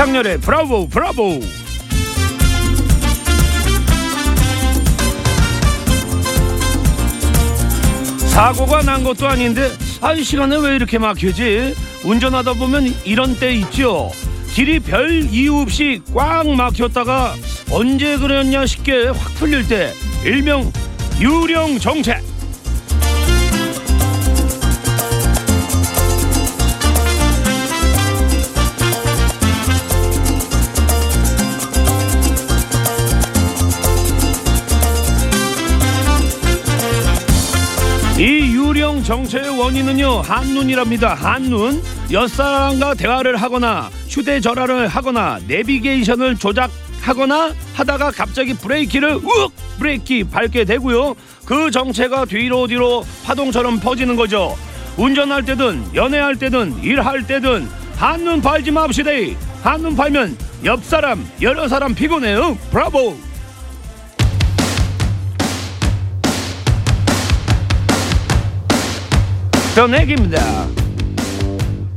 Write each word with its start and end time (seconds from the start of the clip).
지상렬의 0.00 0.38
브라보 0.38 0.88
브라보. 0.88 1.40
사고가 8.28 8.80
난 8.80 9.04
것도 9.04 9.28
아닌데 9.28 9.70
아이 10.00 10.24
시간에 10.24 10.56
왜 10.56 10.76
이렇게 10.76 10.96
막히지? 10.96 11.74
운전하다 12.04 12.54
보면 12.54 12.94
이런 13.04 13.38
때 13.38 13.52
있죠. 13.56 14.10
길이 14.54 14.80
별 14.80 15.24
이유 15.24 15.58
없이 15.58 16.00
꽉 16.14 16.48
막혔다가 16.48 17.34
언제 17.70 18.16
그랬냐 18.16 18.64
싶게 18.64 19.08
확 19.08 19.34
풀릴 19.34 19.68
때 19.68 19.92
일명 20.24 20.72
유령 21.20 21.78
정체 21.78 22.22
정체의 39.10 39.58
원인은요 39.58 40.20
한눈이랍니다. 40.20 41.14
한눈. 41.14 41.82
옆사람과 42.12 42.94
대화를 42.94 43.34
하거나 43.38 43.90
휴대전화를 44.08 44.86
하거나 44.86 45.40
내비게이션을 45.48 46.36
조작하거나 46.36 47.52
하다가 47.74 48.12
갑자기 48.12 48.54
브레이키를 48.54 49.16
욱! 49.16 49.52
브레이키 49.80 50.22
밟게 50.22 50.64
되고요. 50.64 51.16
그 51.44 51.72
정체가 51.72 52.26
뒤로 52.26 52.68
뒤로 52.68 53.04
파동처럼 53.24 53.80
퍼지는 53.80 54.14
거죠. 54.14 54.56
운전할 54.96 55.44
때든 55.44 55.92
연애할 55.92 56.36
때든 56.36 56.80
일할 56.80 57.26
때든 57.26 57.68
한눈 57.96 58.40
팔지 58.40 58.70
맙시다. 58.70 59.10
한눈 59.64 59.96
팔면 59.96 60.38
옆사람 60.64 61.28
여러 61.42 61.66
사람 61.66 61.96
피곤해요. 61.96 62.56
브라보 62.70 63.16
전액입니다. 69.74 70.40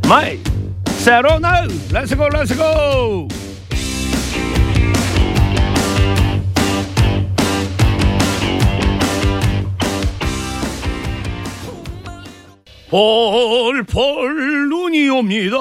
My 0.08 0.40
Sharona 0.86 1.66
let's 1.92 2.19
go 2.19 2.30
let's 2.30 3.00
go 3.00 3.28
펄펄 12.90 14.70
눈이 14.70 15.10
옵니다. 15.10 15.58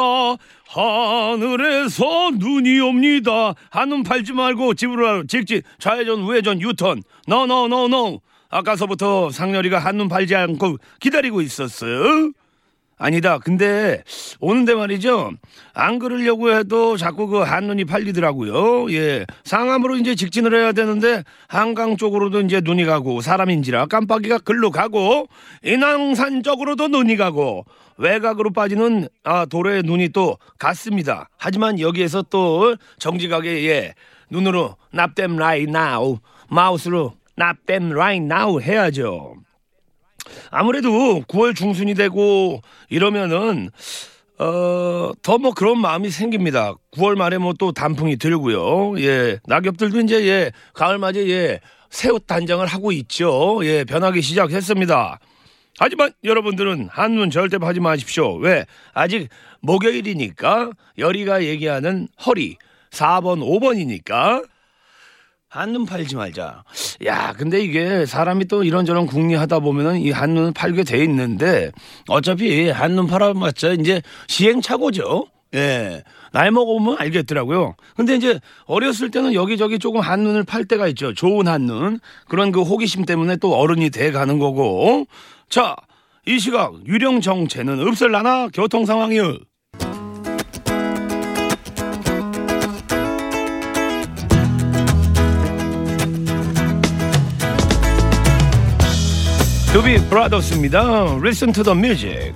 하늘에서 0.69 2.31
눈이 2.35 2.79
옵니다. 2.81 3.55
한눈 3.71 4.03
팔지 4.03 4.35
말고 4.35 4.75
집으로 4.75 5.27
직진 5.27 5.63
좌회전 5.79 6.21
우회전 6.21 6.61
유턴 6.61 7.03
no 7.27 7.50
no 7.50 7.74
no 7.74 7.97
no 7.97 8.21
아까서부터 8.53 9.31
상렬이가 9.31 9.79
한눈 9.79 10.09
팔지 10.09 10.37
않고 10.37 10.77
기다리고 11.01 11.41
있었어요. 11.41 12.33
아니다. 12.99 13.39
근데 13.39 14.05
오는데 14.39 14.75
말이죠. 14.75 15.33
안 15.75 15.99
그러려고 15.99 16.53
해도 16.53 16.97
자꾸 16.97 17.27
그 17.27 17.39
한눈이 17.39 17.85
팔리더라고요. 17.87 18.93
예. 18.93 19.27
상암으로 19.43 19.97
이제 19.97 20.15
직진을 20.15 20.55
해야 20.55 20.71
되는데 20.73 21.25
한강 21.49 21.97
쪽으로도 21.97 22.43
이제 22.43 22.61
눈이 22.63 22.85
가고 22.85 23.21
사람인지라 23.21 23.87
깜빡이가 23.87 24.39
글로 24.39 24.71
가고 24.71 25.27
인왕산 25.65 26.45
쪽으로도 26.45 26.89
눈이 26.89 27.17
가고 27.17 27.65
외곽으로 27.97 28.53
빠지는 28.53 29.09
아 29.25 29.47
도로에 29.47 29.83
눈이 29.83 30.11
또 30.11 30.39
갔습니다. 30.59 31.29
하지만 31.39 31.81
여기에서 31.81 32.23
또 32.23 32.77
정직하게 32.99 33.69
예. 33.69 33.95
눈으로 34.31 34.77
납땜 34.93 35.37
라이 35.39 35.67
나우 35.67 36.19
마우스로 36.49 37.15
납땜 37.37 37.91
라이 37.91 38.21
나우 38.21 38.61
해야죠. 38.61 39.35
아무래도 40.51 41.23
9월 41.23 41.55
중순이 41.57 41.95
되고 41.95 42.61
이러면은 42.89 43.71
어, 44.39 45.13
더 45.23 45.39
뭐 45.39 45.53
그런 45.53 45.79
마음이 45.81 46.11
생깁니다. 46.11 46.75
9월 46.93 47.17
말에 47.17 47.39
뭐 47.39 47.53
또 47.59 47.73
단풍이 47.73 48.17
들고요. 48.17 49.01
예. 49.01 49.39
낙엽들도 49.47 50.01
이제 50.01 50.27
예, 50.27 50.53
가을 50.75 50.99
맞이 50.99 51.31
예, 51.31 51.61
새옷 51.91 52.27
단장을 52.27 52.65
하고 52.67 52.93
있죠. 52.93 53.61
예, 53.65 53.85
변하기 53.85 54.21
시작했습니다. 54.23 55.19
하지만 55.79 56.13
여러분들은 56.25 56.89
한눈 56.91 57.31
절대 57.31 57.57
하지 57.61 57.81
마십시오. 57.81 58.35
왜? 58.37 58.67
아직 58.95 59.29
목요일이니까 59.61 60.71
열이가 60.99 61.45
얘기하는 61.45 62.09
허리 62.27 62.57
4번, 62.91 63.41
5번이니까 63.41 64.45
한눈 65.53 65.85
팔지 65.85 66.17
말자. 66.17 66.65
야, 67.05 67.35
근데 67.37 67.61
이게 67.61 68.07
사람이 68.07 68.47
또 68.47 68.65
이런저런 68.65 69.05
궁리하다 69.05 69.59
보면은 69.59 70.01
이 70.01 70.11
한눈을 70.11 70.53
팔게 70.53 70.83
돼 70.83 71.05
있는데 71.05 71.73
어차피 72.09 72.71
한눈 72.71 73.07
팔아봤자 73.07 73.73
이제 73.73 74.01
시행착오죠. 74.29 75.27
예. 75.55 76.05
나이 76.33 76.51
먹어보면 76.51 76.97
알겠더라고요. 76.99 77.77
근데 77.97 78.17
이제 78.17 78.41
어렸을 78.65 79.11
때는 79.11 79.35
여기저기 79.35 79.79
조금 79.79 80.01
한눈을 80.01 80.45
팔 80.45 80.65
때가 80.65 80.89
있죠. 80.89 81.13
좋은 81.13 81.47
한눈. 81.47 82.01
그런 82.29 82.51
그 82.51 82.63
호기심 82.63 83.05
때문에 83.05 83.37
또 83.37 83.55
어른이 83.55 83.91
돼 83.91 84.11
가는 84.11 84.39
거고. 84.39 85.07
자, 85.51 85.77
이 86.25 86.39
시각 86.39 86.73
유령 86.87 87.21
정체는 87.21 87.87
없을라나 87.87 88.49
교통 88.55 88.87
상황이요. 88.87 89.37
두비 99.73 99.97
브라더스입니다. 100.11 101.17
Listen 101.23 101.51
to 101.51 101.65
the 101.65 101.75
music. 101.75 102.35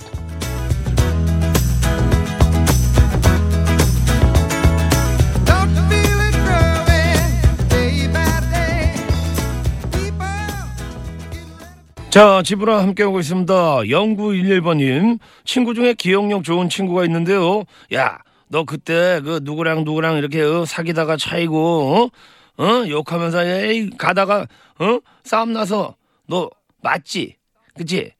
자, 12.09 12.41
집으로 12.41 12.73
함께하고 12.73 13.19
있습니다. 13.19 13.53
0911번님. 13.53 15.19
친구 15.45 15.75
중에 15.75 15.93
기억력 15.93 16.43
좋은 16.43 16.69
친구가 16.69 17.05
있는데요. 17.05 17.65
야, 17.93 18.17
너 18.47 18.63
그때 18.63 19.21
그 19.23 19.41
누구랑 19.43 19.83
누구랑 19.83 20.17
이렇게 20.17 20.41
어, 20.41 20.65
사귀다가 20.65 21.17
차이고, 21.17 22.09
어? 22.57 22.63
어? 22.63 22.89
욕하면서, 22.89 23.45
에이, 23.45 23.91
가다가, 23.95 24.47
어? 24.79 24.99
싸움 25.23 25.53
나서, 25.53 25.95
너 26.25 26.49
맞지? 26.81 27.35
그치? 27.75 28.13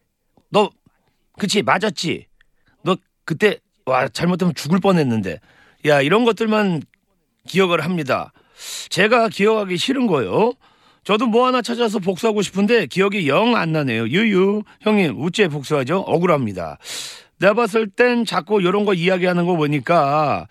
너, 0.50 0.70
그치? 1.38 1.62
맞았지? 1.62 2.28
너 2.84 2.96
그때, 3.26 3.60
와, 3.86 4.08
잘못하면 4.08 4.54
죽을 4.56 4.80
뻔 4.80 4.98
했는데. 4.98 5.40
야, 5.86 6.02
이런 6.02 6.26
것들만 6.26 6.82
기억을 7.48 7.84
합니다. 7.84 8.32
제가 8.90 9.30
기억하기 9.30 9.78
싫은 9.78 10.08
거요. 10.08 10.54
저도 11.04 11.28
뭐 11.28 11.46
하나 11.48 11.62
찾아서 11.62 12.00
복수하고 12.00 12.42
싶은데 12.42 12.86
기억이 12.88 13.30
영 13.30 13.56
안 13.56 13.72
나네요. 13.72 14.08
유유. 14.08 14.64
형님, 14.82 15.22
우째 15.24 15.48
복수하죠? 15.48 16.00
억울합니다. 16.00 16.78
내가 17.40 17.54
봤을 17.54 17.88
땐 17.90 18.26
자꾸 18.26 18.62
이런 18.62 18.84
거 18.84 18.94
이야기하는 18.94 19.46
거 19.46 19.56
보니까, 19.56 20.48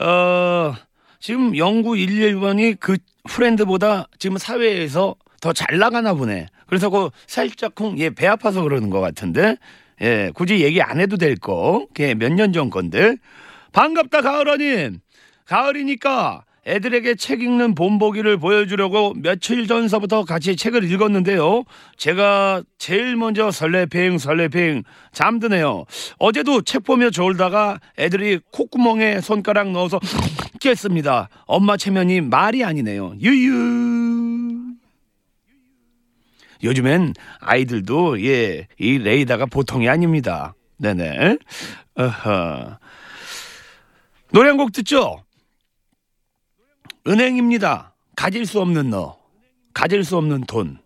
어, 0.00 0.74
지금 1.20 1.52
0911번이 1.52 2.80
그 2.80 2.96
프렌드보다 3.28 4.08
지금 4.18 4.36
사회에서 4.38 5.14
더 5.40 5.52
잘 5.52 5.78
나가나 5.78 6.14
보네. 6.14 6.46
그래서 6.66 6.90
그 6.90 7.10
살짝쿵, 7.26 7.98
예, 7.98 8.10
배 8.10 8.26
아파서 8.26 8.62
그러는 8.62 8.90
것 8.90 9.00
같은데, 9.00 9.56
예, 10.02 10.30
굳이 10.34 10.60
얘기 10.62 10.82
안 10.82 11.00
해도 11.00 11.16
될 11.16 11.36
거. 11.36 11.86
그게 11.94 12.14
몇 12.14 12.32
년 12.32 12.52
전 12.52 12.70
건데. 12.70 13.16
반갑다, 13.72 14.22
가을아님. 14.22 15.00
가을이니까 15.46 16.44
애들에게 16.66 17.16
책 17.16 17.42
읽는 17.42 17.74
본보기를 17.74 18.38
보여주려고 18.38 19.12
며칠 19.16 19.66
전서부터 19.66 20.24
같이 20.24 20.56
책을 20.56 20.90
읽었는데요. 20.90 21.64
제가 21.98 22.62
제일 22.78 23.16
먼저 23.16 23.50
설레팽 23.50 24.16
설레팽 24.16 24.82
잠드네요. 25.12 25.84
어제도 26.18 26.62
책 26.62 26.84
보며 26.84 27.10
졸다가 27.10 27.80
애들이 27.98 28.40
콧구멍에 28.50 29.20
손가락 29.20 29.72
넣어서 29.72 30.00
깼습니다. 30.60 31.28
엄마 31.44 31.76
체면이 31.76 32.22
말이 32.22 32.64
아니네요. 32.64 33.14
유유. 33.20 34.23
요즘엔 36.64 37.14
아이들도 37.40 38.24
예, 38.24 38.66
이 38.78 38.98
레이더가 38.98 39.46
보통이 39.46 39.88
아닙니다. 39.88 40.54
네네. 40.78 41.38
어허. 41.96 42.78
노래 44.32 44.48
한 44.48 44.56
곡 44.56 44.72
듣죠? 44.72 45.22
은행입니다. 47.06 47.94
가질 48.16 48.46
수 48.46 48.60
없는 48.60 48.90
너. 48.90 49.18
가질 49.74 50.04
수 50.04 50.16
없는 50.16 50.42
돈. 50.42 50.78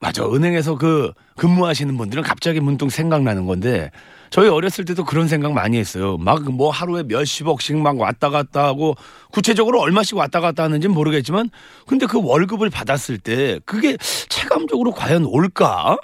맞아. 0.00 0.24
은행에서 0.26 0.76
그 0.76 1.12
근무하시는 1.36 1.96
분들은 1.96 2.22
갑자기 2.22 2.60
문득 2.60 2.90
생각나는 2.90 3.46
건데 3.46 3.90
저희 4.30 4.48
어렸을 4.48 4.84
때도 4.84 5.04
그런 5.04 5.28
생각 5.28 5.52
많이 5.52 5.78
했어요. 5.78 6.16
막 6.18 6.42
뭐 6.50 6.70
하루에 6.70 7.02
몇십억씩 7.04 7.76
막 7.78 7.98
왔다 7.98 8.30
갔다 8.30 8.64
하고 8.64 8.94
구체적으로 9.32 9.80
얼마씩 9.80 10.16
왔다 10.16 10.40
갔다 10.40 10.64
하는지는 10.64 10.94
모르겠지만 10.94 11.50
근데 11.86 12.06
그 12.06 12.20
월급을 12.22 12.70
받았을 12.70 13.18
때 13.18 13.60
그게 13.64 13.96
체감적으로 14.28 14.92
과연 14.92 15.24
올까? 15.26 15.98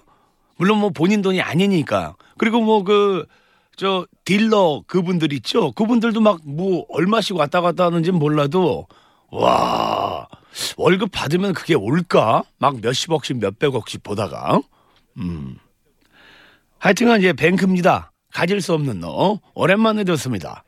물론 0.56 0.78
뭐 0.78 0.90
본인 0.90 1.22
돈이 1.22 1.40
아니니까. 1.40 2.14
그리고 2.38 2.60
뭐 2.60 2.84
그 2.84 3.26
저 3.74 4.06
딜러 4.26 4.82
그분들 4.86 5.32
있죠. 5.32 5.72
그분들도 5.72 6.20
막 6.20 6.40
뭐 6.44 6.84
얼마씩 6.90 7.34
왔다 7.36 7.62
갔다 7.62 7.86
하는지는 7.86 8.18
몰라도 8.18 8.86
와 9.30 10.28
월급 10.76 11.10
받으면 11.10 11.54
그게 11.54 11.74
올까? 11.74 12.42
막 12.58 12.80
몇십억씩 12.82 13.38
몇백억씩 13.38 14.02
보다가 14.02 14.60
음 15.16 15.56
하여튼간 16.78 17.20
이제 17.20 17.32
뱅크입니다. 17.32 18.11
가질 18.32 18.60
수 18.60 18.72
없는 18.74 19.00
너 19.00 19.38
오랜만에 19.54 20.04
듣습니다. 20.04 20.64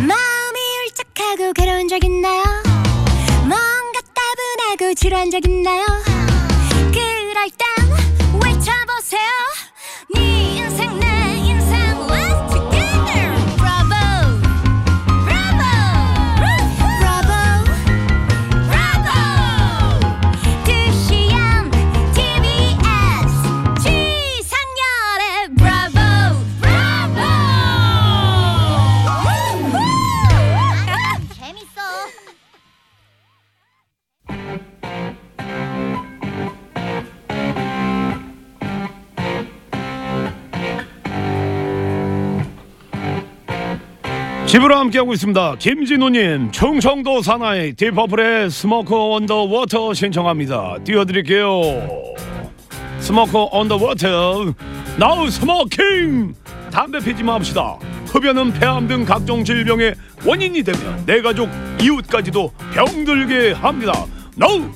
마음이 0.00 0.60
울적하고 0.86 1.52
괴로운 1.54 1.88
적 1.88 2.02
있나요? 2.04 2.47
지루한 4.98 5.30
적 5.30 5.46
있나요? 5.46 6.07
집으로 44.58 44.76
함께하고 44.76 45.12
있습니다. 45.12 45.54
김진우님, 45.60 46.50
충청도 46.50 47.22
사나이 47.22 47.74
Deep 47.74 47.99
Purple의 47.99 48.50
Smoke 48.50 48.92
on 48.92 49.13
the 49.13 49.44
Water 49.44 49.94
신청합니다. 49.94 50.78
띄워드릴게요. 50.82 51.62
Smoke 52.98 53.38
on 53.52 53.62
the 53.62 53.76
Water, 53.76 54.52
no 54.98 55.30
smoking! 55.30 56.34
담배 56.72 56.98
피지 56.98 57.22
맙시다. 57.22 57.78
흡연은 58.06 58.52
폐암 58.54 58.88
등 58.88 59.04
각종 59.04 59.44
질병의 59.44 59.94
원인이 60.26 60.64
되면 60.64 61.06
내 61.06 61.22
가족, 61.22 61.48
이웃까지도 61.80 62.50
병들게 62.74 63.52
합니다. 63.52 63.92
No! 64.34 64.68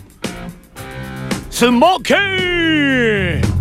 Smoking! 1.50 3.51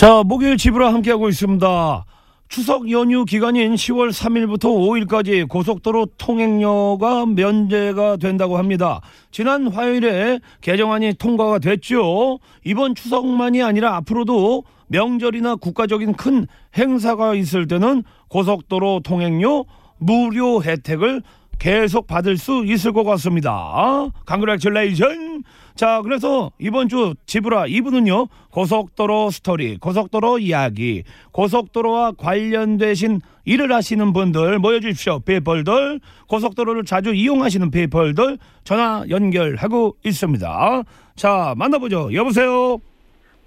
자, 0.00 0.22
목요일 0.24 0.56
집으로 0.56 0.86
함께하고 0.86 1.28
있습니다. 1.28 2.06
추석 2.48 2.90
연휴 2.90 3.26
기간인 3.26 3.74
10월 3.74 4.08
3일부터 4.08 4.64
5일까지 4.64 5.46
고속도로 5.46 6.06
통행료가 6.16 7.26
면제가 7.26 8.16
된다고 8.16 8.56
합니다. 8.56 9.02
지난 9.30 9.66
화요일에 9.66 10.40
개정안이 10.62 11.16
통과가 11.18 11.58
됐죠. 11.58 12.38
이번 12.64 12.94
추석만이 12.94 13.62
아니라 13.62 13.94
앞으로도 13.96 14.64
명절이나 14.86 15.56
국가적인 15.56 16.14
큰 16.14 16.46
행사가 16.78 17.34
있을 17.34 17.66
때는 17.66 18.02
고속도로 18.28 19.00
통행료 19.04 19.66
무료 19.98 20.62
혜택을 20.62 21.22
계속 21.60 22.06
받을 22.06 22.38
수 22.38 22.64
있을 22.64 22.92
것 22.92 23.04
같습니다. 23.04 24.08
강그레츄레이션. 24.24 25.44
자, 25.76 26.00
그래서 26.02 26.50
이번 26.58 26.88
주 26.88 27.14
지브라 27.26 27.66
2부는요. 27.66 28.28
고속도로 28.50 29.30
스토리, 29.30 29.76
고속도로 29.76 30.38
이야기, 30.38 31.04
고속도로와 31.32 32.12
관련되신 32.12 33.20
일을 33.44 33.72
하시는 33.72 34.12
분들 34.12 34.58
모여주십시오. 34.58 35.20
people들, 35.20 36.00
고속도로를 36.28 36.84
자주 36.84 37.14
이용하시는 37.14 37.70
people들 37.70 38.38
전화 38.64 39.04
연결하고 39.08 39.96
있습니다. 40.04 40.82
자, 41.14 41.54
만나보죠. 41.56 42.14
여보세요. 42.14 42.78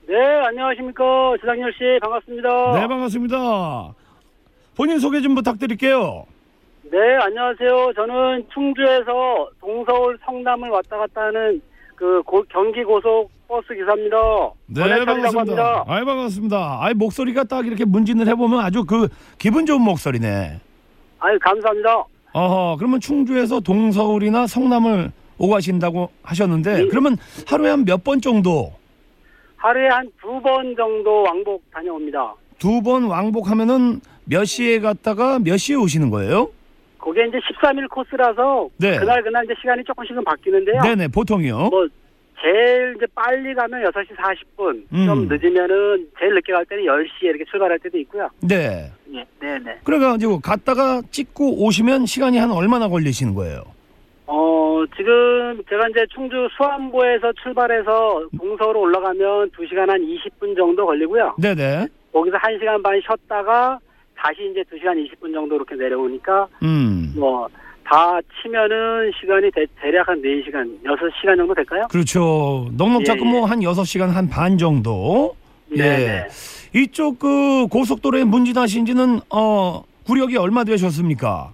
네, 0.07 0.15
안녕하십니까. 0.47 1.03
지상렬 1.41 1.73
씨, 1.73 1.99
반갑습니다. 2.01 2.79
네, 2.79 2.87
반갑습니다. 2.87 3.93
본인 4.75 4.99
소개 4.99 5.21
좀 5.21 5.33
부탁드릴게요. 5.33 6.25
네, 6.93 6.99
안녕하세요. 7.21 7.93
저는 7.95 8.45
충주에서 8.53 9.49
동서울 9.59 10.15
성남을 10.25 10.69
왔다 10.69 10.95
갔다 10.97 11.21
하는 11.21 11.59
그 11.95 12.21
고- 12.21 12.43
경기 12.49 12.83
고속 12.83 13.31
버스 13.47 13.69
기사입니다. 13.73 14.15
네, 14.67 15.03
반갑습니다. 15.03 15.85
아이, 15.87 16.05
반갑습니다. 16.05 16.77
아이, 16.81 16.93
목소리가 16.93 17.45
딱 17.45 17.65
이렇게 17.65 17.83
문진을 17.83 18.27
해보면 18.27 18.59
아주 18.59 18.83
그 18.85 19.07
기분 19.39 19.65
좋은 19.65 19.81
목소리네. 19.81 20.59
아유, 21.17 21.39
감사합니다. 21.41 22.03
어허, 22.33 22.75
그러면 22.77 22.99
충주에서 22.99 23.59
동서울이나 23.59 24.45
성남을 24.45 25.11
오고 25.39 25.55
하신다고 25.55 26.09
하셨는데, 26.21 26.73
네. 26.77 26.87
그러면 26.89 27.17
하루에 27.47 27.71
한 27.71 27.85
몇 27.85 28.03
번 28.03 28.21
정도, 28.21 28.71
하루에 29.57 29.87
한 29.87 30.05
두 30.21 30.39
번 30.43 30.75
정도 30.75 31.23
왕복 31.23 31.63
다녀옵니다. 31.73 32.35
두 32.59 32.81
번 32.83 33.05
왕복하면은 33.05 33.99
몇 34.25 34.45
시에 34.45 34.79
갔다가 34.79 35.39
몇 35.39 35.57
시에 35.57 35.75
오시는 35.75 36.11
거예요? 36.11 36.49
그게 37.03 37.25
이제 37.27 37.37
13일 37.39 37.89
코스라서 37.89 38.69
네. 38.77 38.97
그날 38.97 39.21
그날 39.21 39.43
이제 39.43 39.53
시간이 39.59 39.83
조금씩은 39.83 40.23
바뀌는데요. 40.23 40.81
네네, 40.81 41.09
보통이요. 41.09 41.67
뭐 41.69 41.85
제일 42.41 42.93
이제 42.95 43.05
빨리 43.13 43.53
가면 43.53 43.83
6시 43.83 44.15
40분, 44.15 44.83
음. 44.93 45.05
좀 45.05 45.27
늦으면은 45.27 46.07
제일 46.17 46.33
늦게 46.35 46.53
갈 46.53 46.65
때는 46.65 46.83
10시에 46.83 47.23
이렇게 47.23 47.43
출발할 47.45 47.79
때도 47.79 47.97
있고요. 47.99 48.29
네. 48.41 48.89
네, 49.05 49.25
네, 49.41 49.59
네. 49.59 49.77
그래가지고 49.83 50.39
갔다가 50.39 51.01
찍고 51.11 51.65
오시면 51.65 52.05
시간이 52.05 52.37
한 52.37 52.51
얼마나 52.51 52.87
걸리시는 52.87 53.33
거예요? 53.35 53.63
어, 54.25 54.83
지금 54.95 55.61
제가 55.69 55.89
이제 55.89 56.05
충주 56.13 56.47
수안보에서 56.57 57.33
출발해서 57.43 58.29
동서로 58.37 58.79
올라가면 58.79 59.51
2시간 59.51 59.87
한 59.87 60.01
20분 60.01 60.55
정도 60.55 60.85
걸리고요. 60.85 61.35
네네. 61.37 61.87
거기서 62.13 62.37
1시간 62.37 62.81
반 62.81 62.99
쉬었다가 63.01 63.79
다시 64.23 64.49
이제 64.49 64.63
2시간 64.71 64.95
20분 64.95 65.33
정도 65.33 65.55
이렇게 65.55 65.75
내려오니까 65.75 66.47
음. 66.63 67.13
뭐 67.17 67.47
다 67.85 68.17
치면은 68.41 69.11
시간이 69.19 69.51
대, 69.51 69.65
대략 69.81 70.07
한 70.07 70.21
4시간, 70.21 70.81
6시간 70.85 71.35
정도 71.35 71.53
될까요? 71.53 71.85
그렇죠. 71.91 72.69
넉넉 72.77 73.01
예, 73.01 73.03
잡고 73.03 73.25
예. 73.25 73.29
뭐한 73.29 73.59
6시간 73.59 74.07
한 74.07 74.29
반 74.29 74.57
정도. 74.57 75.35
네. 75.69 76.25
이쪽 76.73 77.19
그 77.19 77.67
고속도로에 77.67 78.23
문진하신 78.23 78.85
지는 78.85 79.19
어 79.29 79.83
구력이 80.07 80.37
얼마 80.37 80.63
되셨습니까? 80.63 81.51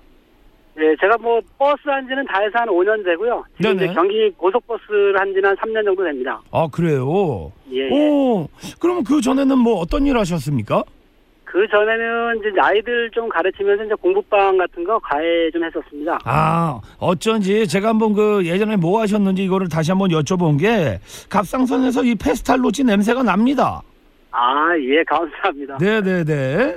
네, 0.76 0.96
제가 1.02 1.18
뭐 1.18 1.42
버스 1.58 1.82
한 1.90 2.08
지는 2.08 2.24
다 2.28 2.40
해서 2.42 2.60
한 2.60 2.68
5년 2.70 3.04
되고요. 3.04 3.44
지금 3.58 3.72
네네. 3.76 3.86
이제 3.86 3.94
경기 3.96 4.30
고속버스를 4.38 5.20
한 5.20 5.34
지는 5.34 5.50
한 5.50 5.56
3년 5.58 5.84
정도 5.84 6.04
됩니다. 6.04 6.40
아 6.52 6.68
그래요. 6.72 7.52
예. 7.74 7.90
예. 7.90 7.90
오, 7.92 8.48
그럼 8.80 9.04
그 9.04 9.20
전에는 9.20 9.58
뭐 9.58 9.80
어떤 9.80 10.06
일 10.06 10.16
하셨습니까? 10.16 10.84
그 11.52 11.68
전에는 11.68 12.38
이제 12.42 12.60
아이들 12.62 13.10
좀 13.12 13.28
가르치면서 13.28 13.84
이제 13.84 13.96
공부방 13.96 14.56
같은 14.58 14.84
거 14.84 15.00
과외 15.00 15.50
좀 15.50 15.64
했었습니다. 15.64 16.20
아, 16.24 16.80
어쩐지 17.00 17.68
제가 17.68 17.90
한번 17.90 18.14
그 18.14 18.46
예전에 18.46 18.76
뭐 18.76 19.02
하셨는지 19.02 19.46
이거를 19.46 19.68
다시 19.68 19.90
한번 19.90 20.10
여쭤본 20.10 20.60
게 20.60 21.00
갑상선에서 21.28 22.04
이 22.04 22.14
페스탈로치 22.14 22.84
냄새가 22.84 23.24
납니다. 23.24 23.82
아, 24.32 24.78
예, 24.78 25.04
감사합니다. 25.06 25.80
네네네. 25.82 26.76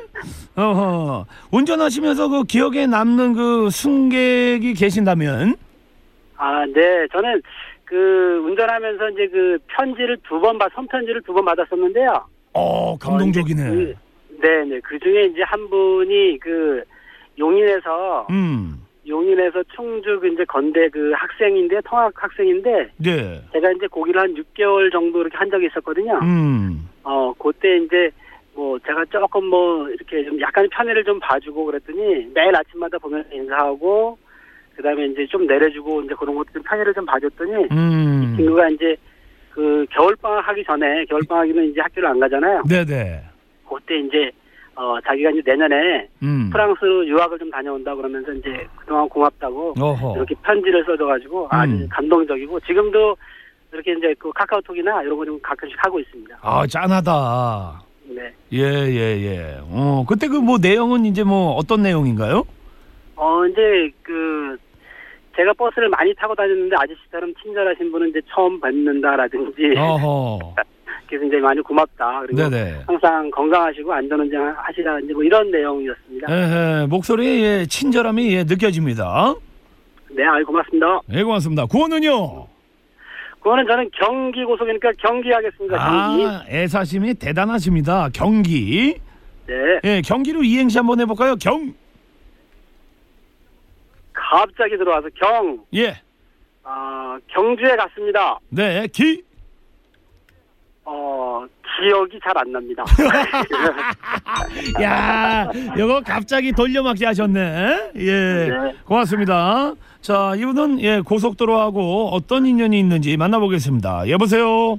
어허. 0.57 1.27
운전하시면서 1.51 2.29
그 2.29 2.45
기억에 2.45 2.87
남는 2.87 3.35
그 3.35 3.69
승객이 3.71 4.73
계신다면? 4.73 5.55
아, 6.39 6.65
네. 6.65 7.07
저는 7.13 7.43
그 7.85 8.43
운전하면서 8.47 9.11
이제 9.11 9.29
그 9.31 9.59
편지를 9.69 10.17
두 10.27 10.41
번 10.41 10.57
받, 10.57 10.73
손편지를 10.75 11.21
두 11.27 11.35
번 11.35 11.45
받았었는데요. 11.45 12.25
어, 12.55 12.97
감동적이네. 12.97 13.69
어, 13.69 13.95
네, 14.43 14.65
네. 14.65 14.81
그 14.81 14.99
중에 14.99 15.27
이제 15.27 15.43
한 15.43 15.71
분이 15.71 16.39
그 16.41 16.83
용인에서 17.39 18.27
음. 18.31 18.83
용인에서 19.07 19.63
충주 19.75 20.19
그 20.21 20.29
이제 20.29 20.45
건대 20.45 20.89
그 20.89 21.13
학생인데 21.15 21.81
통학 21.85 22.13
학생인데 22.15 22.91
네. 22.99 23.41
제가 23.53 23.71
이제 23.73 23.87
고기를 23.87 24.21
한 24.21 24.35
6개월 24.35 24.91
정도 24.93 25.21
이렇게 25.21 25.37
한 25.37 25.49
적이 25.49 25.67
있었거든요. 25.67 26.19
음. 26.23 26.89
어, 27.05 27.33
그때 27.39 27.79
이제 27.79 28.11
뭐 28.55 28.79
제가 28.81 29.05
조금 29.07 29.47
뭐 29.47 29.89
이렇게 29.89 30.25
좀 30.25 30.41
약간 30.41 30.69
편의를 30.71 31.05
좀 31.05 31.19
봐주고 31.21 31.65
그랬더니 31.65 32.27
매일 32.35 32.55
아침마다 32.55 32.99
보면서 32.99 33.29
인사하고 33.33 34.19
그다음에 34.77 35.07
이제 35.07 35.27
좀 35.27 35.47
내려주고 35.47 36.03
이제 36.03 36.15
그런 36.19 36.35
것도 36.35 36.53
좀 36.53 36.63
편의를 36.63 36.93
좀 36.95 37.07
봐줬더니 37.07 37.69
음. 37.71 38.35
친구가 38.37 38.69
이제 38.71 38.97
그 39.51 39.87
겨울 39.91 40.17
방학 40.17 40.49
하기 40.49 40.65
전에 40.65 41.05
겨울 41.07 41.23
방학이면 41.29 41.65
이제 41.67 41.81
학교를 41.81 42.09
안 42.09 42.19
가잖아요. 42.19 42.63
네네. 42.69 43.32
그때 43.85 43.99
이제 43.99 44.31
어 44.75 44.99
자기가 45.07 45.31
이제 45.31 45.43
내년에 45.45 46.09
음. 46.23 46.49
프랑스 46.51 46.81
유학을 47.07 47.39
좀 47.39 47.51
다녀온다 47.51 47.95
그러면서 47.95 48.33
이제 48.33 48.67
그동안 48.77 49.09
고맙다고 49.09 49.75
어허. 49.79 50.17
이렇게 50.17 50.35
편지를 50.43 50.85
써줘가지고 50.87 51.49
아주 51.51 51.73
음. 51.73 51.89
감동적이고 51.91 52.61
지금도 52.61 53.17
이렇게 53.73 53.93
이제 53.93 54.15
그 54.19 54.31
카카오톡이나 54.33 55.03
이런 55.03 55.17
거 55.17 55.25
좀 55.25 55.39
가끔씩 55.43 55.77
하고 55.85 55.99
있습니다. 56.01 56.39
아, 56.43 56.67
짠하다. 56.67 57.83
네. 58.09 58.33
예, 58.53 58.59
예, 58.61 59.23
예. 59.23 59.57
어, 59.71 60.05
그때 60.09 60.27
그 60.29 60.41
뭐 60.41 60.59
내용은 60.59 61.05
이제 61.07 61.23
뭐 61.25 61.53
어떤 61.55 61.83
내용인가요? 61.83 62.45
어 63.17 63.47
이제 63.47 63.91
그 64.03 64.57
제가 65.37 65.53
버스를 65.55 65.89
많이 65.89 66.15
타고 66.15 66.35
다녔는데 66.35 66.77
아저씨처럼 66.79 67.33
친절하신 67.43 67.93
분은 67.93 68.09
이제 68.11 68.21
처음 68.29 68.61
뵙는다라든지 68.61 69.75
이제 71.17 71.37
많이 71.39 71.61
고맙다 71.61 72.21
그리고 72.23 72.49
네네. 72.49 72.85
항상 72.87 73.31
건강하시고 73.31 73.93
안전운전 73.93 74.55
하시라든지 74.57 75.13
뭐 75.13 75.23
이런 75.23 75.51
내용이었습니다. 75.51 76.27
에헤, 76.31 76.87
목소리에 76.87 77.43
예, 77.61 77.67
친절함이 77.67 78.35
예, 78.35 78.45
느껴집니다. 78.45 79.35
네, 80.11 80.25
아유 80.25 80.45
고맙습니다. 80.45 81.01
예, 81.13 81.23
고맙습니다. 81.23 81.67
구호는요? 81.67 82.47
그거는 83.41 83.67
저는 83.67 83.91
경기 83.93 84.45
고속이니까 84.45 84.93
경기 84.99 85.31
하겠습니다. 85.33 85.77
경기. 85.77 86.25
아, 86.25 86.45
애사심이 86.49 87.15
대단하십니다. 87.15 88.09
경기. 88.13 88.95
네. 89.47 89.81
예, 89.85 90.01
경기로 90.03 90.45
이행시 90.45 90.79
한번 90.79 91.01
해볼까요? 91.01 91.35
경. 91.37 91.75
갑자기 94.13 94.77
들어와서 94.79 95.09
경, 95.15 95.59
예. 95.75 96.01
아 96.63 97.19
경주에 97.29 97.77
갔습니다. 97.77 98.39
네, 98.49 98.87
기. 98.93 99.23
어 100.85 101.45
기억이 101.81 102.19
잘 102.23 102.37
안 102.37 102.51
납니다. 102.53 102.85
야, 104.83 105.51
이거 105.77 106.01
갑자기 106.05 106.53
돌려막기 106.53 107.05
하셨네. 107.05 107.93
예. 107.97 108.11
네. 108.49 108.73
고맙습니다. 108.85 109.75
자, 110.01 110.35
이분은 110.37 110.81
예, 110.81 111.01
고속도로하고 111.01 112.09
어떤 112.13 112.47
인연이 112.47 112.79
있는지 112.79 113.17
만나보겠습니다. 113.17 114.09
여보세요? 114.11 114.79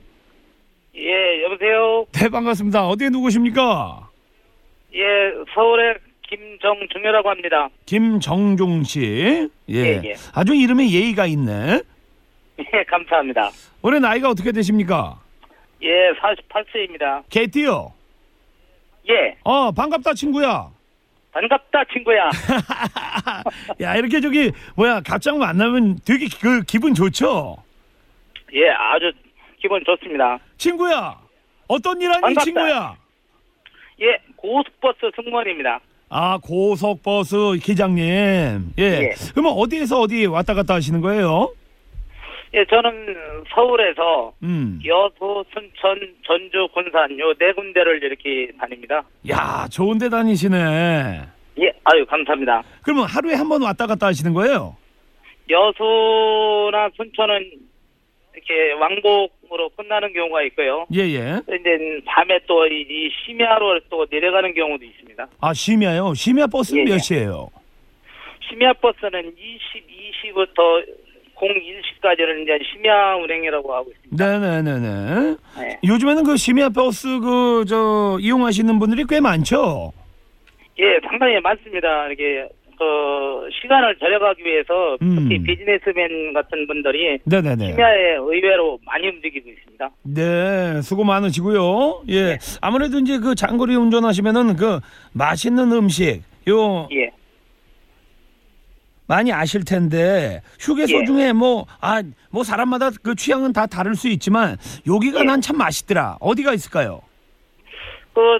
예, 0.95 1.43
여보세요. 1.43 2.05
네, 2.11 2.29
반갑습니다. 2.29 2.87
어디에 2.87 3.09
누구십니까? 3.09 4.09
예, 4.95 4.99
서울의 5.55 5.95
김정중이라고 6.29 7.29
합니다. 7.29 7.69
김정중 7.85 8.83
씨. 8.83 9.49
예. 9.69 9.75
예, 9.75 10.01
예. 10.03 10.13
아주 10.33 10.53
이름에 10.53 10.89
예의가 10.91 11.25
있네. 11.27 11.81
예, 12.59 12.83
감사합니다. 12.87 13.49
올해 13.81 13.99
나이가 13.99 14.29
어떻게 14.29 14.51
되십니까? 14.51 15.19
예, 15.83 16.11
48세입니다. 16.13 17.23
개띠요. 17.29 17.91
예, 19.09 19.35
어, 19.43 19.71
반갑다, 19.71 20.13
친구야. 20.13 20.69
반갑다, 21.33 21.83
친구야. 21.91 22.29
야, 23.81 23.95
이렇게 23.95 24.21
저기, 24.21 24.51
뭐야, 24.75 25.01
갑자기 25.01 25.37
만나면 25.37 25.99
되게 26.05 26.27
그 26.41 26.61
기분 26.63 26.93
좋죠? 26.93 27.57
예, 28.53 28.69
아주 28.69 29.11
기분 29.59 29.83
좋습니다. 29.85 30.37
친구야, 30.57 31.17
어떤 31.67 31.99
일 32.01 32.11
하니, 32.11 32.21
반갑다. 32.21 32.43
친구야? 32.43 32.95
예, 34.01 34.17
고속버스 34.37 35.11
승무원입니다. 35.15 35.79
아, 36.09 36.37
고속버스 36.37 37.57
기장님. 37.63 38.03
예. 38.77 38.83
예. 38.83 39.13
그러면 39.31 39.53
어디에서 39.53 39.99
어디 40.01 40.27
왔다 40.27 40.53
갔다 40.53 40.75
하시는 40.75 41.01
거예요? 41.01 41.51
예, 42.55 42.63
저는 42.65 43.15
서울에서 43.53 44.31
음. 44.43 44.79
여수, 44.85 45.43
순천, 45.53 45.99
전주, 46.25 46.67
군산 46.73 47.17
요 47.19 47.33
네 47.39 47.51
군데를 47.53 48.03
이렇게 48.03 48.51
다닙니다. 48.59 49.03
야, 49.29 49.67
좋은 49.71 49.97
데 49.97 50.07
다니시네. 50.07 51.21
예, 51.59 51.71
아유, 51.83 52.05
감사합니다. 52.05 52.61
그러면 52.83 53.05
하루에 53.05 53.33
한 53.33 53.49
번 53.49 53.61
왔다 53.63 53.87
갔다 53.87 54.07
하시는 54.07 54.33
거예요? 54.33 54.75
여수나 55.49 56.89
순천은 56.95 57.51
이렇게 58.35 58.71
왕복으로 58.73 59.69
끝나는 59.75 60.13
경우가 60.13 60.43
있고요. 60.43 60.85
예, 60.93 60.99
예. 61.01 61.41
이제 61.47 62.01
밤에 62.05 62.39
또 62.47 62.65
이 62.67 63.09
심야로 63.25 63.79
또 63.89 64.05
내려가는 64.09 64.53
경우도 64.53 64.83
있습니다. 64.85 65.27
아, 65.41 65.53
심야요? 65.53 66.13
심야 66.13 66.45
버스는 66.47 66.81
예, 66.81 66.85
몇 66.85 66.93
예. 66.95 66.99
시에요? 66.99 67.49
심야 68.47 68.73
버스는 68.73 69.33
22시부터 69.35 70.85
01시까지는 71.43 72.43
이제 72.43 72.57
심야 72.71 73.15
운행이라고 73.15 73.73
하고 73.73 73.91
있습니다. 73.91 74.39
네네네네. 74.39 75.35
네. 75.59 75.79
요즘에는 75.83 76.23
그 76.23 76.37
심야 76.37 76.69
버스 76.69 77.07
그, 77.19 77.65
저, 77.67 78.17
이용하시는 78.19 78.79
분들이 78.79 79.03
꽤 79.07 79.19
많죠? 79.19 79.91
예, 80.79 80.99
상당히 81.07 81.39
많습니다. 81.39 82.07
이게 82.11 82.47
그 82.77 83.49
시간을 83.61 83.95
절약하기 83.99 84.43
위해서 84.43 84.97
특히 84.99 85.37
음. 85.37 85.43
비즈니스맨 85.43 86.33
같은 86.33 86.65
분들이 86.67 87.19
네네네. 87.25 87.73
심야에 87.73 88.15
의외로 88.15 88.79
많이 88.85 89.07
움직이고 89.07 89.49
있습니다. 89.49 89.89
네, 90.03 90.81
수고 90.81 91.03
많으시고요. 91.03 92.03
예. 92.09 92.23
네. 92.23 92.37
아무래도 92.61 92.97
이제 92.97 93.19
그 93.19 93.35
장거리 93.35 93.75
운전하시면은 93.75 94.55
그 94.55 94.79
맛있는 95.13 95.71
음식, 95.71 96.23
요, 96.49 96.89
예. 96.91 97.11
많이 99.13 99.31
아실 99.31 99.63
텐데 99.63 100.41
휴게소 100.59 101.01
예. 101.01 101.05
중에 101.05 101.33
뭐아 101.33 102.01
뭐 102.31 102.43
사람마다 102.43 102.89
그 103.03 103.13
취향은 103.13 103.53
다 103.53 103.67
다를 103.67 103.93
수 103.93 104.07
있지만 104.07 104.57
여기가 104.87 105.19
예. 105.19 105.23
난참 105.23 105.55
맛있더라. 105.55 106.17
어디가 106.19 106.53
있을까요? 106.55 106.99
그 108.15 108.39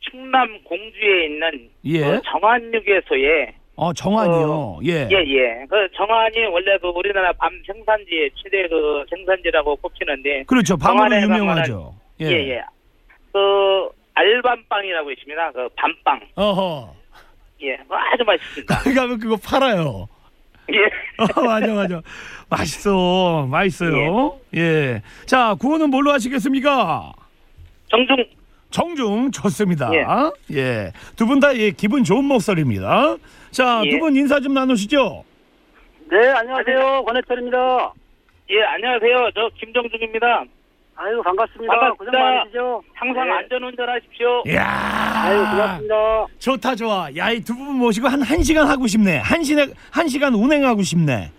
충남 0.00 0.60
공주에 0.64 1.26
있는 1.26 1.70
예. 1.84 2.00
그 2.00 2.20
정안육에서에 2.24 3.54
어 3.76 3.92
정안이요. 3.92 4.80
예. 4.84 5.08
예, 5.12 5.16
예. 5.16 5.64
그 5.70 5.88
정안이 5.94 6.46
원래 6.46 6.76
그 6.78 6.88
우리나라 6.88 7.32
밤 7.34 7.52
생산지 7.64 8.30
최대 8.42 8.66
그 8.68 9.04
생산지라고 9.10 9.76
꼽히는데 9.76 10.42
그렇죠. 10.44 10.76
밤으로 10.76 11.22
유명하죠. 11.22 11.94
예, 12.20 12.26
예. 12.26 12.62
그 13.32 13.88
알밤빵이라고 14.14 15.12
있습니다. 15.12 15.52
그 15.52 15.68
밤빵. 15.76 16.20
어허. 16.34 17.03
예. 17.62 17.76
그거 17.76 17.96
아주 17.96 18.24
맛있습니다. 18.24 18.78
거기 18.78 18.94
가면 18.94 19.18
그거 19.18 19.36
팔아요. 19.36 20.08
예. 20.72 20.76
어, 21.36 21.42
맞아 21.42 21.72
맞아. 21.74 22.00
맛있어. 22.48 23.46
맛있어요. 23.50 24.38
예. 24.56 25.02
자, 25.26 25.54
구호는 25.58 25.90
뭘로 25.90 26.12
하시겠습니까? 26.12 27.12
정중 27.90 28.16
정중 28.70 29.30
좋습니다. 29.30 29.90
예. 29.94 30.04
예. 30.56 30.92
두 31.16 31.26
분 31.26 31.38
다 31.40 31.54
예, 31.56 31.70
기분 31.70 32.02
좋은 32.02 32.24
목소리입니다. 32.24 33.16
자, 33.50 33.82
예. 33.84 33.90
두분 33.90 34.16
인사 34.16 34.40
좀 34.40 34.52
나누시죠. 34.54 35.24
네, 36.10 36.28
안녕하세요. 36.30 37.04
권해철입니다. 37.04 37.92
예, 38.50 38.62
안녕하세요. 38.62 39.30
저 39.34 39.48
김정중입니다. 39.60 40.44
아유, 40.96 41.20
반갑습니다. 41.22 41.72
반갑습니다. 41.72 41.94
고생 41.98 42.12
많으시죠? 42.20 42.82
항상 42.94 43.24
네. 43.26 43.32
안전운전 43.32 43.88
하십시오. 43.88 44.42
이야. 44.46 44.64
아유, 45.24 45.38
고맙습니다. 45.38 46.26
좋다 46.38 46.74
좋아. 46.76 47.08
야, 47.16 47.30
이 47.30 47.40
두 47.40 47.54
분 47.54 47.74
모시고 47.78 48.06
한 48.08 48.20
1시간 48.20 48.64
하고 48.66 48.86
싶네. 48.86 49.18
한 49.18 49.42
시간 49.42 49.72
한 49.90 50.06
시간 50.08 50.34
운행하고 50.34 50.82
싶네. 50.82 51.30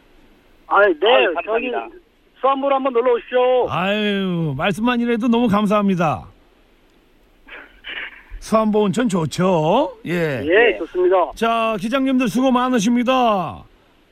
아유, 0.67 0.99
네. 0.99 1.07
아유, 1.15 1.33
저기 1.45 1.71
감사합니다. 1.71 1.87
수안보로 2.41 2.75
한번 2.75 2.93
놀러 2.93 3.13
오십시오. 3.13 3.69
아유, 3.69 4.53
말씀만이라도 4.57 5.27
너무 5.29 5.47
감사합니다. 5.47 6.25
수안보 8.39 8.81
온천 8.83 9.09
좋죠? 9.09 9.97
예. 10.05 10.41
예, 10.45 10.77
좋습니다. 10.77 11.15
자, 11.35 11.75
기장님들 11.79 12.27
수고 12.27 12.51
많으십니다. 12.51 13.63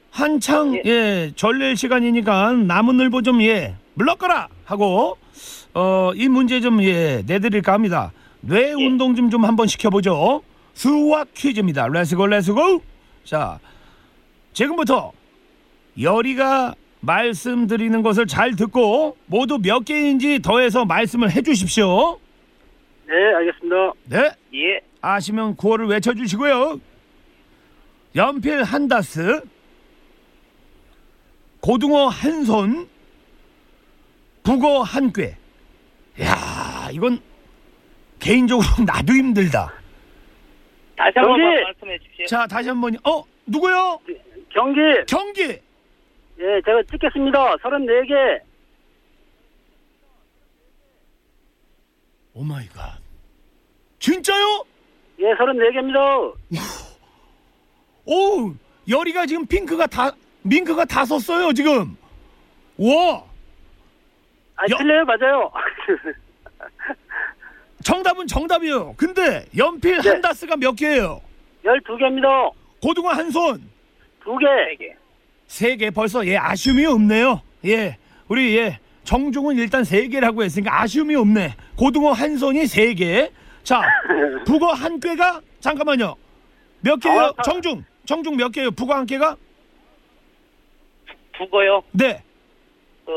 한창 0.10 0.74
예, 0.86 1.32
전례 1.36 1.76
시간이니까 1.76 2.54
나무늘보 2.54 3.22
좀 3.22 3.42
예, 3.44 3.76
물러거라. 3.96 4.48
하고 4.66 5.18
어 5.76 6.12
이 6.16 6.28
문제 6.28 6.62
좀 6.62 6.82
예, 6.84 7.24
내드릴까 7.26 7.74
합니다. 7.74 8.12
뇌 8.42 8.74
운동 8.74 9.16
좀 9.16 9.30
좀 9.30 9.46
한번 9.46 9.68
시켜보죠. 9.68 10.44
수학 10.74 11.34
퀴즈입니다. 11.34 11.88
let's 11.88 12.16
go 12.16 12.28
let's 12.28 12.61
go. 12.62 12.82
자 13.24 13.60
지금부터 14.54 15.12
열이가 16.00 16.76
말씀드리는 17.00 18.02
것을 18.02 18.28
잘 18.28 18.56
듣고 18.56 19.18
모두 19.26 19.58
몇 19.62 19.84
개인지 19.86 20.40
더해서 20.42 20.86
말씀을 20.86 21.32
해주십시오. 21.32 22.20
네, 23.08 23.14
알겠습니다. 23.36 23.76
네. 24.06 24.18
예. 24.56 24.82
아시면 25.02 25.56
구호를 25.56 25.88
외쳐주시고요. 25.88 26.80
연필 28.16 28.64
한 28.64 28.88
다스, 28.88 29.42
고등어 31.62 32.08
한 32.08 32.46
손, 32.46 32.88
북어 34.44 34.84
한 34.84 35.12
꾀. 35.12 35.36
야, 36.22 36.90
이건 36.92 37.20
개인적으로 38.20 38.68
나도 38.86 39.14
힘들다. 39.14 39.74
다시 40.96 41.12
한 41.16 41.26
번만 41.26 41.40
경기! 41.56 41.64
말씀해 41.64 41.98
주십시오. 42.00 42.26
자, 42.28 42.48
다시 42.48 42.70
한번. 42.70 42.96
어, 43.04 43.24
누구요? 43.46 44.00
경기, 44.54 44.80
경기. 45.08 45.42
예, 46.40 46.62
제가 46.66 46.84
찍겠습니다. 46.92 47.56
34개. 47.58 48.42
Oh 52.36 52.44
my 52.44 52.68
God. 52.70 52.98
진짜요? 54.00 54.66
예, 55.20 55.34
34개입니다. 55.34 56.34
오, 58.06 58.54
열이가 58.90 59.26
지금 59.26 59.46
핑크가 59.46 59.88
다 59.88 60.12
밍크가 60.44 60.86
다 60.86 61.06
썼어요, 61.06 61.54
지금. 61.54 61.96
와. 62.78 63.24
아, 64.56 64.64
여- 64.70 64.78
틀려요, 64.78 65.06
맞아요. 65.06 65.52
정답은 67.84 68.28
정답이에요. 68.28 68.94
근데 68.98 69.46
연필 69.58 69.98
네. 70.02 70.10
한 70.10 70.22
다스가 70.22 70.56
몇 70.56 70.74
개예요? 70.76 71.22
12개입니다. 71.66 72.52
고등어 72.82 73.10
한 73.10 73.30
손. 73.32 73.62
2개. 74.24 74.44
네 74.46 74.76
개. 74.78 74.96
세 75.48 75.76
개 75.78 75.90
벌써 75.92 76.26
예 76.26 76.38
아쉬움이 76.38 76.86
없네요. 76.86 77.42
예 77.66 77.98
우리 78.28 78.58
예 78.58 78.80
정중은 79.04 79.58
일단 79.58 79.84
세 79.84 80.08
개라고 80.08 80.44
했으니까 80.44 80.82
아쉬움이 80.82 81.14
없네. 81.16 81.56
고등어 81.78 82.12
한 82.14 82.38
손이 82.38 82.66
세 82.68 82.94
개. 82.94 83.32
자 83.64 83.82
북어 84.46 84.74
한 84.74 85.00
꾀가 85.00 85.42
잠깐만요. 85.60 86.16
몇 86.82 86.98
개예요? 86.98 87.20
아, 87.22 87.34
아. 87.38 87.42
정중 87.44 87.84
정중 88.06 88.36
몇 88.38 88.52
개예요? 88.52 88.72
북어 88.72 88.94
한 88.96 89.06
개가? 89.06 89.36
북어요. 91.38 91.84
네. 91.92 92.24
그 93.06 93.12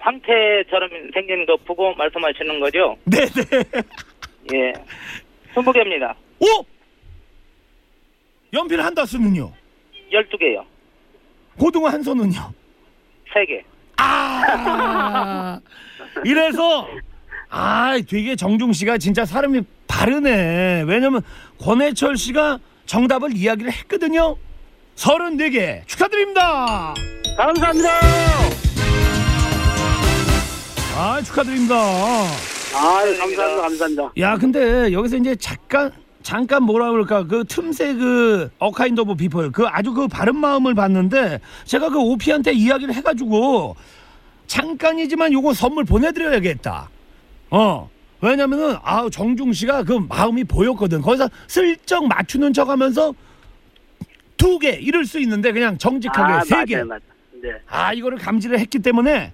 황태처럼 0.00 0.88
생긴 1.14 1.46
거 1.46 1.56
북어 1.64 1.94
말씀하시는 1.94 2.60
거죠? 2.60 2.96
네네. 3.04 3.64
예. 4.54 4.72
20개입니다. 5.54 6.14
오 6.40 6.64
연필 8.52 8.80
한 8.82 8.94
다스는요? 8.94 9.52
12개요. 10.12 10.64
고등어 11.58 11.88
한 11.88 12.02
손은요? 12.02 12.52
3개. 13.32 13.62
아 13.98 15.60
이래서 16.24 16.88
아 17.50 17.98
되게 18.08 18.36
정중 18.36 18.72
씨가 18.72 18.98
진짜 18.98 19.24
사람이 19.24 19.62
바르네 19.88 20.84
왜냐면 20.86 21.20
권해철 21.60 22.16
씨가 22.16 22.58
정답을 22.86 23.36
이야기를 23.36 23.72
했거든요 23.72 24.36
34개 24.94 25.84
축하드립니다 25.86 26.94
감사합니다. 27.36 28.67
아 31.00 31.20
축하드립니다 31.22 31.76
아, 31.76 33.04
감사합니다. 33.18 33.56
감사합니다. 33.62 34.12
야 34.18 34.36
근데 34.36 34.92
여기서 34.92 35.16
이제 35.16 35.34
잠깐 35.36 35.90
잠깐 36.22 36.62
뭐라 36.64 36.90
그럴까 36.90 37.24
그 37.26 37.44
틈새 37.48 37.94
그 37.94 38.50
a 38.58 38.66
kind 38.66 39.00
of 39.00 39.14
people 39.14 39.52
그 39.52 39.64
아주 39.66 39.92
그 39.94 40.06
바른 40.08 40.36
마음을 40.36 40.74
봤는데 40.74 41.40
제가 41.64 41.88
그 41.88 41.98
오피한테 41.98 42.52
이야기를 42.52 42.92
해가지고 42.94 43.76
잠깐이지만 44.46 45.32
요거 45.32 45.54
선물 45.54 45.84
보내드려야겠다 45.84 46.90
어 47.50 47.88
왜냐면은 48.20 48.76
아 48.82 49.08
정중 49.10 49.52
씨가 49.52 49.84
그 49.84 49.92
마음이 50.08 50.44
보였거든 50.44 51.00
거기서 51.00 51.28
슬쩍 51.46 52.06
맞추는 52.06 52.52
척하면서 52.52 53.14
두 54.36 54.58
개 54.58 54.70
이럴 54.72 55.04
수 55.04 55.18
있는데 55.20 55.52
그냥 55.52 55.78
정직하게 55.78 56.32
아, 56.32 56.40
세개 56.44 56.74
맞아요, 56.76 56.86
맞아요. 56.86 57.00
네. 57.42 57.50
아 57.68 57.92
이거를 57.92 58.18
감지를 58.18 58.58
했기 58.58 58.78
때문에 58.80 59.32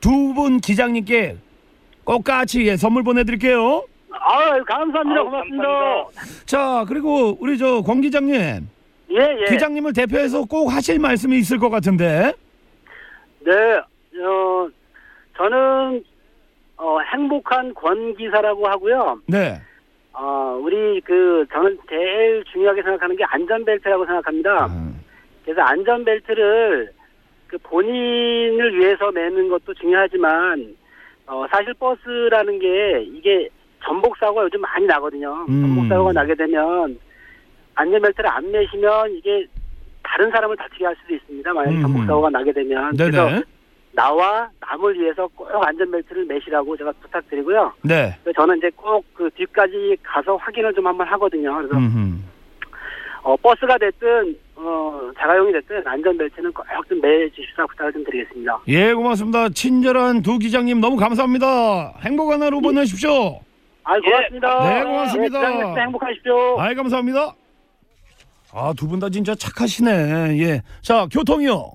두 0.00 0.32
분 0.34 0.58
기장님께 0.60 1.36
똑같이 2.04 2.66
예, 2.66 2.76
선물 2.76 3.02
보내드릴게요. 3.02 3.84
아, 4.10 4.62
감사합니다. 4.64 5.20
아우, 5.20 5.24
고맙습니다. 5.26 5.68
감사합니다. 5.68 6.44
자 6.46 6.84
그리고 6.88 7.36
우리 7.40 7.58
저 7.58 7.82
권 7.82 8.00
기장님 8.00 8.34
예, 9.10 9.16
예. 9.40 9.44
기장님을 9.46 9.92
대표해서 9.92 10.44
꼭 10.44 10.68
하실 10.68 10.98
말씀이 10.98 11.36
있을 11.38 11.58
것 11.58 11.68
같은데 11.70 12.32
네, 13.40 13.52
어, 14.24 14.68
저는 15.36 16.02
어, 16.76 16.98
행복한 17.12 17.72
권 17.74 18.14
기사라고 18.16 18.68
하고요. 18.68 19.20
네 19.26 19.60
어, 20.12 20.58
우리 20.62 21.00
그 21.02 21.46
저는 21.52 21.78
제일 21.88 22.44
중요하게 22.52 22.82
생각하는 22.82 23.16
게 23.16 23.24
안전벨트라고 23.24 24.04
생각합니다. 24.06 24.64
아, 24.70 24.90
그래서 25.44 25.60
안전벨트를 25.62 26.92
그 27.48 27.56
본인을 27.58 28.78
위해서 28.78 29.10
매는 29.10 29.48
것도 29.48 29.74
중요하지만 29.74 30.76
어, 31.26 31.46
사실 31.50 31.74
버스라는 31.74 32.58
게 32.58 33.02
이게 33.02 33.48
전복 33.84 34.16
사고가 34.18 34.44
요즘 34.44 34.60
많이 34.60 34.86
나거든요. 34.86 35.46
음. 35.48 35.62
전복 35.62 35.88
사고가 35.88 36.12
나게 36.12 36.34
되면 36.34 36.98
안전벨트를 37.74 38.28
안 38.28 38.50
매시면 38.50 39.12
이게 39.12 39.46
다른 40.02 40.30
사람을 40.30 40.56
다치게 40.56 40.84
할 40.84 40.96
수도 41.02 41.14
있습니다. 41.14 41.52
만약에 41.52 41.76
음. 41.76 41.82
전복 41.82 42.04
사고가 42.06 42.30
나게 42.30 42.52
되면 42.52 42.96
그래서 42.96 43.26
네네 43.26 43.42
나와 43.92 44.48
남을 44.60 44.98
위해서 45.00 45.26
꼭 45.34 45.48
안전벨트를 45.50 46.26
매시라고 46.26 46.76
제가 46.76 46.92
부탁드리고요. 47.00 47.72
네 47.82 48.16
그래서 48.22 48.40
저는 48.42 48.58
이제 48.58 48.70
꼭 48.76 49.04
그 49.14 49.28
뒤까지 49.34 49.96
가서 50.02 50.36
확인을 50.36 50.72
좀 50.74 50.86
한번 50.86 51.06
하거든요. 51.08 51.56
그래서 51.56 51.76
음흠. 51.76 52.17
어, 53.22 53.36
버스가 53.36 53.78
됐든 53.78 54.36
어, 54.56 55.10
자가용이 55.18 55.52
됐든 55.52 55.82
안전벨트는 55.86 56.52
꼭좀 56.52 57.00
매주십사 57.00 57.66
부탁을 57.66 57.92
좀 57.92 58.04
드리겠습니다. 58.04 58.58
예 58.68 58.92
고맙습니다. 58.92 59.48
친절한 59.50 60.22
두 60.22 60.38
기장님 60.38 60.80
너무 60.80 60.96
감사합니다. 60.96 61.94
행복한 62.04 62.42
하루 62.42 62.60
보내십시오. 62.60 63.40
아, 63.84 63.98
고맙습니다. 64.00 64.68
네, 64.70 64.84
고맙습니다. 64.84 65.40
네, 65.74 65.80
행복하십시오. 65.82 66.60
아이 66.60 66.74
감사합니다. 66.74 67.34
아 68.52 68.72
두 68.74 68.88
분 68.88 68.98
다 68.98 69.08
진짜 69.10 69.34
착하시네. 69.34 70.38
예 70.38 70.62
자 70.82 71.06
교통이요. 71.12 71.72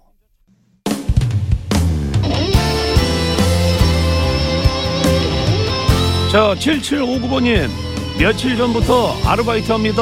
자 6.32 6.54
7759번님 6.56 7.68
며칠 8.20 8.58
전부터 8.58 9.14
아르바이트 9.26 9.72
합니다 9.72 10.02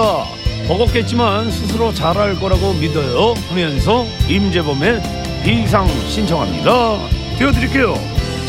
버겁겠지만 0.71 1.51
스스로 1.51 1.93
잘할 1.93 2.39
거라고 2.39 2.71
믿어요 2.73 3.33
하면서 3.49 4.05
임재범의 4.29 5.01
비상 5.43 5.85
신청합니다. 6.07 6.97
띄워드릴게요. 7.37 7.93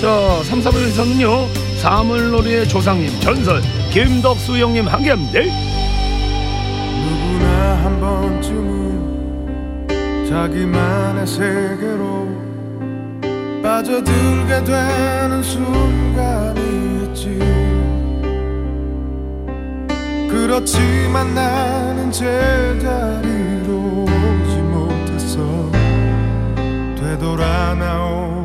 자 0.00 0.40
3, 0.44 0.60
4번에서는요. 0.60 1.48
사물놀이의 1.78 2.68
조상님 2.68 3.18
전설 3.20 3.60
김덕수 3.90 4.56
형님 4.56 4.86
함께합니다. 4.86 5.40
누구나 7.00 7.80
한 7.82 8.00
번쯤은 8.00 9.88
자기만의 10.28 11.26
세계로 11.26 12.28
빠져들게 13.64 14.62
되는 14.62 15.42
순간이 15.42 16.60
있지 17.08 17.71
그렇지만 20.32 21.34
나는 21.34 22.10
제자리로 22.10 23.74
오지 24.04 24.56
못했어 24.62 25.70
되돌아 26.96 27.74
나오 27.74 28.41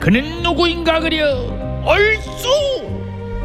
그는 0.00 0.42
누구인가 0.42 1.00
그려? 1.00 1.28
얼쑤! 1.84 2.48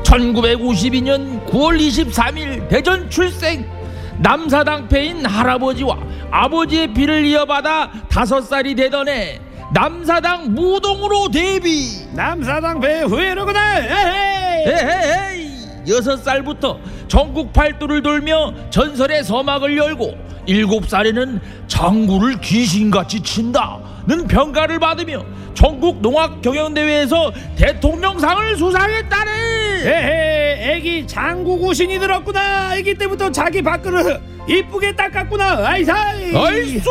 1952년 0.04 1.46
9월 1.48 1.78
23일 1.78 2.68
대전 2.70 3.10
출생. 3.10 3.70
남사당 4.18 4.88
패인 4.88 5.26
할아버지와 5.26 5.98
아버지의 6.32 6.94
피를 6.94 7.26
이어받아 7.26 7.91
다섯 8.10 8.41
살이 8.41 8.74
되던 8.74 9.10
해 9.10 9.41
남사당 9.74 10.54
무동으로 10.54 11.30
데뷔 11.30 12.06
남사당 12.13 12.80
배후회로구나. 12.80 13.80
에헤이. 13.80 14.68
에헤이. 14.68 15.56
여섯 15.89 16.15
살부터 16.24 16.80
전국 17.10 17.52
팔도를 17.52 18.02
돌며 18.02 18.54
전설의 18.70 19.26
서막을 19.26 19.78
열고 19.78 20.18
일곱 20.45 20.88
살에는 20.89 21.39
장구를 21.67 22.39
귀신같이 22.41 23.21
친다는 23.21 24.27
평가를 24.27 24.79
받으며 24.79 25.25
전국 25.53 26.01
농악 26.01 26.41
경연대회에서 26.41 27.31
대통령상을 27.55 28.58
수상했다네 28.58 29.31
에헤, 29.86 30.73
애기 30.75 31.05
장구 31.08 31.60
고신이 31.60 31.99
들었구나. 31.99 32.75
애기 32.75 32.95
때부터 32.95 33.31
자기 33.31 33.62
밥그릇 33.62 34.19
이쁘게 34.47 34.95
닦았구나. 34.95 35.67
아이사이. 35.67 36.36
얼쑤 36.36 36.89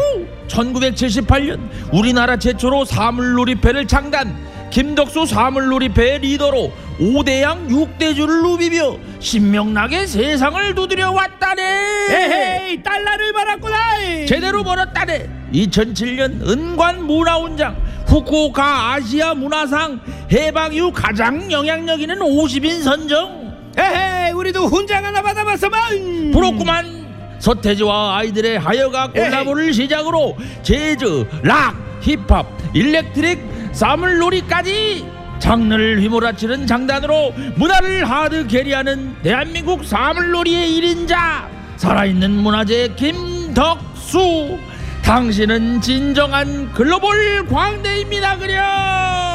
1978년 0.49 1.59
우리나라 1.93 2.37
최초로 2.37 2.85
사물놀이패를 2.85 3.87
창단 3.87 4.37
김덕수 4.75 5.27
사물놀이패의 5.27 6.19
리더로 6.19 6.73
5대양 6.99 7.69
6대주를 7.69 8.43
누비며 8.43 8.97
신명나게 9.21 10.05
세상을 10.05 10.75
두드려 10.75 11.13
왔다네. 11.13 11.63
에헤이, 12.11 12.83
달러를 12.83 13.33
벌었구나. 13.33 13.77
제대로 14.27 14.65
벌었다네. 14.65 15.29
2007년 15.53 16.49
은관 16.49 17.05
문화훈장 17.05 17.77
후쿠오카 18.09 18.95
아시아 18.95 19.35
문화상 19.35 20.01
해방 20.33 20.73
이후 20.73 20.91
가장 20.93 21.53
영향력 21.53 22.01
있는 22.01 22.19
50인 22.19 22.83
선정. 22.83 23.55
에헤이, 23.79 24.33
우리도 24.33 24.67
훈장 24.67 25.05
하나 25.05 25.23
받아봤으면. 25.23 26.33
부럽구만. 26.33 27.39
서태지와 27.39 28.17
아이들의 28.19 28.59
하여가 28.59 29.13
콜라보를 29.13 29.73
시작으로 29.73 30.37
재즈, 30.65 31.29
락, 31.45 31.77
힙합, 32.01 32.47
electric, 32.75 33.64
사물놀이까지 33.75 35.07
장르를 35.39 36.01
휘몰아치는 36.01 36.67
장단으로 36.67 37.35
문화를 37.57 38.09
hard 38.09 38.47
carry하는 38.47 39.17
대한민국 39.23 39.85
사물놀이의 39.85 40.81
1인자 40.81 41.49
살아있는 41.77 42.31
문화재 42.31 42.89
김덕수. 42.97 44.59
당신은 45.03 45.83
진정한 45.83 46.73
글로벌 46.73 47.47
광대입니다 47.47 48.39
그려 48.39 49.34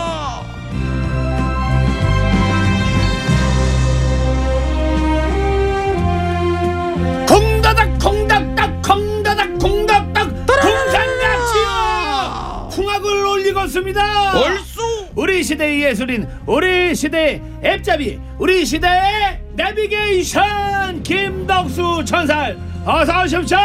올리겠습니다 13.59 14.39
얼쑤 14.39 14.81
우리 15.15 15.43
시대의 15.43 15.83
예술인 15.83 16.27
우리 16.45 16.95
시대의 16.95 17.41
앱잡이 17.63 18.19
우리 18.37 18.65
시대의 18.65 19.41
내비게이션 19.55 21.03
김덕수 21.03 22.05
천살 22.05 22.57
어서 22.85 23.23
오십시오 23.23 23.57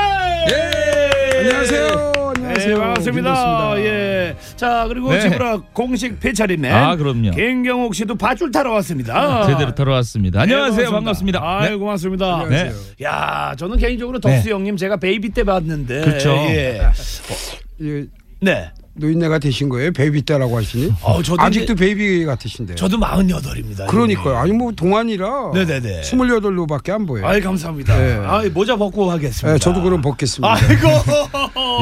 안녕하세요. 1.37 1.87
네, 1.87 2.41
안녕하세요. 2.41 2.79
반갑습니다. 2.79 3.31
김덕수입니다. 3.35 3.81
예. 3.81 4.37
자, 4.57 4.85
그리고 4.89 5.13
네. 5.13 5.21
지브라 5.21 5.59
공식 5.73 6.19
배차림맨. 6.21 6.73
아, 6.73 6.97
그럼요. 6.97 7.33
김경옥 7.33 7.95
씨도 7.95 8.15
밧줄 8.17 8.51
타러 8.51 8.73
왔습니다. 8.75 9.47
제대로 9.47 9.75
들어왔습니다 9.75 10.41
안녕하세요 10.43 10.87
네, 10.87 10.91
반갑습니다 10.91 11.41
아유, 11.43 11.71
네. 11.71 11.77
고맙습니다. 11.77 12.41
안녕하세요. 12.41 12.73
야, 13.03 13.55
저는 13.59 13.77
개인적으로 13.79 14.21
덕수 14.21 14.45
네. 14.45 14.51
형님 14.53 14.77
제가 14.77 14.97
baby 14.97 15.31
때 15.31 15.45
봤는데. 15.45 16.01
그렇죠. 16.03 16.31
예. 16.51 16.81
이 17.81 18.07
네. 18.41 18.71
노인네가 18.97 19.39
되신 19.39 19.69
거예요? 19.69 19.93
baby 19.93 20.23
때라고 20.23 20.57
하시니? 20.57 20.93
어, 21.03 21.23
저도 21.23 21.43
아직도 21.43 21.73
이제- 21.73 21.75
baby 21.75 22.25
같으신데. 22.25 22.77
저도 22.77 22.99
48입니다. 22.99 23.87
그러니까요. 23.89 24.37
아니 24.37 24.53
뭐 24.53 24.71
동안이라 24.73 25.51
네네네. 25.53 26.03
28로밖에 26.03 26.91
안 26.91 27.05
보여요. 27.07 27.27
아이, 27.27 27.41
감사합니다. 27.41 27.97
네. 27.99 28.15
아이, 28.25 28.49
모자 28.51 28.77
벗고 28.77 29.11
하겠습니다. 29.11 29.53
네, 29.53 29.59
저도 29.59 29.83
그럼 29.83 30.01
벗겠습니다. 30.01 30.55
아이고. 30.55 30.89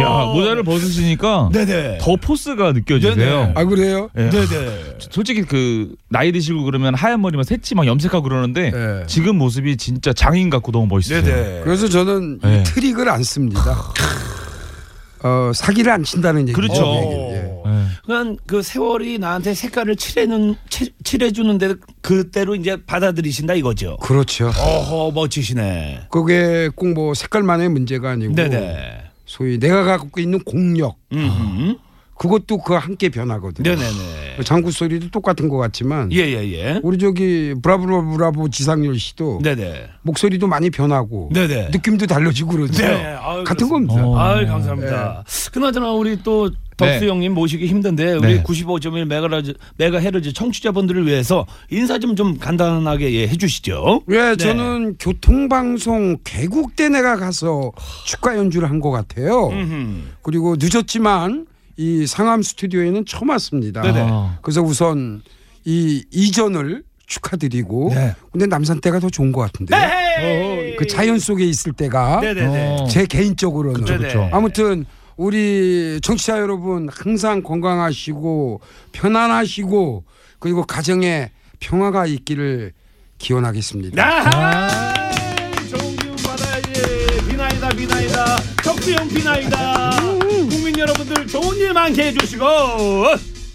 야 0.02 0.24
모자를 0.32 0.62
벗으시니까 0.62 1.50
네네. 1.52 1.98
더 2.00 2.16
포스가 2.16 2.72
느껴지세요. 2.72 3.14
네네. 3.16 3.52
아 3.56 3.64
그래요? 3.64 4.08
예. 4.16 4.30
네네. 4.30 4.96
솔직히 4.98 5.42
그 5.42 5.94
나이 6.08 6.32
드시고 6.32 6.62
그러면 6.64 6.94
하얀 6.94 7.20
머리만 7.20 7.44
새치 7.44 7.74
막 7.74 7.86
염색하고 7.86 8.22
그러는데 8.22 8.70
네. 8.70 9.02
지금 9.06 9.36
모습이 9.36 9.76
진짜 9.76 10.12
장인 10.12 10.48
같고 10.50 10.72
너무 10.72 10.86
멋있어요. 10.86 11.22
네네. 11.22 11.60
그래서 11.64 11.88
저는 11.88 12.38
이 12.42 12.46
네. 12.46 12.62
트릭을 12.62 13.08
안 13.08 13.22
씁니다. 13.22 13.76
어, 15.24 15.52
사기를 15.54 15.92
안 15.92 16.02
친다는 16.04 16.42
얘기죠. 16.48 16.56
그렇죠. 16.56 16.84
예. 16.84 17.32
네. 17.40 17.62
그냥 18.04 18.36
그 18.46 18.62
세월이 18.62 19.18
나한테 19.18 19.54
색깔을 19.54 19.94
칠해는 19.96 20.56
치- 20.68 20.92
칠해주는데 21.04 21.74
그때로 22.00 22.54
이제 22.56 22.76
받아들이신다 22.84 23.54
이거죠. 23.54 23.96
그렇죠. 23.98 24.48
어허 24.48 25.12
멋지시네. 25.12 26.06
그게 26.10 26.68
꼭 26.74 26.92
뭐 26.92 27.14
색깔만의 27.14 27.68
문제가 27.70 28.10
아니고 28.10 28.34
네네. 28.34 29.02
소위 29.24 29.58
내가 29.58 29.84
갖고 29.84 30.20
있는 30.20 30.40
공력 30.44 30.96
음. 31.12 31.76
그것도 32.22 32.58
그 32.58 32.74
함께 32.74 33.08
변하거든요. 33.08 33.68
네네네. 33.68 34.44
장구 34.44 34.70
소리도 34.70 35.10
똑같은 35.10 35.48
것 35.48 35.56
같지만 35.56 36.12
예예예. 36.12 36.80
우리 36.84 36.96
저기 36.98 37.52
브라브라 37.60 38.10
브라보 38.10 38.48
지상렬 38.48 38.96
씨도 38.96 39.40
네네. 39.42 39.88
목소리도 40.02 40.46
많이 40.46 40.70
변하고 40.70 41.30
네네. 41.34 41.70
느낌도 41.72 42.06
달라지고 42.06 42.52
그러죠. 42.52 42.80
네. 42.80 43.16
아유, 43.20 43.42
같은 43.42 43.66
그렇습니다. 43.66 43.94
겁니다. 43.94 44.06
어. 44.06 44.18
아유 44.18 44.46
감사합니다. 44.46 45.24
그나저나 45.52 45.90
우리 45.92 46.22
또 46.22 46.48
덕수 46.76 47.00
네. 47.00 47.08
형님 47.08 47.34
모시기 47.34 47.66
힘든데 47.66 48.12
우리 48.14 48.34
네. 48.36 48.42
95.1 48.42 49.04
메가헤르츠 49.04 49.54
메가헤르츠 49.76 50.32
청취자분들을 50.32 51.06
위해서 51.06 51.44
인사 51.70 51.98
좀 51.98 52.14
좀 52.14 52.38
간단하게 52.38 53.12
예, 53.14 53.26
해주시죠. 53.28 54.02
왜 54.06 54.30
네. 54.30 54.36
저는 54.36 54.96
교통방송 54.98 56.18
개국 56.24 56.63
때 56.63 56.88
내가 56.88 57.16
가서 57.16 57.72
축가 58.06 58.36
연주를 58.36 58.70
한 58.70 58.80
것 58.80 58.90
같아요. 58.90 59.48
음흠. 59.48 60.02
그리고 60.22 60.56
늦었지만 60.58 61.46
이 61.82 62.06
상암 62.06 62.42
스튜디오에는 62.42 63.06
처음 63.06 63.30
왔습니다. 63.30 63.82
네네. 63.82 64.06
아. 64.08 64.38
그래서 64.40 64.62
우선 64.62 65.20
이 65.64 66.04
이전을 66.12 66.84
축하드리고 67.06 67.90
네. 67.92 68.14
근데 68.30 68.46
남산 68.46 68.80
때가 68.80 69.00
더 69.00 69.10
좋은 69.10 69.32
것 69.32 69.40
같은데 69.40 69.76
에헤이. 69.76 70.76
그 70.76 70.86
자연 70.86 71.18
속에 71.18 71.44
있을 71.44 71.72
때가 71.72 72.20
네네네. 72.20 72.76
어. 72.80 72.86
제 72.88 73.04
개인적으로는 73.04 73.80
그쵸, 73.80 73.98
그쵸. 73.98 74.28
아무튼 74.32 74.84
우리 75.16 75.98
청취자 76.02 76.38
여러분 76.38 76.88
항상 76.88 77.42
건강하시고 77.42 78.60
편안하시고 78.92 80.04
그리고 80.38 80.64
가정에 80.64 81.30
평화가 81.58 82.06
있기를 82.06 82.72
기원하겠습니다. 83.18 84.02
아하! 84.04 85.10
좋은 85.68 85.96
기운 85.96 86.16
받아야지. 86.16 87.28
비나이다, 87.28 87.68
비나이다. 87.70 88.36
덕수형 88.64 89.08
비나이다. 89.08 89.81
좋은 91.32 91.56
일 91.56 91.72
많게 91.72 92.04
해주시고. 92.08 92.44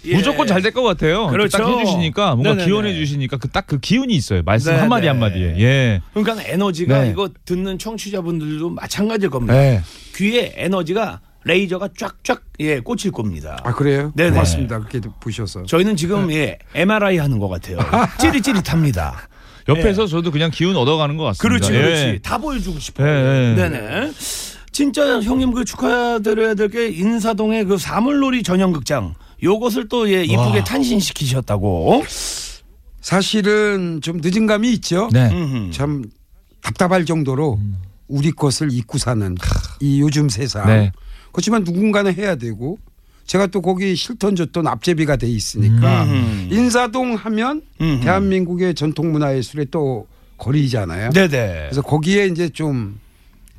예. 0.06 0.16
무조건 0.16 0.46
잘 0.46 0.62
될 0.62 0.72
것 0.72 0.82
같아요. 0.82 1.26
그렇죠. 1.28 1.58
딱 1.58 1.68
해주시니까 1.68 2.34
뭔가 2.34 2.50
네네네. 2.50 2.64
기원해 2.66 2.94
주시니까 2.94 3.36
그 3.36 3.48
딱 3.48 3.66
그 3.66 3.78
기운이 3.78 4.14
있어요. 4.14 4.42
말씀 4.44 4.70
네네. 4.70 4.80
한마디 4.80 5.06
한마디에. 5.06 5.54
예. 5.58 6.00
그러니까 6.14 6.42
에너지가 6.48 7.02
네. 7.02 7.10
이거 7.10 7.28
듣는 7.44 7.78
청취자분들도 7.78 8.70
마찬가지일 8.70 9.30
겁니다. 9.30 9.52
네. 9.54 9.82
귀에 10.16 10.52
에너지가 10.56 11.20
레이저가 11.44 11.90
쫙쫙 11.96 12.42
예 12.60 12.80
꽂힐 12.80 13.12
겁니다. 13.12 13.58
아 13.64 13.72
그래요? 13.72 14.12
네네. 14.16 14.30
고맙습니다. 14.30 14.78
그렇게 14.80 15.00
보셔서. 15.20 15.64
저희는 15.64 15.96
지금 15.96 16.32
예 16.32 16.58
MRI 16.74 17.18
하는 17.18 17.38
것 17.38 17.48
같아요. 17.48 17.78
찌릿찌릿합니다. 18.18 19.28
옆에서 19.68 20.06
저도 20.06 20.30
그냥 20.30 20.50
기운 20.50 20.76
얻어가는 20.76 21.16
것 21.18 21.24
같습니다. 21.24 21.42
그렇지, 21.42 21.72
그렇지. 21.72 22.02
예. 22.04 22.18
다 22.22 22.38
보여주고 22.38 22.78
싶어요. 22.78 23.06
예, 23.06 23.50
예. 23.50 23.54
네네. 23.54 24.10
진짜 24.78 25.20
형님 25.20 25.50
그 25.52 25.64
축하드려야 25.64 26.54
될 26.54 26.68
게 26.68 26.88
인사동의 26.88 27.64
그 27.64 27.78
사물놀이 27.78 28.44
전용극장. 28.44 29.14
요것을 29.42 29.88
또 29.88 30.08
예, 30.08 30.22
이쁘게 30.22 30.58
와. 30.58 30.64
탄신시키셨다고. 30.64 32.04
사실은 33.00 34.00
좀 34.00 34.20
늦은 34.22 34.46
감이 34.46 34.70
있죠. 34.74 35.08
네. 35.12 35.30
음흠. 35.32 35.72
참 35.72 36.04
답답할 36.62 37.06
정도로 37.06 37.58
우리 38.06 38.30
것을 38.30 38.70
잊고 38.72 38.98
사는 38.98 39.34
이 39.80 40.00
요즘 40.00 40.28
세상. 40.28 40.66
네. 40.68 40.92
그렇지만 41.32 41.64
누군가는 41.64 42.14
해야 42.14 42.36
되고 42.36 42.78
제가 43.26 43.48
또 43.48 43.60
거기 43.62 43.96
실턴 43.96 44.36
줬던 44.36 44.68
앞제비가 44.68 45.16
돼 45.16 45.26
있으니까 45.26 46.04
음. 46.04 46.48
인사동 46.52 47.16
하면 47.16 47.62
음흠. 47.80 48.04
대한민국의 48.04 48.74
전통 48.74 49.10
문화 49.10 49.36
예술의 49.36 49.66
또 49.72 50.06
거리잖아요. 50.36 51.10
네네. 51.10 51.66
그래서 51.68 51.82
거기에 51.82 52.26
이제 52.26 52.48
좀 52.48 53.00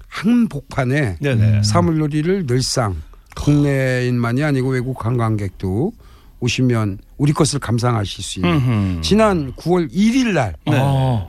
한복판에 0.09 1.17
네네. 1.21 1.63
사물놀이를 1.63 2.45
늘상 2.45 2.95
국내인만이 3.35 4.43
아니고 4.43 4.69
외국 4.69 4.97
관광객도 4.97 5.93
오시면 6.41 6.99
우리 7.17 7.31
것을 7.33 7.59
감상하실 7.59 8.23
수 8.23 8.39
있는 8.39 8.53
음흠. 8.53 9.01
지난 9.01 9.53
9월 9.53 9.91
1일 9.91 10.33
날 10.33 10.55
네. 10.65 10.77
아, 10.77 11.27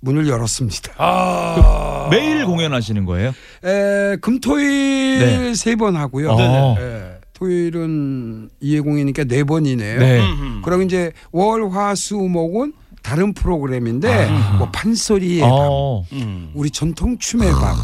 문을 0.00 0.28
열었습니다. 0.28 0.92
아. 0.98 2.08
매일 2.10 2.44
공연하시는 2.46 3.04
거예요? 3.04 3.32
에, 3.64 4.16
금토일 4.20 5.18
네. 5.18 5.54
세번 5.54 5.96
하고요. 5.96 6.34
네. 6.36 6.74
에, 6.78 7.18
토요일은 7.32 8.50
2회 8.60 8.74
공연이니까 8.74 9.24
네 9.24 9.44
번이네요. 9.44 9.98
네. 9.98 10.20
그럼 10.64 10.82
이제 10.82 11.12
월, 11.30 11.68
화, 11.70 11.94
수, 11.94 12.16
목은 12.16 12.72
다른 13.02 13.32
프로그램인데 13.32 14.28
뭐 14.58 14.68
판소리의 14.70 15.40
밤, 15.40 15.50
어. 15.52 16.04
음. 16.12 16.50
우리 16.54 16.70
전통 16.70 17.16
춤의 17.18 17.50
밤, 17.52 17.76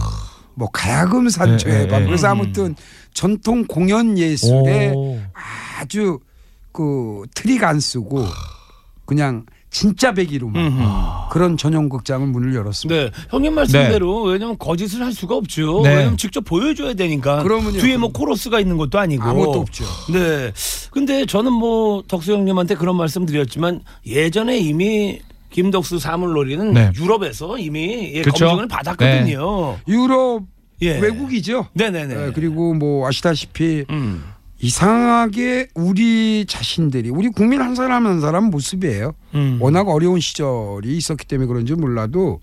뭐 0.54 0.68
가야금 0.70 1.28
산조의 1.28 1.74
네, 1.74 1.82
네, 1.84 1.88
밤. 1.88 2.00
네. 2.00 2.06
그래서 2.06 2.28
아무튼 2.28 2.74
전통 3.12 3.64
공연 3.66 4.18
예술에 4.18 4.92
오. 4.94 5.18
아주 5.78 6.18
그 6.72 7.22
트릭 7.34 7.62
안 7.64 7.80
쓰고 7.80 8.24
그냥 9.06 9.46
진짜배기로만 9.74 10.66
음흠. 10.66 10.82
그런 11.30 11.56
전용 11.56 11.88
극장을 11.88 12.24
문을 12.28 12.54
열었습니다. 12.54 13.00
네, 13.00 13.10
형님 13.30 13.56
말씀대로 13.56 14.22
왜냐면 14.22 14.56
거짓을 14.56 15.04
할 15.04 15.12
수가 15.12 15.34
없죠. 15.34 15.80
네. 15.82 15.96
왜냐면 15.96 16.16
직접 16.16 16.42
보여줘야 16.42 16.94
되니까. 16.94 17.42
그러면요, 17.42 17.80
뒤에 17.80 17.96
뭐. 17.96 18.12
코러스가 18.12 18.60
있는 18.60 18.76
것도 18.76 19.00
아니고. 19.00 19.24
아무것도 19.24 19.60
없죠. 19.60 19.84
네. 20.12 20.52
근데 20.92 21.26
저는 21.26 21.52
뭐 21.52 22.04
덕수 22.06 22.32
형님한테 22.32 22.76
그런 22.76 22.96
말씀 22.96 23.26
드렸지만 23.26 23.80
예전에 24.06 24.58
이미 24.58 25.18
김덕수 25.50 25.98
사물놀이는 25.98 26.72
네. 26.72 26.92
유럽에서 26.94 27.58
이미 27.58 28.12
예? 28.14 28.22
검증을 28.22 28.68
받았거든요. 28.68 29.78
유럽 29.88 30.44
예. 30.82 31.00
외국이죠. 31.00 31.66
네네네. 31.72 32.14
네, 32.14 32.32
그리고 32.32 32.74
뭐 32.74 33.08
아시다시피 33.08 33.84
음. 33.90 34.22
이상하게 34.64 35.68
우리 35.74 36.46
자신들이 36.48 37.10
우리 37.10 37.28
국민 37.28 37.60
한 37.60 37.74
사람 37.74 38.06
한 38.06 38.22
사람 38.22 38.44
모습이에요. 38.44 39.12
음. 39.34 39.58
워낙 39.60 39.88
어려운 39.88 40.20
시절이 40.20 40.96
있었기 40.96 41.26
때문에 41.26 41.46
그런지 41.46 41.74
몰라도 41.74 42.40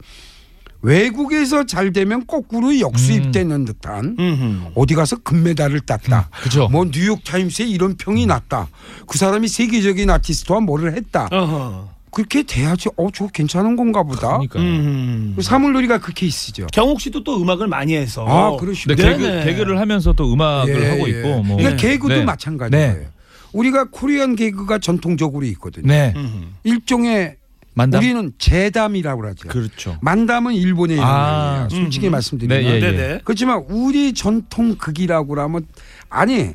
외국에서 0.83 1.65
잘 1.65 1.91
되면 1.93 2.25
거꾸로 2.27 2.79
역수입되는 2.79 3.65
듯한 3.65 4.17
음흠. 4.19 4.71
어디 4.75 4.93
가서 4.93 5.17
금메달을 5.17 5.81
땄다. 5.81 6.29
그죠. 6.43 6.67
뭐 6.69 6.85
뉴욕 6.85 7.23
타임스에 7.23 7.65
이런 7.65 7.97
평이 7.97 8.27
났다. 8.27 8.67
그 9.07 9.17
사람이 9.17 9.47
세계적인 9.47 10.09
아티스트와 10.09 10.59
뭐를 10.59 10.93
했다. 10.95 11.27
어허. 11.31 11.89
그렇게 12.11 12.43
돼야지. 12.43 12.89
어, 12.97 13.07
저 13.13 13.27
괜찮은 13.27 13.75
건가 13.75 14.03
보다. 14.03 14.27
그러니까. 14.37 14.59
음. 14.59 15.33
그 15.35 15.41
사물놀이가 15.41 15.99
그 15.99 16.13
케이스죠. 16.13 16.67
경욱 16.73 16.99
씨도 16.99 17.23
또 17.23 17.41
음악을 17.41 17.67
많이 17.67 17.95
해서. 17.95 18.25
아, 18.27 18.57
그러시군요. 18.57 18.95
네, 18.95 19.17
개그. 19.17 19.43
개그를 19.45 19.79
하면서 19.79 20.11
또 20.13 20.31
음악을 20.33 20.83
예, 20.83 20.89
하고 20.89 21.07
예. 21.09 21.17
있고. 21.19 21.43
뭐. 21.43 21.57
그러니까 21.57 21.81
개그도 21.81 22.13
네. 22.15 22.23
마찬가지예요. 22.23 22.93
네. 22.93 23.07
우리가 23.53 23.85
코리안 23.91 24.35
개그가 24.35 24.79
전통적으로 24.79 25.45
있거든요. 25.47 25.87
네. 25.87 26.13
음흠. 26.15 26.45
일종의 26.63 27.35
만담. 27.73 28.01
우리는 28.03 28.33
재담이라고 28.37 29.27
하죠. 29.27 29.47
그렇죠. 29.47 29.97
만담은 30.01 30.53
일본의 30.53 30.97
아, 30.99 31.67
이름이에요. 31.69 31.83
솔직히 31.85 32.07
음. 32.07 32.11
말씀드리면. 32.11 32.61
네, 32.61 32.69
예, 32.69 32.75
예. 32.75 32.79
네네. 32.79 33.21
그렇지만 33.23 33.63
우리 33.69 34.13
전통 34.13 34.75
극이라고 34.75 35.39
하면 35.39 35.65
아니 36.09 36.49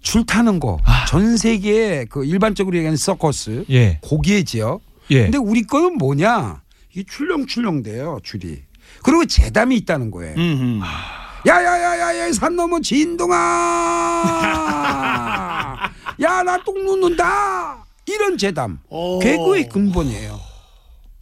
줄 0.00 0.24
타는 0.24 0.60
거 0.60 0.78
전 1.08 1.36
세계에 1.36 2.06
그 2.08 2.24
일반적으로 2.24 2.76
얘기하는 2.76 2.96
서커스 2.96 3.64
예. 3.70 3.98
고기지요. 4.00 4.80
예. 5.12 5.22
근데 5.24 5.38
우리 5.38 5.62
거는 5.62 5.98
뭐냐? 5.98 6.62
이게 6.92 7.04
출렁출렁돼요 7.08 8.20
줄이. 8.22 8.62
그리고 9.02 9.24
재담이 9.24 9.76
있다는 9.78 10.10
거예요. 10.10 10.36
야야야야야 11.46 12.32
산 12.32 12.54
넘어 12.56 12.80
진동아 12.80 13.34
야 16.22 16.42
나 16.42 16.62
똥 16.64 16.84
눕는다 16.84 17.84
이런 18.06 18.36
재담 18.38 18.78
오. 18.88 19.18
개그의 19.18 19.68
근본이에요 19.68 20.38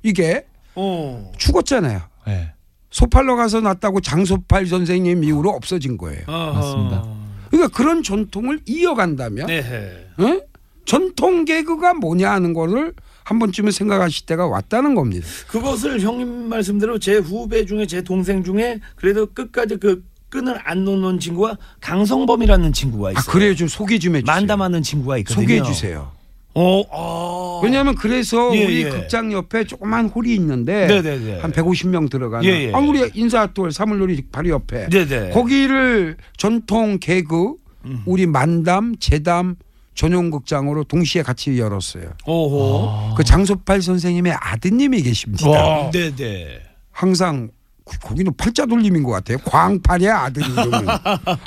이게 0.03 0.45
어. 0.75 1.31
죽었잖아요 1.39 2.01
예. 2.29 2.53
소팔로 2.91 3.37
가서 3.37 3.61
났다고 3.61 4.01
장소팔 4.01 4.67
선생님 4.67 5.25
이후로 5.25 5.51
없어진 5.51 5.97
거예요 5.97 6.23
어허. 6.27 6.53
맞습니다. 6.53 7.05
그러니까 7.51 7.77
그런 7.77 8.03
전통을 8.03 8.61
이어간다면 8.67 9.47
네. 9.47 10.07
응? 10.21 10.41
전통 10.85 11.45
개그가 11.45 11.95
뭐냐 11.95 12.31
하는 12.31 12.53
거를 12.53 12.93
한 13.31 13.39
번쯤은 13.39 13.71
생각하실 13.71 14.27
때가 14.27 14.49
왔다는 14.49 14.97
겁니다 14.97 15.25
그것을 15.47 16.01
형님 16.01 16.49
말씀대로 16.49 16.99
제 16.99 17.15
후배 17.19 17.65
중에 17.65 17.87
제 17.87 18.03
동생 18.03 18.43
중에 18.43 18.81
그래도 18.97 19.27
끝까지 19.27 19.77
그 19.77 20.03
끈을 20.31 20.59
안 20.65 20.85
놓는 20.85 21.21
친구가 21.21 21.57
강성범이라는 21.81 22.73
친구가 22.73 23.13
있어요. 23.13 23.21
아 23.21 23.33
그래요 23.33 23.55
좀 23.55 23.69
소개 23.69 24.01
좀 24.01 24.17
해주세요 24.17 24.35
만담하는 24.35 24.83
친구가 24.83 25.19
있거든요. 25.19 25.43
소개해 25.43 25.63
주세요 25.63 26.11
어, 26.55 26.83
어. 26.91 27.61
왜냐하면 27.63 27.95
그래서 27.95 28.51
예, 28.57 28.65
우리 28.65 28.85
예. 28.85 28.89
극장 28.89 29.33
옆에 29.33 29.63
조그만 29.63 30.07
홀이 30.09 30.35
있는데 30.35 30.89
네네네. 30.89 31.39
한 31.39 31.53
150명 31.53 32.11
들어가는 32.11 32.45
예, 32.49 32.65
예. 32.67 32.73
아 32.73 32.79
우리 32.79 33.09
인사톨 33.15 33.71
사물놀이 33.71 34.25
바로 34.33 34.49
옆에 34.49 34.89
네네. 34.89 35.31
거기를 35.31 36.17
전통 36.37 36.99
개그 36.99 37.55
음. 37.85 38.03
우리 38.07 38.27
만담 38.27 38.97
재담 38.99 39.55
전용 40.01 40.31
극장으로 40.31 40.85
동시에 40.85 41.23
같이 41.23 41.59
열었어요. 41.59 42.13
오호. 42.27 43.15
그 43.17 43.23
장소팔 43.23 43.83
선생님의 43.83 44.33
아드님이 44.33 45.03
계십니다. 45.03 45.91
네네. 45.91 46.61
항상 46.91 47.49
그- 47.49 47.60
거기는 47.99 48.33
팔자 48.37 48.67
돌림인 48.67 49.03
것 49.03 49.11
같아요. 49.13 49.39
광팔이야 49.39 50.19
아들 50.19 50.43
이름은. 50.43 50.87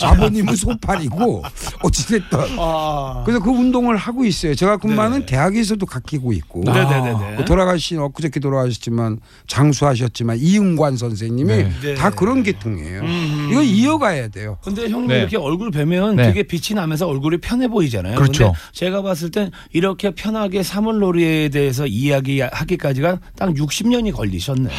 아버님은 0.01 0.55
소팔이고 0.55 1.43
어찌됐든 1.83 2.39
아. 2.59 3.23
그래서 3.25 3.43
그 3.43 3.49
운동을 3.49 3.95
하고 3.97 4.25
있어요. 4.25 4.55
제가 4.55 4.77
근무하는 4.77 5.19
네네. 5.19 5.25
대학에서도 5.25 5.85
가르치고 5.85 6.33
있고. 6.33 6.61
그 6.61 7.45
돌아가신 7.45 7.99
엊그저께 7.99 8.39
돌아가셨지만 8.39 9.19
장수하셨지만 9.47 10.37
이응관 10.39 10.97
선생님이 10.97 11.47
네. 11.55 11.71
네. 11.81 11.93
다 11.95 12.09
그런 12.09 12.43
계통이에요. 12.43 13.01
음. 13.01 13.49
이거 13.51 13.61
이어가야 13.61 14.29
돼요. 14.29 14.57
근데 14.63 14.89
형님 14.89 15.07
네. 15.07 15.19
이렇게 15.19 15.37
얼굴 15.37 15.71
뵈면 15.71 16.15
네. 16.17 16.27
되게 16.27 16.43
빛이 16.43 16.75
나면서 16.75 17.07
얼굴이 17.07 17.37
편해 17.37 17.67
보이잖아요. 17.67 18.15
그렇죠. 18.15 18.45
근데 18.45 18.59
제가 18.73 19.01
봤을 19.01 19.31
땐 19.31 19.51
이렇게 19.71 20.11
편하게 20.11 20.63
사물놀이에 20.63 21.49
대해서 21.49 21.85
이야기하기까지가 21.87 23.19
딱 23.37 23.49
60년이 23.49 24.13
걸리셨네. 24.13 24.69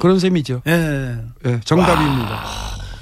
그런 0.00 0.18
셈이죠. 0.18 0.62
예. 0.66 1.16
예, 1.46 1.60
정답입니다. 1.64 2.44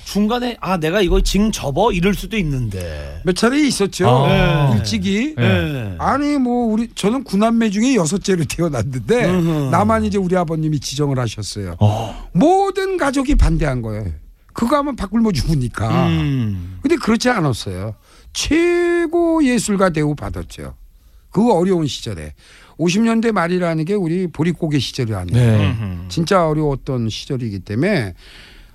중간에 0.04 0.56
아 0.60 0.76
내가 0.76 1.00
이거 1.00 1.20
징 1.20 1.50
접어 1.50 1.90
이럴 1.92 2.14
수도 2.14 2.36
있는데. 2.36 3.20
몇 3.24 3.34
차례 3.34 3.60
있었죠. 3.66 4.08
아. 4.08 4.72
일찍이. 4.76 5.34
예. 5.38 5.96
아니 5.98 6.36
뭐 6.38 6.66
우리 6.72 6.88
저는 6.94 7.24
구남매 7.24 7.70
중에 7.70 7.96
여섯째로 7.96 8.44
태어났는데 8.48 9.24
음흠. 9.24 9.70
나만 9.70 10.04
이제 10.04 10.16
우리 10.18 10.36
아버님이 10.36 10.78
지정을 10.78 11.18
하셨어요. 11.18 11.76
어. 11.80 12.28
모든 12.32 12.96
가족이 12.96 13.34
반대한 13.34 13.82
거예요. 13.82 14.04
그거 14.52 14.76
하면 14.76 14.94
바꿀모 14.94 15.32
죽으니까. 15.32 16.06
음. 16.06 16.78
근데 16.80 16.94
그렇지 16.94 17.28
않았어요. 17.28 17.96
최고 18.32 19.44
예술가 19.44 19.90
대우 19.90 20.14
받았죠. 20.14 20.74
그 21.30 21.52
어려운 21.52 21.88
시절에 21.88 22.34
50년대 22.78 23.32
말이라는 23.32 23.84
게 23.84 23.94
우리 23.94 24.26
보릿고개 24.26 24.78
시절이 24.78 25.14
아니에요. 25.14 25.58
네. 25.58 25.76
진짜 26.08 26.48
어려웠던 26.48 27.08
시절이기 27.08 27.60
때문에 27.60 28.14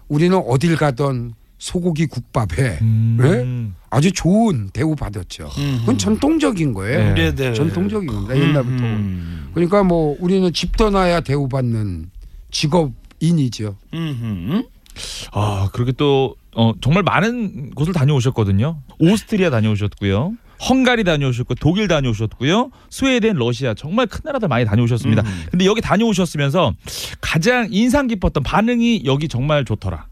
우리는 0.07 0.37
어딜 0.37 0.75
가던 0.75 1.33
소고기 1.57 2.07
국밥에 2.07 2.79
음. 2.81 3.17
네? 3.19 3.75
아주 3.89 4.11
좋은 4.11 4.69
대우 4.71 4.95
받았죠. 4.95 5.49
그건 5.79 5.97
전통적인 5.97 6.73
거예요. 6.73 7.13
네. 7.13 7.53
전통적인 7.53 8.07
겁니다. 8.07 8.37
옛날부터. 8.37 8.83
음. 8.83 9.49
그러니까 9.53 9.83
뭐 9.83 10.15
우리는 10.19 10.51
집 10.53 10.77
떠나야 10.77 11.19
대우받는 11.21 12.09
직업인이죠. 12.51 13.75
음흠. 13.93 14.63
아, 15.31 15.69
그렇게 15.73 15.91
또 15.91 16.35
어, 16.55 16.73
정말 16.81 17.03
많은 17.03 17.71
곳을 17.71 17.93
다녀오셨거든요. 17.93 18.81
오스트리아 18.99 19.49
다녀오셨고요. 19.49 20.33
헝가리 20.67 21.03
다녀오셨고 21.03 21.55
독일 21.55 21.87
다녀오셨고요. 21.87 22.71
스웨덴, 22.89 23.35
러시아 23.35 23.73
정말 23.73 24.07
큰 24.07 24.21
나라들 24.23 24.47
많이 24.47 24.65
다녀오셨습니다. 24.65 25.21
음. 25.21 25.45
근데 25.51 25.65
여기 25.65 25.81
다녀오셨으면서 25.81 26.73
가장 27.21 27.67
인상 27.71 28.07
깊었던 28.07 28.43
반응이 28.43 29.03
여기 29.05 29.27
정말 29.27 29.63
좋더라 29.65 30.07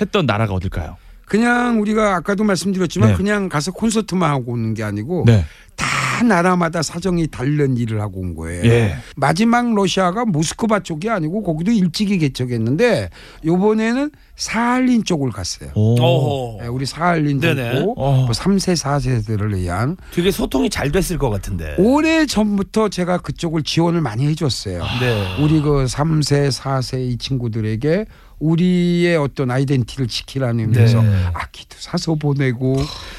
했던 0.00 0.26
나라가 0.26 0.54
어딜까요? 0.54 0.96
그냥 1.24 1.80
우리가 1.80 2.16
아까도 2.16 2.44
말씀드렸지만 2.44 3.10
네. 3.10 3.16
그냥 3.16 3.48
가서 3.48 3.70
콘서트만 3.72 4.30
하고 4.30 4.52
오는 4.52 4.74
게 4.74 4.82
아니고 4.82 5.24
네. 5.26 5.44
다 5.76 5.86
나라마다 6.22 6.82
사정이 6.82 7.28
다른 7.28 7.76
일을 7.76 8.00
하고 8.00 8.20
온 8.20 8.34
거예요. 8.34 8.64
예. 8.64 8.96
마지막 9.16 9.74
러시아가 9.74 10.24
모스크바 10.24 10.80
쪽이 10.80 11.08
아니고 11.10 11.42
거기도 11.42 11.70
일찍이 11.70 12.18
개척했는데 12.18 13.10
요번에는 13.44 14.10
사할린 14.36 15.04
쪽을 15.04 15.30
갔어요. 15.30 15.70
오. 15.74 16.58
네, 16.60 16.68
우리 16.68 16.86
사할린 16.86 17.40
네네. 17.40 17.74
정도 17.74 17.92
어. 17.96 18.22
뭐 18.22 18.30
3세 18.30 18.76
4세들을 18.76 19.56
위한 19.56 19.96
되게 20.12 20.30
소통이 20.30 20.70
잘 20.70 20.92
됐을 20.92 21.18
것 21.18 21.28
같은데. 21.30 21.74
오래 21.78 22.24
전부터 22.24 22.88
제가 22.88 23.18
그쪽을 23.18 23.62
지원을 23.62 24.00
많이 24.00 24.26
해줬어요. 24.28 24.82
네. 25.00 25.42
우리 25.42 25.60
그 25.60 25.84
3세 25.86 26.50
4세 26.50 27.00
이 27.10 27.18
친구들에게 27.18 28.06
우리의 28.40 29.16
어떤 29.16 29.50
아이덴티티를 29.50 30.08
지키라는 30.08 30.60
의미에서 30.60 31.02
네. 31.02 31.24
악기도 31.34 31.76
사서 31.78 32.14
보내고 32.14 32.76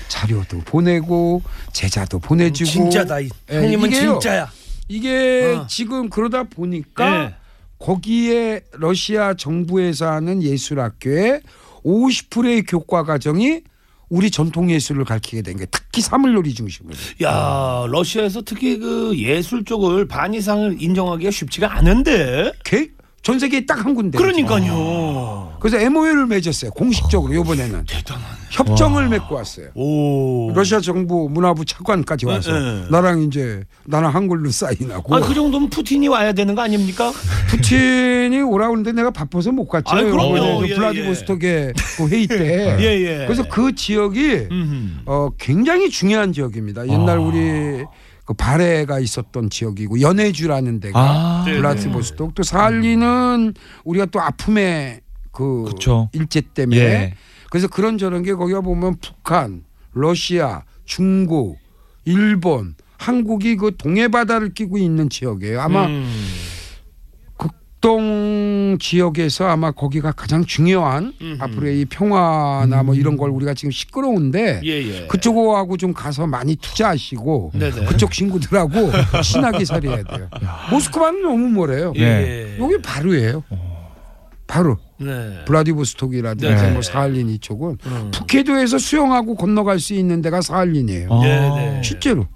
자료도 0.07 0.59
보내고 0.65 1.41
제자도 1.73 2.19
보내주고 2.19 2.69
진짜다. 2.69 3.19
이 3.19 3.29
예, 3.51 3.55
형님은 3.57 3.89
이게요. 3.89 4.19
진짜야. 4.19 4.51
이게 4.87 5.55
어. 5.59 5.67
지금 5.67 6.09
그러다 6.09 6.43
보니까 6.43 7.23
예. 7.25 7.35
거기에 7.79 8.61
러시아 8.73 9.33
정부에서 9.33 10.09
하는 10.11 10.41
예술학교의 10.43 11.41
50%의 11.85 12.63
교과 12.63 13.03
과정이 13.03 13.61
우리 14.09 14.31
전통 14.31 14.71
예술을 14.71 15.05
가르치게 15.05 15.43
된 15.43 15.57
게 15.57 15.65
특히 15.69 16.01
사물놀이 16.01 16.53
중심으로. 16.55 16.95
야 17.23 17.85
러시아에서 17.87 18.41
특히 18.41 18.79
그 18.79 19.13
예술 19.17 19.63
쪽을 19.63 20.07
반 20.07 20.33
이상을 20.33 20.81
인정하기가 20.81 21.29
쉽지가 21.31 21.75
않은데. 21.77 22.51
개- 22.63 22.89
전 23.21 23.37
세계에 23.39 23.65
딱 23.65 23.79
한 23.85 23.95
군데. 23.95 24.17
그러니까요. 24.17 25.53
그래서 25.59 25.77
MOU를 25.77 26.25
맺었어요. 26.27 26.71
공식적으로 26.71 27.33
이번에는 27.33 27.85
대단하네. 27.85 28.25
협정을 28.51 29.09
맺고 29.09 29.35
왔어요. 29.35 29.67
오. 29.75 30.51
러시아 30.53 30.79
정부 30.81 31.29
문화부 31.29 31.63
차관까지 31.65 32.25
와서 32.25 32.51
네, 32.51 32.59
네. 32.59 32.85
나랑 32.89 33.21
이제 33.23 33.63
나랑 33.85 34.13
한글로 34.15 34.49
사인하고 34.51 35.15
아, 35.15 35.19
그 35.21 35.33
정도면 35.33 35.69
푸틴이 35.69 36.07
와야 36.07 36.33
되는 36.33 36.55
거 36.55 36.61
아닙니까? 36.61 37.11
푸틴이 37.49 38.41
오라오는데 38.41 38.91
내가 38.93 39.11
바빠서 39.11 39.51
못 39.51 39.67
갔죠. 39.67 39.95
아이, 39.95 40.03
그럼요. 40.03 40.35
이번에 40.37 40.59
그 40.59 40.69
예, 40.69 40.75
블라디보스톡의 40.75 41.73
그 41.97 42.07
회의 42.09 42.27
때. 42.27 42.77
예, 42.79 43.01
예. 43.21 43.25
그래서 43.25 43.43
그 43.47 43.73
지역이 43.75 44.47
음. 44.51 45.01
어, 45.05 45.29
굉장히 45.37 45.89
중요한 45.89 46.33
지역입니다. 46.33 46.87
옛날 46.87 47.17
아. 47.17 47.21
우리 47.21 47.85
그 48.29 48.35
발해가 48.35 48.99
있었던 48.99 49.49
지역이고 49.49 50.01
연해주라는 50.01 50.81
데가 50.81 50.99
아, 50.99 51.43
네, 51.47 51.55
블라디보스톡 51.55 52.35
또 52.35 52.43
사할리는 52.43 53.55
우리가 53.85 54.05
또 54.05 54.21
아픔의 54.21 55.01
그 55.31 55.63
그쵸. 55.63 56.11
일제 56.13 56.41
때문에 56.41 56.79
예. 56.79 57.13
그래서 57.49 57.67
그런 57.67 57.97
저런 57.97 58.21
게 58.21 58.35
거기가 58.35 58.61
보면 58.61 58.97
북한, 59.01 59.63
러시아, 59.93 60.61
중국, 60.85 61.57
일본, 62.05 62.75
한국이 62.99 63.55
그 63.55 63.75
동해 63.75 64.07
바다를 64.09 64.53
끼고 64.53 64.77
있는 64.77 65.09
지역이에요. 65.09 65.59
아마 65.59 65.87
음. 65.87 66.07
극동 67.79 68.77
지역에서 68.79 69.47
아마 69.47 69.71
거기가 69.71 70.11
가장 70.11 70.43
중요한 70.43 71.13
음흠. 71.21 71.41
앞으로의 71.41 71.81
이 71.81 71.85
평화나 71.85 72.83
뭐 72.83 72.93
이런 72.93 73.15
걸 73.15 73.29
우리가 73.29 73.53
지금 73.53 73.71
시끄러운데 73.71 74.59
예, 74.65 74.69
예. 74.69 75.07
그쪽하고 75.07 75.77
좀 75.77 75.93
가서 75.93 76.27
많이 76.27 76.57
투자하시고 76.57 77.51
네네. 77.53 77.85
그쪽 77.85 78.11
친구들하고 78.11 78.91
친하게 79.23 79.63
살아야 79.63 80.03
돼요. 80.03 80.29
모스크바는 80.71 81.21
너무 81.21 81.47
멀어요. 81.47 81.93
예. 81.95 82.57
여기 82.59 82.81
바로예요. 82.81 83.43
바로 84.45 84.77
네. 84.99 85.45
블라디보스톡이라든지 85.45 86.63
네. 86.63 86.71
뭐 86.71 86.81
사할린 86.81 87.29
이쪽은 87.29 87.77
음. 87.85 88.11
푸케도에서 88.13 88.77
수영하고 88.77 89.35
건너갈 89.35 89.79
수 89.79 89.93
있는 89.93 90.21
데가 90.21 90.41
사할린이에요. 90.41 91.07
아. 91.11 91.21
네, 91.23 91.39
네. 91.49 91.81
실제로. 91.83 92.27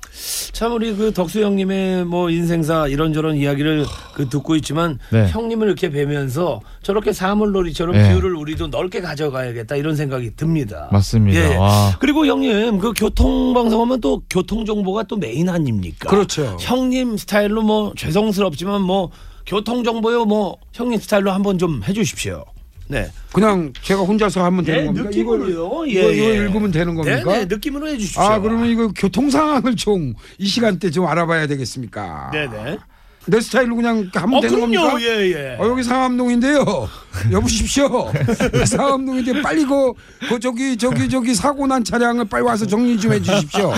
참 0.54 0.74
우리 0.74 0.96
그 0.96 1.12
덕수 1.12 1.42
형님의 1.42 2.06
뭐 2.06 2.30
인생사 2.30 2.88
이런저런 2.88 3.36
이야기를 3.36 3.86
그 4.14 4.30
듣고 4.30 4.56
있지만 4.56 5.00
네. 5.12 5.28
형님을 5.28 5.68
이렇게 5.68 5.90
뵈면서 5.90 6.62
저렇게 6.84 7.12
사물놀이처럼 7.12 7.96
네. 7.96 8.10
비율을 8.10 8.36
우리도 8.36 8.68
넓게 8.68 9.02
가져가야겠다 9.02 9.76
이런 9.76 9.96
생각이 9.96 10.36
듭니다. 10.36 10.88
맞습니다. 10.92 11.40
예. 11.40 11.56
와. 11.56 11.98
그리고 12.00 12.26
형님 12.26 12.80
그 12.80 12.94
교통 12.96 13.54
방송하면 13.54 14.00
또 14.02 14.22
교통 14.30 14.66
정보가 14.66 15.04
또 15.04 15.18
메인 15.18 15.50
아닙니까? 15.50 16.10
그렇죠. 16.10 16.58
형님 16.60 17.18
스타일로 17.18 17.62
뭐 17.62 17.94
죄송스럽지만 17.98 18.82
뭐 18.82 19.10
교통 19.46 19.84
정보요 19.84 20.26
뭐 20.26 20.58
형님 20.74 21.00
스타일로 21.00 21.32
한번 21.32 21.58
좀 21.58 21.82
해주십시오. 21.84 22.46
네. 22.88 23.10
그냥 23.32 23.72
제가 23.82 24.02
혼자서 24.02 24.44
하면 24.44 24.64
되는 24.66 24.80
네, 24.82 24.86
겁니까? 24.88 25.10
느낌으로요. 25.10 25.86
이거, 25.86 25.88
예, 25.88 26.14
이거 26.14 26.26
예. 26.26 26.36
읽으면 26.36 26.72
되는 26.72 26.96
겁니까? 26.96 27.32
네, 27.32 27.40
네, 27.40 27.46
느낌으로 27.46 27.88
해주십시오. 27.88 28.22
아 28.22 28.40
그러면 28.40 28.70
이거 28.70 28.90
교통 28.96 29.30
상황을 29.30 29.76
좀 29.76 30.14
이 30.38 30.46
시간대 30.48 30.90
좀 30.92 31.08
알아봐야 31.08 31.48
되겠습니까? 31.48 32.32
네네. 32.34 32.78
내 33.26 33.40
스타일로 33.40 33.78
그냥 33.78 34.10
하면 34.14 34.38
어, 34.38 34.42
되는 34.42 34.56
그럼요. 34.56 34.90
겁니까? 34.90 35.02
예, 35.02 35.32
예. 35.32 35.58
어, 35.58 35.68
여기 35.70 35.82
상암동인데요. 35.84 36.90
여보십시오. 37.32 38.12
상암동인데 38.68 39.42
빨리 39.42 39.64
그, 39.64 39.94
그 40.28 40.40
저기 40.42 40.76
저기 40.76 41.08
저기 41.08 41.34
사고 41.34 41.66
난 41.66 41.84
차량을 41.86 42.26
빨리 42.26 42.44
와서 42.44 42.66
정리 42.68 43.00
좀 43.00 43.14
해주십시오. 43.14 43.72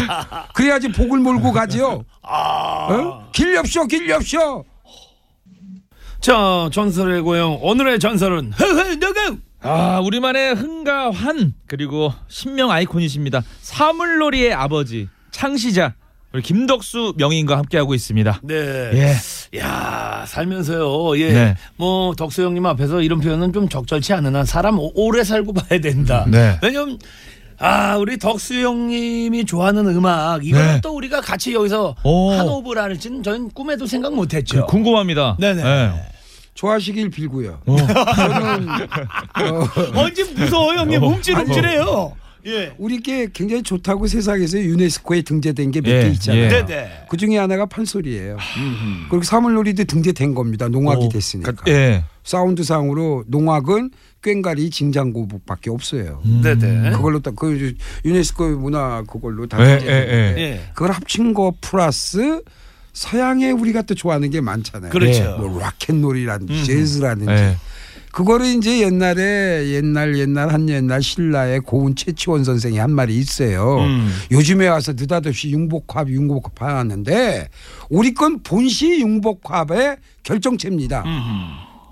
그래야지 0.55 0.91
복을 0.93 1.19
몰고 1.19 1.51
가지요. 1.51 2.03
아. 2.23 2.87
어? 2.89 3.29
길 3.31 3.53
엽쇼 3.53 3.85
길 3.85 4.09
엽쇼. 4.09 4.65
자, 6.25 6.71
전설의 6.73 7.21
고영 7.21 7.59
오늘의 7.61 7.99
전설은 7.99 8.53
흐흐 8.55 8.99
누구? 8.99 9.37
아, 9.61 9.99
우리만의 10.03 10.55
흥과 10.55 11.11
환 11.11 11.53
그리고 11.67 12.11
신명 12.27 12.71
아이콘이십니다. 12.71 13.43
사물놀이의 13.61 14.51
아버지 14.51 15.07
창시자 15.29 15.93
우리 16.33 16.41
김덕수 16.41 17.13
명인과 17.17 17.59
함께하고 17.59 17.93
있습니다. 17.93 18.41
네. 18.41 18.55
예. 18.55 19.59
야, 19.59 20.25
살면서요. 20.27 21.15
예. 21.19 21.31
네. 21.31 21.55
뭐 21.75 22.15
덕수 22.15 22.41
형님 22.41 22.65
앞에서 22.65 23.03
이런 23.03 23.19
표현은 23.19 23.53
좀 23.53 23.69
적절치 23.69 24.13
않으나 24.13 24.45
사람 24.45 24.79
오- 24.79 24.93
오래 24.95 25.23
살고 25.23 25.53
봐야 25.53 25.79
된다. 25.79 26.25
네. 26.27 26.57
왜냐면 26.63 26.97
아, 27.59 27.97
우리 27.97 28.17
덕수 28.17 28.55
형님이 28.55 29.45
좋아하는 29.45 29.85
음악 29.89 30.43
이거는 30.43 30.67
네. 30.73 30.81
또 30.81 30.95
우리가 30.95 31.21
같이 31.21 31.53
여기서 31.53 31.95
오. 32.03 32.31
한 32.31 32.47
호흡을 32.47 32.79
할지는 32.79 33.21
저는 33.21 33.51
꿈에도 33.51 33.85
생각 33.85 34.15
못 34.15 34.27
그, 34.29 34.37
했죠. 34.37 34.65
궁금합니다. 34.65 35.37
네네. 35.39 35.61
좋아하시길 36.55 37.09
빌고요. 37.09 37.59
어. 37.65 37.77
저는 37.77 38.69
어, 38.69 39.67
언제 39.95 40.23
무서워 40.33 40.73
형님 40.73 41.03
어. 41.03 41.07
움찔움찔해요. 41.07 42.13
예. 42.47 42.75
우리께 42.77 43.29
굉장히 43.33 43.63
좋다고 43.63 44.05
세상에서 44.05 44.59
유네스코에 44.59 45.23
등재된 45.23 45.71
게 45.71 45.81
몇개 45.81 46.05
예, 46.07 46.11
있잖아요. 46.11 46.43
예. 46.43 46.49
네네. 46.49 47.05
그 47.09 47.17
중에 47.17 47.37
하나가 47.37 47.65
판소리예요. 47.65 48.37
그리고 49.09 49.23
사물놀이도 49.23 49.85
등재된 49.85 50.35
겁니다. 50.35 50.67
농악이 50.69 51.05
어, 51.05 51.09
됐으니까. 51.09 51.53
예. 51.67 52.03
사운드상으로 52.23 53.23
농악은 53.27 53.89
꽹가리 54.21 54.69
징장고북밖에 54.69 55.71
없어요. 55.71 56.21
네네. 56.43 56.91
그걸로 56.91 57.19
딱그 57.19 57.75
유네스코 58.05 58.47
문화 58.57 59.03
그걸로 59.03 59.47
다 59.47 59.59
예, 59.61 59.77
등재됐는데 59.79 60.41
예. 60.41 60.61
그걸 60.73 60.91
합친 60.91 61.33
거 61.33 61.51
플러스 61.61 62.43
서양에 62.95 63.51
우리가 63.51 63.83
또 63.83 63.93
좋아하는 63.93 64.31
게 64.31 64.41
많잖아요. 64.41 64.89
그렇죠. 64.89 65.37
뭐 65.37 65.59
락앤롤이라든지 65.59 66.63
재즈라든지 66.63 67.31
예. 67.31 67.57
그거를 68.13 68.45
이제 68.45 68.79
옛날에 68.79 69.71
옛날 69.71 70.17
옛날 70.17 70.53
한 70.53 70.69
옛날 70.69 71.03
신라의 71.03 71.59
고은 71.59 71.97
최치원 71.97 72.45
선생이 72.45 72.77
한 72.77 72.91
말이 72.91 73.17
있어요. 73.17 73.79
음. 73.79 74.09
요즘에 74.31 74.69
와서 74.69 74.93
느닷없이 74.93 75.51
융복합 75.51 76.07
융복합 76.07 76.61
하는데 76.61 77.49
우리 77.89 78.13
건 78.13 78.39
본시 78.41 79.01
융복합의 79.01 79.97
결정체입니다. 80.23 81.03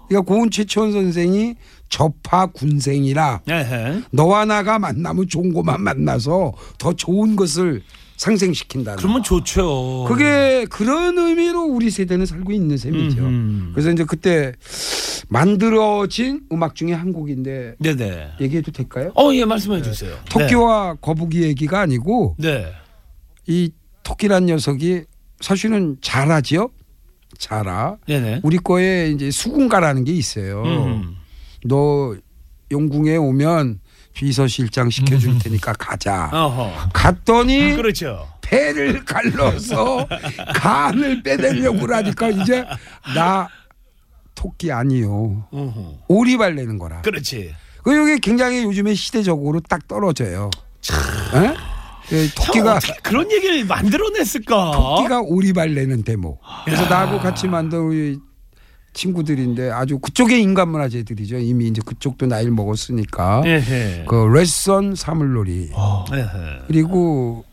그러니까 0.07 0.33
고은 0.33 0.49
최치원 0.49 0.93
선생이 0.93 1.55
접하 1.89 2.45
군생이라 2.45 3.41
에헤. 3.49 4.03
너와 4.11 4.45
나가 4.45 4.79
만나면 4.79 5.27
좋은 5.27 5.53
것만 5.53 5.81
만나서 5.81 6.53
더 6.77 6.93
좋은 6.93 7.35
것을 7.35 7.83
상생시킨다. 8.17 8.95
그러면 8.95 9.23
좋죠. 9.23 10.05
그게 10.07 10.65
그런 10.69 11.17
의미로 11.17 11.63
우리 11.63 11.89
세대는 11.89 12.25
살고 12.25 12.51
있는 12.51 12.77
셈이죠. 12.77 13.21
음흠. 13.21 13.71
그래서 13.73 13.91
이제 13.91 14.03
그때 14.05 14.53
만들어진 15.29 16.41
음악 16.51 16.75
중에 16.75 16.93
한 16.93 17.11
곡인데 17.11 17.75
네네. 17.79 18.33
얘기해도 18.39 18.71
될까요? 18.71 19.11
어, 19.15 19.33
예, 19.33 19.45
말씀해 19.45 19.81
주세요. 19.81 20.15
토끼와 20.29 20.95
거북이 20.95 21.43
얘기가 21.43 21.81
아니고 21.81 22.35
네. 22.37 22.71
이 23.47 23.71
토끼란 24.03 24.45
녀석이 24.45 25.03
사실은 25.39 25.97
자라지요. 26.01 26.69
자라. 27.37 27.97
네. 28.07 28.19
네네. 28.19 28.41
우리 28.43 28.57
거에 28.57 29.09
이제 29.09 29.31
수군가라는 29.31 30.03
게 30.03 30.13
있어요. 30.13 30.63
음. 30.63 31.15
너 31.65 32.15
용궁에 32.71 33.17
오면 33.17 33.79
비서실장 34.13 34.89
시켜줄 34.89 35.39
테니까 35.39 35.73
가자. 35.73 36.29
어허. 36.31 36.89
갔더니 36.93 37.75
그렇죠. 37.75 38.27
배를 38.41 39.03
갈라서 39.05 40.07
간을 40.55 41.23
빼내려고 41.23 41.79
그러니까 41.79 42.29
이제 42.29 42.63
나 43.15 43.47
토끼 44.35 44.71
아니요. 44.71 45.47
어허. 45.51 45.99
오리발 46.07 46.55
내는 46.55 46.77
거라. 46.77 47.01
그렇지. 47.01 47.53
그 47.83 48.09
이게 48.09 48.19
굉장히 48.19 48.63
요즘에 48.63 48.93
시대적으로 48.93 49.59
딱 49.61 49.87
떨어져요. 49.87 50.49
에? 51.35 51.53
그 52.07 52.29
토끼가 52.35 52.71
형, 52.71 52.77
어떻게 52.77 52.93
그런 53.01 53.31
얘기를 53.31 53.65
만들어냈을까? 53.65 54.71
토끼가 54.71 55.21
오리발 55.21 55.73
내는 55.73 56.03
대목. 56.03 56.39
그래서 56.65 56.85
나하고 56.87 57.19
같이 57.19 57.47
만든 57.47 57.79
우리 57.79 58.19
친구들인데 58.93 59.71
아주 59.71 59.99
그쪽의 59.99 60.41
인간 60.41 60.69
문화재들이죠. 60.69 61.37
이미 61.37 61.67
이제 61.67 61.81
그쪽도 61.85 62.27
나이를 62.27 62.51
먹었으니까. 62.51 63.43
예헤. 63.45 64.05
그 64.07 64.15
레선 64.33 64.95
사물놀이 64.95 65.71
에헤. 66.13 66.61
그리고 66.67 67.43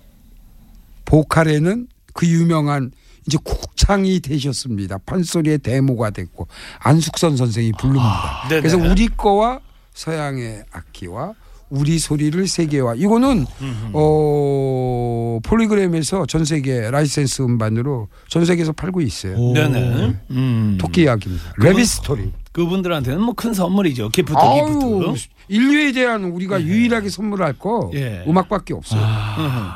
보컬에는 1.06 1.88
그 2.12 2.26
유명한 2.26 2.92
이제 3.26 3.38
국창이 3.42 4.20
되셨습니다. 4.20 4.98
판소리의 5.06 5.58
대모가 5.58 6.10
됐고 6.10 6.48
안숙선 6.80 7.36
선생이 7.36 7.72
부릅니다. 7.72 8.46
네네. 8.48 8.60
그래서 8.60 8.76
우리 8.76 9.08
거와 9.08 9.60
서양의 9.94 10.64
악기와 10.70 11.34
우리 11.70 11.98
소리를 11.98 12.46
세계화 12.46 12.94
이거는 12.96 13.46
어 13.92 15.38
폴리그램에서 15.44 16.26
전 16.26 16.44
세계 16.44 16.90
라이센스 16.90 17.42
음반으로 17.42 18.08
전 18.28 18.44
세계에서 18.44 18.72
팔고 18.72 19.00
있어요. 19.00 19.38
네네. 19.52 20.16
음. 20.30 20.78
토끼 20.80 21.02
이야기입니다. 21.02 21.52
rabbit 21.58 21.84
story. 21.84 22.32
그분들한테는 22.52 23.20
뭐 23.22 23.34
큰 23.34 23.54
선물이죠. 23.54 24.08
gift 24.10 24.36
아유, 24.36 24.66
gift. 24.66 25.28
인류에 25.48 25.92
대한 25.92 26.24
우리가 26.24 26.60
유일하게 26.62 27.08
선물할 27.08 27.54
거 27.54 27.90
예. 27.94 28.24
음악밖에 28.26 28.74
없어요. 28.74 29.00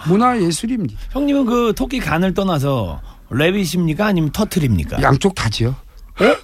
문화 0.08 0.40
예술입니다. 0.40 0.98
형님은 1.12 1.46
그 1.46 1.72
토끼 1.76 2.00
간을 2.00 2.34
떠나서 2.34 3.00
랩이십니까 3.30 4.00
아니면 4.02 4.30
터틀입니까? 4.32 5.00
양쪽 5.02 5.34
다지요. 5.34 5.68
어? 5.70 6.36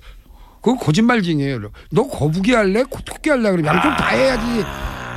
그거 0.62 0.76
거짓말쟁이에요. 0.78 1.60
너 1.90 2.06
거북이 2.06 2.52
할래? 2.52 2.82
코- 2.84 3.00
토끼 3.02 3.30
할래? 3.30 3.50
그러면 3.50 3.66
양쪽 3.66 3.88
다 3.96 4.08
해야지 4.08 4.64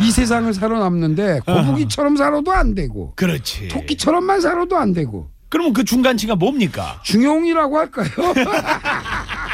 이 0.02 0.12
세상을 0.12 0.54
살아남는데 0.54 1.42
거북이처럼 1.46 2.18
살아도 2.18 2.52
안 2.52 2.76
되고 2.76 3.14
그렇지. 3.16 3.68
토끼처럼만 3.70 4.42
살아도 4.42 4.78
안 4.78 4.94
되고 4.94 5.30
그러면 5.50 5.74
그 5.74 5.84
중간치가 5.84 6.36
뭡니까? 6.36 7.00
중용이라고 7.04 7.78
할까요? 7.78 8.08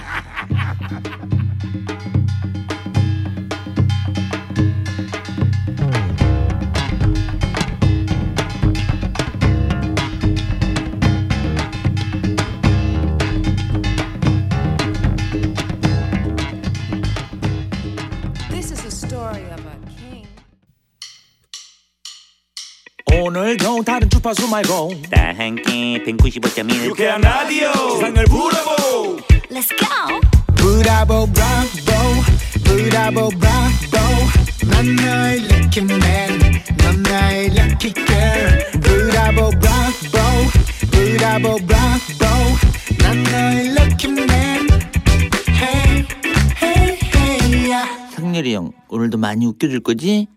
주파수 24.30 24.48
말고. 24.48 24.92
다 25.10 25.34
함께 25.36 26.04
195.1 26.06 26.86
유쾌한 26.86 27.22
라디오. 27.22 27.72
세상을 27.96 28.26
부러보 28.26 29.18
Let's 29.50 29.70
go. 29.76 30.20
브라보 30.56 31.26
브라보. 31.28 31.92
브라보 32.64 33.30
브라보. 33.30 33.98
넌 34.70 34.96
나의 34.96 35.40
lucky 35.46 35.84
man 35.84 36.62
넌 36.78 37.02
나의 37.04 37.48
lucky 37.48 37.94
girl 37.94 38.72
브라보 38.82 39.50
브라보. 39.50 40.18
브라보 40.92 41.56
브라보. 41.66 42.26
넌 43.00 43.24
나의 43.24 43.68
lucky 43.70 44.12
man 44.12 44.68
hey 45.48 46.06
hey 46.62 47.00
hey 47.16 47.72
yeah. 47.72 48.16
상렬이 48.16 48.54
형 48.54 48.72
오늘도 48.90 49.18
많이 49.18 49.48
웃겨줄 49.48 49.80
거지? 49.80 50.28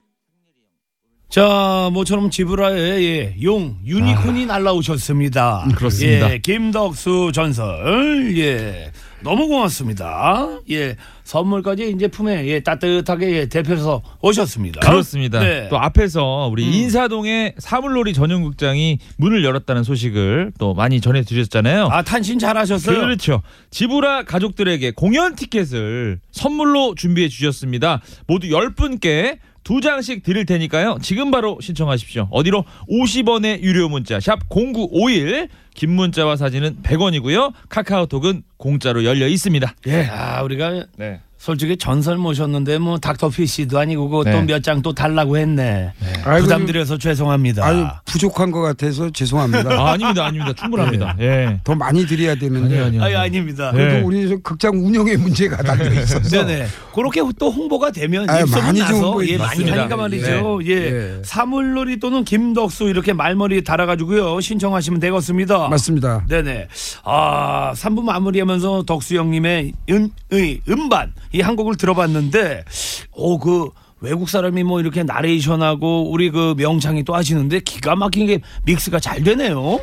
자, 1.32 1.88
모처럼 1.94 2.28
지브라의 2.28 3.04
예, 3.06 3.34
용 3.42 3.78
유니콘이 3.86 4.44
날라오셨습니다. 4.44 5.66
그렇습니다. 5.74 6.30
예, 6.30 6.36
김덕수 6.36 7.30
전설. 7.32 8.36
예. 8.36 8.92
너무 9.22 9.48
고맙습니다. 9.48 10.58
예. 10.68 10.96
선물까지 11.24 11.90
이제 11.96 12.08
품에 12.08 12.46
예, 12.48 12.60
따뜻하게 12.60 13.32
예, 13.32 13.46
대표해서 13.46 14.02
오셨습니다. 14.20 14.80
그렇습니다. 14.80 15.40
네. 15.40 15.68
또 15.70 15.78
앞에서 15.78 16.50
우리 16.52 16.66
음. 16.66 16.72
인사동의 16.74 17.54
사물놀이 17.56 18.12
전용극장이 18.12 18.98
문을 19.16 19.42
열었다는 19.42 19.84
소식을 19.84 20.52
또 20.58 20.74
많이 20.74 21.00
전해드렸잖아요. 21.00 21.86
아, 21.90 22.02
탄신 22.02 22.40
잘하셨어요. 22.40 23.00
그렇죠. 23.00 23.40
지브라 23.70 24.24
가족들에게 24.24 24.90
공연 24.90 25.34
티켓을 25.34 26.20
선물로 26.30 26.94
준비해 26.94 27.28
주셨습니다. 27.30 28.02
모두 28.26 28.48
10분께 28.48 29.38
두 29.64 29.80
장씩 29.80 30.22
드릴 30.22 30.44
테니까요. 30.46 30.98
지금 31.02 31.30
바로 31.30 31.58
신청하십시오. 31.60 32.28
어디로 32.30 32.64
50원의 32.90 33.62
유료 33.62 33.88
문자 33.88 34.18
샵 34.20 34.40
0951 34.48 35.48
긴 35.74 35.90
문자와 35.90 36.36
사진은 36.36 36.78
100원이고요. 36.82 37.52
카카오톡은 37.68 38.42
공짜로 38.56 39.04
열려 39.04 39.26
있습니다. 39.26 39.74
예. 39.86 40.04
아, 40.10 40.42
우리가 40.42 40.86
네. 40.96 41.20
솔직히 41.42 41.76
전설 41.76 42.18
모셨는데 42.18 42.78
뭐 42.78 42.98
닥터피쉬도 42.98 43.76
아니고 43.76 44.08
그거 44.08 44.22
네. 44.22 44.30
또몇장 44.30 44.80
또 44.80 44.92
달라고 44.92 45.38
했네. 45.38 45.92
아이고, 46.24 46.44
부담드려서 46.44 46.98
죄송합니다. 46.98 47.66
아유 47.66 47.84
부족한 48.04 48.52
것 48.52 48.60
같아서 48.60 49.10
죄송합니다. 49.10 49.72
아, 49.74 49.90
아닙니다. 49.90 50.24
아닙니다. 50.24 50.52
충분합니다. 50.52 51.16
예. 51.18 51.58
더 51.64 51.74
많이 51.74 52.06
드려야 52.06 52.36
되는데 52.36 52.76
아니요, 52.76 52.84
아니요. 52.84 53.02
아유, 53.02 53.18
아닙니다. 53.18 53.72
네. 53.72 53.78
그래도 53.78 54.06
우리 54.06 54.28
저 54.28 54.36
극장 54.36 54.72
운영에 54.74 55.16
문제가 55.16 55.56
달려 55.64 55.92
있어서 56.00 56.30
네네. 56.30 56.68
그렇게 56.94 57.20
또 57.36 57.50
홍보가 57.50 57.90
되면 57.90 58.30
아유, 58.30 58.42
입소문 58.42 58.64
많이 58.64 58.78
좀 58.78 58.86
나서 58.86 59.26
예, 59.26 59.36
많이. 59.36 59.68
하니까 59.68 59.96
말이죠. 59.96 60.60
예. 60.66 60.70
예. 60.70 61.22
사물놀이 61.24 61.98
또는 61.98 62.22
김덕수 62.22 62.84
이렇게 62.84 63.12
말머리 63.12 63.64
달아가지고요 63.64 64.40
신청하시면 64.40 65.00
되겠습니다. 65.00 65.66
맞습니다. 65.70 66.24
네네. 66.28 66.68
아, 67.02 67.72
3부 67.74 68.04
마무리하면서 68.04 68.84
덕수 68.86 69.16
형님의 69.16 69.72
음, 69.90 70.08
의, 70.30 70.60
음반 70.68 71.12
이 71.32 71.40
한 71.40 71.56
곡을 71.56 71.76
들어봤는데, 71.76 72.64
오, 73.12 73.38
그 73.38 73.68
외국 74.00 74.28
사람이 74.28 74.64
뭐 74.64 74.80
이렇게 74.80 75.02
나레이션하고 75.02 76.10
우리 76.10 76.30
그 76.30 76.54
명창이 76.58 77.04
또 77.04 77.14
하시는데 77.14 77.60
기가 77.60 77.94
막히게 77.94 78.40
믹스가 78.64 78.98
잘 79.00 79.22
되네요. 79.22 79.78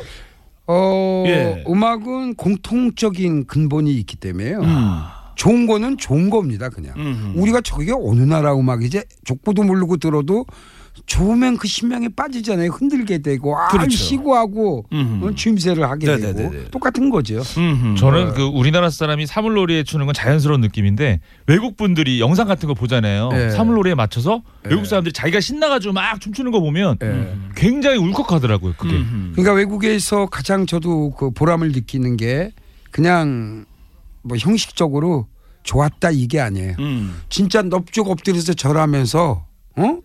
어, 0.66 1.24
예. 1.26 1.64
음악은 1.66 2.34
공통적인 2.36 3.46
근본이 3.46 3.92
있기 3.94 4.16
때문에요. 4.16 4.62
좋은 5.34 5.66
거는 5.66 5.96
좋은 5.96 6.28
겁니다, 6.28 6.68
그냥. 6.68 6.94
음. 6.98 7.32
우리가 7.34 7.62
저게 7.62 7.92
어느 7.92 8.20
나라 8.20 8.54
음악이지? 8.54 9.02
족보도 9.24 9.62
모르고 9.62 9.96
들어도 9.96 10.44
좋으면 11.06 11.56
그 11.56 11.66
신명에 11.68 12.08
빠지잖아요. 12.08 12.70
흔들게 12.70 13.18
되고, 13.18 13.56
아, 13.58 13.68
그렇죠. 13.68 13.96
시구하고 13.96 14.84
음흠. 14.92 15.26
어, 15.26 15.34
취임새를 15.34 15.88
하게 15.88 16.06
네네네네. 16.06 16.50
되고 16.50 16.70
똑같은 16.70 17.10
거죠. 17.10 17.42
음흠. 17.56 17.96
저는 17.96 18.34
그 18.34 18.42
우리나라 18.44 18.90
사람이 18.90 19.26
사물놀이에 19.26 19.82
추는 19.82 20.06
건 20.06 20.14
자연스러운 20.14 20.60
느낌인데 20.60 21.20
외국 21.46 21.76
분들이 21.76 22.20
영상 22.20 22.46
같은 22.46 22.68
거 22.68 22.74
보잖아요. 22.74 23.30
예. 23.32 23.50
사물놀이에 23.50 23.94
맞춰서 23.94 24.42
예. 24.66 24.70
외국 24.70 24.86
사람들이 24.86 25.12
자기가 25.12 25.40
신나가지고 25.40 25.92
막 25.94 26.20
춤추는 26.20 26.52
거 26.52 26.60
보면 26.60 26.98
예. 27.02 27.34
굉장히 27.56 27.98
울컥하더라고요. 27.98 28.74
그게. 28.76 28.94
음흠. 28.94 29.32
그러니까 29.32 29.54
외국에서 29.54 30.26
가장 30.26 30.66
저도 30.66 31.10
그 31.10 31.30
보람을 31.30 31.72
느끼는 31.72 32.16
게 32.16 32.52
그냥 32.90 33.64
뭐 34.22 34.36
형식적으로 34.36 35.26
좋았다 35.62 36.10
이게 36.10 36.40
아니에요. 36.40 36.74
음. 36.78 37.20
진짜 37.28 37.62
넙죽 37.62 38.08
엎드려서 38.08 38.54
절하면서 38.54 39.44
어 39.76 39.98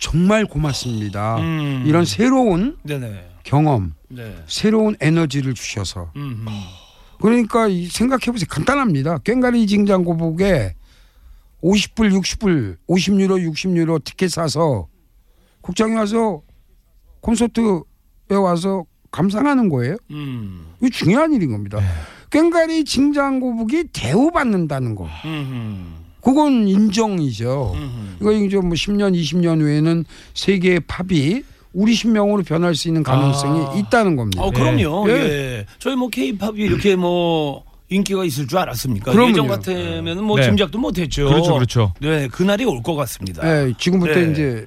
정말 0.00 0.46
고맙습니다. 0.46 1.36
음. 1.38 1.84
이런 1.86 2.04
새로운 2.04 2.76
네네. 2.82 3.28
경험, 3.44 3.94
네. 4.08 4.42
새로운 4.46 4.96
에너지를 4.98 5.54
주셔서 5.54 6.10
음흠. 6.16 6.50
그러니까 7.20 7.68
이 7.68 7.86
생각해 7.86 8.32
보세요. 8.32 8.46
간단합니다. 8.48 9.18
꽹가리 9.18 9.66
징장고복에 9.66 10.74
50불, 11.62 12.18
60불, 12.18 12.78
50유로, 12.88 13.52
60유로 13.52 14.02
티켓 14.02 14.30
사서 14.30 14.88
국장에 15.60 15.94
와서 15.94 16.40
콘서트에 17.20 17.74
와서 18.30 18.84
감상하는 19.10 19.68
거예요. 19.68 19.96
음. 20.10 20.72
이거 20.80 20.88
중요한 20.90 21.34
일인 21.34 21.52
겁니다. 21.52 21.78
꽹가리 22.30 22.84
징장고복이 22.84 23.88
대우받는다는 23.92 24.94
거. 24.94 25.08
그건 26.22 26.68
인정이죠. 26.68 27.74
이거 28.20 28.32
이제 28.32 28.56
뭐 28.56 28.70
10년, 28.70 29.14
20년 29.18 29.60
후에는 29.60 30.04
세계의 30.34 30.80
팝이 30.86 31.42
우리 31.72 31.94
신명으로 31.94 32.42
변할 32.42 32.74
수 32.74 32.88
있는 32.88 33.02
가능성이 33.02 33.60
아. 33.64 33.72
있다는 33.78 34.16
겁니다. 34.16 34.42
어, 34.42 34.50
그럼요. 34.50 35.08
예. 35.08 35.12
예. 35.14 35.66
저희 35.78 35.94
뭐 35.94 36.08
케이팝이 36.08 36.58
이렇게 36.58 36.96
뭐 36.96 37.62
인기가 37.88 38.24
있을 38.24 38.46
줄 38.46 38.58
알았습니까? 38.58 39.12
그럼요. 39.12 39.30
예전 39.30 39.46
같으면 39.48 40.24
뭐 40.24 40.36
네. 40.36 40.44
짐작도 40.44 40.78
못 40.78 40.98
했죠. 40.98 41.26
그렇죠, 41.28 41.54
그렇죠. 41.54 41.92
네, 42.00 42.28
그날이 42.28 42.64
올 42.64 42.82
것 42.82 42.94
같습니다. 42.96 43.42
예, 43.46 43.72
지금부터 43.78 44.14
네. 44.14 44.30
이제 44.32 44.66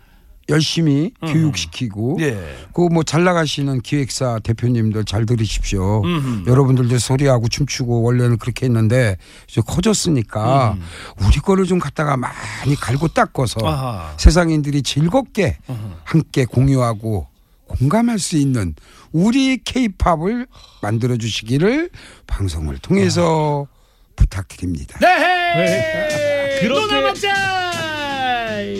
열심히 0.50 1.12
음. 1.24 1.34
교육시키고 1.34 2.18
예. 2.22 2.38
그뭐 2.74 3.04
잘 3.04 3.24
나가시는 3.24 3.82
기획사 3.82 4.40
대표님들 4.40 5.06
잘 5.06 5.26
들으십시오. 5.26 6.04
음흠. 6.04 6.50
여러분들도 6.50 6.98
소리하고 7.00 7.48
춤추고 7.48 8.02
원래는 8.02 8.38
그렇게 8.38 8.66
했는데 8.66 9.18
이제 9.50 9.62
커졌으니까 9.66 10.76
우리 11.26 11.38
거를 11.40 11.66
좀 11.66 11.80
갖다가 11.80 12.18
많이 12.18 12.76
갈고 12.80 13.08
닦아서 13.08 13.60
음. 13.62 13.66
아하. 13.68 14.14
세상인들이 14.18 14.82
즐겁게 14.84 15.58
함께 16.04 16.46
공유하고 16.46 17.28
공감할 17.68 18.20
수 18.20 18.36
있는 18.38 18.76
우리 19.14 19.58
케이팝을 19.64 20.48
만들어 20.82 21.16
주시기를 21.18 21.90
방송을 22.28 22.78
통해서 22.80 23.68
부탁드립니다. 24.16 25.00
네. 25.00 26.60
그렇게- 26.62 26.68
또 26.68 26.88
남았자. 26.88 27.63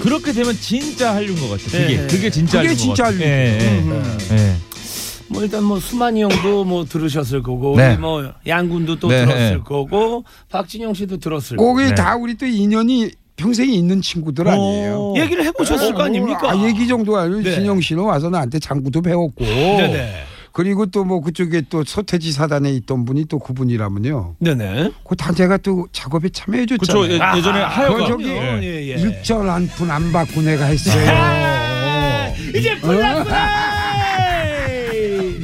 그렇게 0.04 0.34
되면 0.34 0.54
진짜 0.60 1.16
한류인 1.16 1.40
것 1.40 1.50
같아요. 1.52 1.82
그게 1.88 1.98
네. 1.98 2.08
그게 2.08 2.30
진짜 2.30 2.58
그게 2.62 2.68
한류인 2.70 2.76
것 2.76 2.84
진짜 2.84 3.04
같아요. 3.06 3.20
한류. 3.20 3.26
예, 3.26 3.60
예. 3.62 3.80
음. 3.80 4.18
예. 4.32 4.56
뭐 5.30 5.42
일단 5.44 5.64
뭐 5.64 5.80
수만이 5.80 6.22
형도 6.22 6.66
뭐 6.66 6.84
들으셨을 6.84 7.42
거고 7.42 7.78
네. 7.78 7.94
우리 7.94 7.98
뭐 7.98 8.34
양군도 8.46 9.00
또 9.00 9.08
네. 9.08 9.26
들었을 9.26 9.64
거고 9.64 10.26
박진영 10.50 10.94
씨도 10.94 11.18
들었을 11.18 11.56
거고 11.56 11.74
거기 11.74 11.86
네. 11.88 11.96
다 11.96 12.18
우리 12.18 12.36
또 12.36 12.46
인연이 12.46 13.12
평생 13.38 13.72
있는 13.72 14.02
친구들 14.02 14.46
아니에요. 14.48 15.14
얘기를 15.16 15.46
해보셨을 15.46 15.94
거 15.94 16.04
아닙니까? 16.04 16.52
아, 16.52 16.68
얘기 16.68 16.86
정도 16.86 17.16
아니고 17.16 17.42
네. 17.42 17.56
진영 17.56 17.80
씨는 17.80 18.04
와서 18.04 18.30
나한테 18.30 18.60
장구도 18.60 19.02
배웠고 19.02 19.44
네네. 19.46 20.26
그리고 20.54 20.86
또 20.86 21.04
뭐 21.04 21.20
그쪽에 21.22 21.64
또 21.70 21.84
서태지 21.84 22.32
사단에 22.32 22.72
있던 22.74 23.04
분이 23.06 23.26
또 23.26 23.40
그분이라면요. 23.40 24.36
네네. 24.40 24.92
그다 25.04 25.34
제가 25.34 25.58
또 25.58 25.88
작업에 25.92 26.30
참여해 26.30 26.66
그쵸 26.68 26.86
줬잖아요. 26.86 27.12
예, 27.34 27.38
예전에 27.40 27.60
아하, 27.62 27.82
하여가 27.82 27.96
그거 27.96 28.08
저기. 28.08 28.28
예. 28.30 28.60
예, 28.62 28.88
예. 28.90 29.02
일절 29.02 29.50
한 29.50 29.68
푼 29.76 29.90
안 29.92 30.12
받고 30.14 30.42
내가 30.44 30.66
했어요. 30.66 30.94
이제 32.56 32.80
불났구나. 32.80 33.74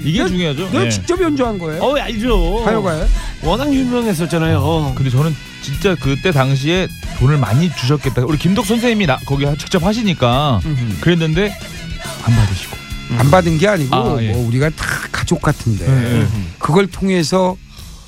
이게 0.04 0.26
중요하죠. 0.28 0.70
내가 0.72 0.86
예. 0.86 0.90
직접 0.90 1.22
연주한 1.22 1.58
거예요. 1.58 1.82
어 1.84 1.98
알죠. 1.98 2.64
하여가요? 2.66 3.06
워낙 3.44 3.74
유명했었잖아요. 3.74 4.94
근데 4.96 5.10
저는 5.10 5.36
진짜 5.62 5.96
그때 5.96 6.32
당시에 6.32 6.88
돈을 7.20 7.38
많이 7.38 7.70
주셨겠다. 7.76 8.24
우리 8.26 8.38
김덕 8.38 8.66
선생님이 8.66 9.08
나, 9.08 9.18
거기 9.26 9.46
직접 9.58 9.84
하시니까 9.84 10.62
그랬는데 11.02 11.52
안 12.24 12.36
받으시고. 12.36 12.78
안 13.18 13.32
받은 13.32 13.58
게 13.58 13.68
아니고 13.68 13.96
아, 13.96 14.22
예. 14.22 14.32
뭐 14.32 14.48
우리가 14.48 14.70
다 14.70 14.86
가족 15.12 15.42
같은데 15.42 15.86
예, 15.88 16.22
예. 16.22 16.28
그걸 16.60 16.88
통해서 16.88 17.58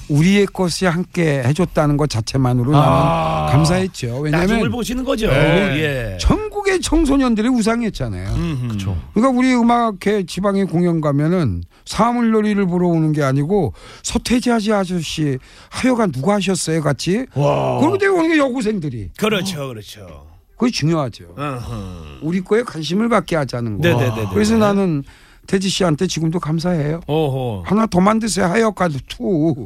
우리의 0.09 0.45
것이 0.47 0.85
함께 0.85 1.41
해줬다는 1.45 1.95
것 1.95 2.09
자체만으로 2.09 2.75
아. 2.75 3.45
나는 3.45 3.53
감사했죠. 3.53 4.07
나중을 4.07 4.23
왜냐하면 4.23 4.71
보시는 4.71 5.03
거죠. 5.05 5.27
네. 5.27 6.13
예. 6.13 6.17
전국의 6.19 6.81
청소년들의 6.81 7.49
우상이었잖아요. 7.49 8.33
그렇죠. 8.67 8.97
그러니까 9.13 9.37
우리 9.37 9.53
음악회 9.53 10.25
지방에 10.25 10.65
공연 10.65 10.99
가면은 10.99 11.63
사물놀이를 11.85 12.67
보러 12.67 12.89
오는 12.89 13.13
게 13.13 13.23
아니고 13.23 13.73
서태지 14.03 14.51
아지 14.51 14.73
아저씨 14.73 15.39
하여가 15.69 16.11
누가 16.11 16.35
하셨어요 16.35 16.81
같이 16.81 17.25
그리고 17.33 17.97
내가 17.97 18.13
오는 18.13 18.29
게 18.29 18.37
여고생들이 18.37 19.11
그렇죠, 19.17 19.69
그렇죠. 19.69 20.30
그게 20.61 20.71
중요하죠. 20.71 21.33
어허. 21.35 22.19
우리 22.21 22.39
거에 22.41 22.61
관심을 22.61 23.09
갖게 23.09 23.35
하자는 23.35 23.81
거. 23.81 23.87
네네네네. 23.87 24.27
그래서 24.31 24.55
나는 24.57 25.03
태지 25.47 25.69
씨한테 25.69 26.05
지금도 26.05 26.39
감사해요. 26.39 26.99
어허. 27.07 27.63
하나 27.65 27.87
더 27.87 27.99
만드세요. 27.99 28.45
하여가 28.45 28.93
two. 29.07 29.65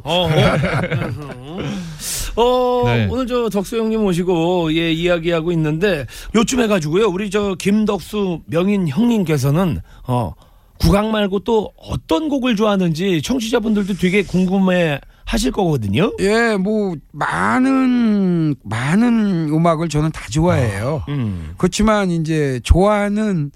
어, 2.36 2.82
네. 2.86 3.08
오늘 3.10 3.26
저 3.26 3.50
덕수 3.50 3.76
형님 3.76 4.04
모시고 4.04 4.72
예 4.74 4.90
이야기하고 4.90 5.52
있는데 5.52 6.06
요쯤 6.34 6.60
해가지고요 6.60 7.08
우리 7.08 7.28
저 7.30 7.54
김덕수 7.58 8.40
명인 8.46 8.88
형님께서는 8.88 9.82
어 10.06 10.32
국악 10.78 11.10
말고 11.10 11.40
또 11.40 11.72
어떤 11.76 12.30
곡을 12.30 12.56
좋아하는지 12.56 13.20
청취자분들도 13.20 13.94
되게 13.94 14.22
궁금해 14.22 15.00
하실 15.26 15.50
거거든요. 15.50 16.12
예, 16.20 16.56
뭐 16.56 16.94
많은 17.12 18.54
많은 18.62 19.48
음악을 19.48 19.88
저는 19.88 20.12
다 20.12 20.24
좋아해요. 20.30 21.02
음. 21.08 21.54
그렇지만 21.58 22.12
이제 22.12 22.60
좋아하는 22.62 23.50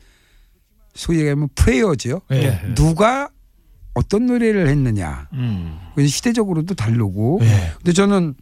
소위 0.94 1.20
얘기하면 1.20 1.48
프레이어죠. 1.54 2.22
네. 2.28 2.60
누가 2.74 3.30
어떤 3.94 4.26
노래를 4.26 4.68
했느냐. 4.68 5.28
음. 5.32 5.78
시대적으로도 5.96 6.74
다르고. 6.74 7.38
네. 7.40 7.72
근데 7.76 7.92
저는 7.92 8.34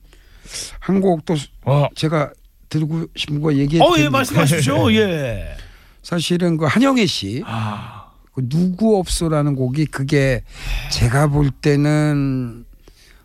한곡또 0.81 1.37
어. 1.67 1.87
제가 1.95 2.33
들고 2.71 3.09
싶은 3.15 3.43
거 3.43 3.55
얘기해 3.55 3.83
어, 3.83 3.95
예, 3.99 4.09
말씀하십시오. 4.09 4.91
예. 4.97 5.55
사실은 6.03 6.57
그 6.57 6.65
한영애 6.65 7.05
씨 7.05 7.43
아. 7.45 8.11
그 8.33 8.49
누구 8.49 8.99
없소라는 8.99 9.55
곡이 9.55 9.87
그게 9.87 10.45
제가 10.91 11.27
볼 11.27 11.51
때는 11.51 12.65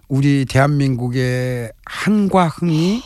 우리 0.07 0.45
대한민국의 0.45 1.71
한과 1.85 2.47
흥이 2.47 3.01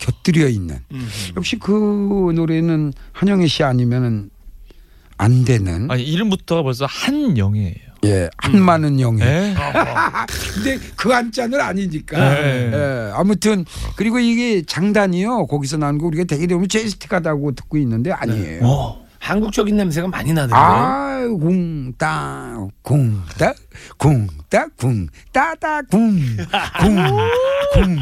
곁들여 0.00 0.48
있는. 0.48 0.78
음. 0.90 1.08
역시 1.36 1.58
그 1.58 2.32
노래는 2.34 2.92
한영애 3.12 3.46
씨 3.46 3.62
아니면은 3.62 4.30
안 5.16 5.44
되는. 5.44 5.90
아니 5.90 6.02
이름부터가 6.04 6.62
벌써 6.62 6.86
한영예예요. 6.86 7.92
예 8.04 8.28
한 8.52 8.60
많은 8.60 9.00
영예. 9.00 9.24
예? 9.24 9.54
근데 10.54 10.78
그 10.96 11.10
한자는 11.10 11.60
아니니까. 11.60 12.18
네. 12.18 12.70
예, 12.72 13.10
아무튼 13.14 13.64
그리고 13.96 14.18
이게 14.18 14.62
장단이요. 14.62 15.46
거기서 15.46 15.76
나는 15.76 15.98
거 15.98 16.06
우리가 16.06 16.24
되게 16.24 16.46
되면 16.46 16.68
제이스틱하다고 16.68 17.52
듣고 17.52 17.78
있는데 17.78 18.10
아니에요. 18.10 18.60
어, 18.64 19.01
한국적인 19.22 19.76
냄새가 19.76 20.08
많이 20.08 20.32
나던데. 20.32 20.54
아, 20.56 21.28
궁따, 21.28 22.56
궁따, 22.82 23.54
궁따, 23.96 24.66
궁따다, 24.76 25.82
궁, 25.82 26.18
궁, 26.80 26.96
궁, 27.72 27.96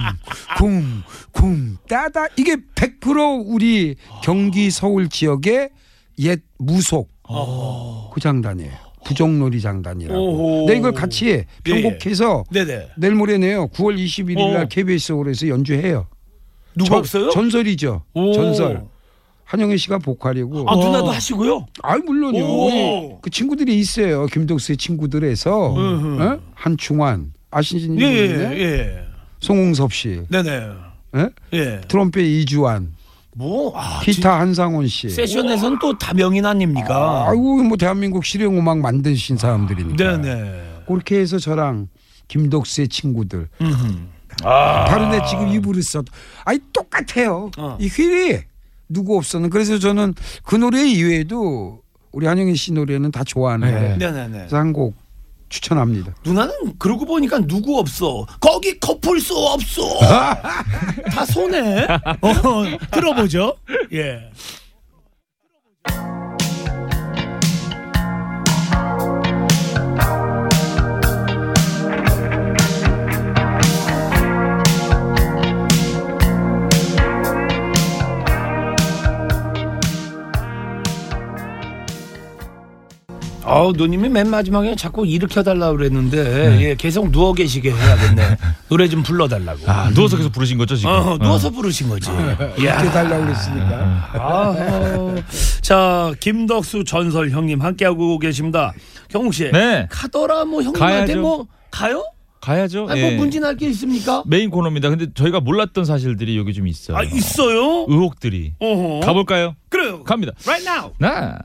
궁, 0.57 1.03
궁따다. 1.33 2.27
이게 2.39 2.57
100% 2.75 3.45
우리 3.47 3.97
경기 4.25 4.71
서울 4.71 5.11
지역의 5.11 5.69
옛 6.21 6.41
무속 6.59 7.11
그 8.15 8.19
장단이에요. 8.19 8.73
부정놀이 9.05 9.61
장단이라고. 9.61 10.65
네, 10.69 10.77
이걸 10.77 10.93
같이 10.93 11.45
편곡해서 11.65 12.45
네네. 12.51 12.93
내일 12.97 13.15
모레네요. 13.15 13.69
9월 13.69 13.99
21일 14.03 14.53
날 14.55 14.65
어. 14.65 14.69
KBS 14.69 15.13
홀에서 15.13 15.49
연주해요. 15.49 16.07
누가 16.75 16.89
전- 16.89 16.99
없어요? 16.99 17.31
전설이죠. 17.31 18.05
오. 18.15 18.33
전설. 18.33 18.85
한영애 19.51 19.77
씨가 19.79 19.99
보컬이고 19.99 20.65
아 20.71 20.77
누나도 20.77 21.11
하시고요? 21.11 21.67
아 21.83 21.97
물론요. 21.97 22.39
오. 22.39 22.67
우리 22.67 23.15
그 23.21 23.31
친구들이 23.31 23.77
있어요. 23.81 24.27
김덕수의 24.27 24.77
친구들에서. 24.77 25.75
어? 25.75 26.39
한충환 26.55 27.33
아시는 27.51 27.99
예, 27.99 28.29
분이네. 28.29 28.57
예, 28.57 28.63
예. 28.63 29.05
송웅섭 29.41 29.93
씨, 29.93 30.23
네네. 30.29 30.69
예? 31.17 31.31
예. 31.55 31.81
트럼펫 31.89 32.23
이주환, 32.23 32.95
뭐, 33.35 33.77
아, 33.77 33.99
기타 34.05 34.39
한상원 34.39 34.87
씨. 34.87 35.11
세션에선 35.11 35.81
또다 35.81 36.15
명인 36.15 36.47
아닙니까? 36.47 37.27
아이고 37.29 37.65
뭐 37.65 37.77
대한민국 37.77 38.25
실용 38.25 38.57
음악 38.57 38.79
만드신 38.79 39.37
사람들이니까. 39.37 39.97
네네. 39.97 40.83
그렇게 40.87 41.19
해서 41.19 41.41
저랑 41.41 41.89
김덕수의 42.29 42.87
친구들. 42.87 43.49
음흠. 43.61 43.99
바로 44.45 45.09
내 45.09 45.21
지금 45.29 45.49
입으로 45.49 45.81
써. 45.83 46.05
아니 46.45 46.61
똑같아요. 46.73 47.51
어. 47.59 47.77
이 47.81 47.89
휠이 47.89 48.39
누구 48.91 49.17
없어는. 49.17 49.49
그래서 49.51 49.79
저는 49.79 50.15
그 50.45 50.57
노래 50.57 50.87
이외에도 50.87 51.81
우리 52.13 52.27
한영애 52.27 52.55
씨 52.55 52.73
노래는 52.73 53.13
다 53.13 53.25
좋아하는데 53.25 53.97
네네네. 53.97 54.39
그래서 54.39 54.57
한곡 54.57 54.95
추천합니다. 55.49 56.15
누나는 56.25 56.79
그러고 56.79 57.05
보니까 57.07 57.41
누구 57.41 57.79
없어. 57.79 58.27
거기 58.41 58.79
커플 58.79 59.21
수 59.21 59.37
없어. 59.37 59.83
다 61.11 61.25
손해. 61.25 61.85
어, 61.85 62.65
들어보죠. 62.91 63.57
예. 63.93 64.31
아우 83.51 83.73
누님이 83.73 84.09
맨 84.09 84.31
마지막에 84.31 84.77
자꾸 84.77 85.07
일으켜 85.07 85.43
달라고 85.43 85.77
그랬는데 85.77 86.63
예, 86.63 86.75
계속 86.77 87.11
누워 87.11 87.33
계시게 87.35 87.73
해야겠네. 87.73 88.37
노래 88.69 88.89
좀 88.89 89.03
불러 89.03 89.27
달라고. 89.29 89.61
아 89.67 89.91
누워서 89.91 90.17
계속 90.17 90.31
부르신 90.33 90.57
거죠 90.59 90.77
지금? 90.77 90.91
어, 90.93 91.19
누워서 91.19 91.51
부르신 91.51 91.89
거지. 91.89 92.11
이렇게 92.11 92.67
야. 92.67 92.91
달라고 92.93 93.25
그랬으니까. 93.25 94.11
아, 94.15 95.15
자, 95.63 96.13
김덕수 96.21 96.85
전설 96.85 97.31
형님 97.31 97.61
함께하고 97.61 98.19
계십니다. 98.19 98.73
경욱 99.09 99.35
씨. 99.35 99.51
네. 99.53 99.87
카더라 99.91 100.45
뭐 100.45 100.63
형님한테 100.63 100.97
가야죠. 101.07 101.21
뭐 101.21 101.47
가요? 101.71 102.05
가야죠. 102.41 102.87
아니, 102.89 103.01
예. 103.01 103.11
뭐 103.11 103.19
문진할 103.21 103.57
게 103.57 103.69
있습니까? 103.69 104.23
메인 104.27 104.49
코너입니다. 104.51 104.89
근데 104.89 105.07
저희가 105.13 105.41
몰랐던 105.41 105.85
사실들이 105.85 106.39
여기 106.39 106.55
좀 106.55 106.67
있어요. 106.67 106.97
아, 106.97 107.03
있어요? 107.03 107.85
의혹들이. 107.89 108.55
어허. 108.61 109.01
가볼까요? 109.05 109.57
그래요. 109.69 110.03
갑니다. 110.05 110.33
Right 110.47 110.67
now. 110.67 110.93
나 110.99 111.39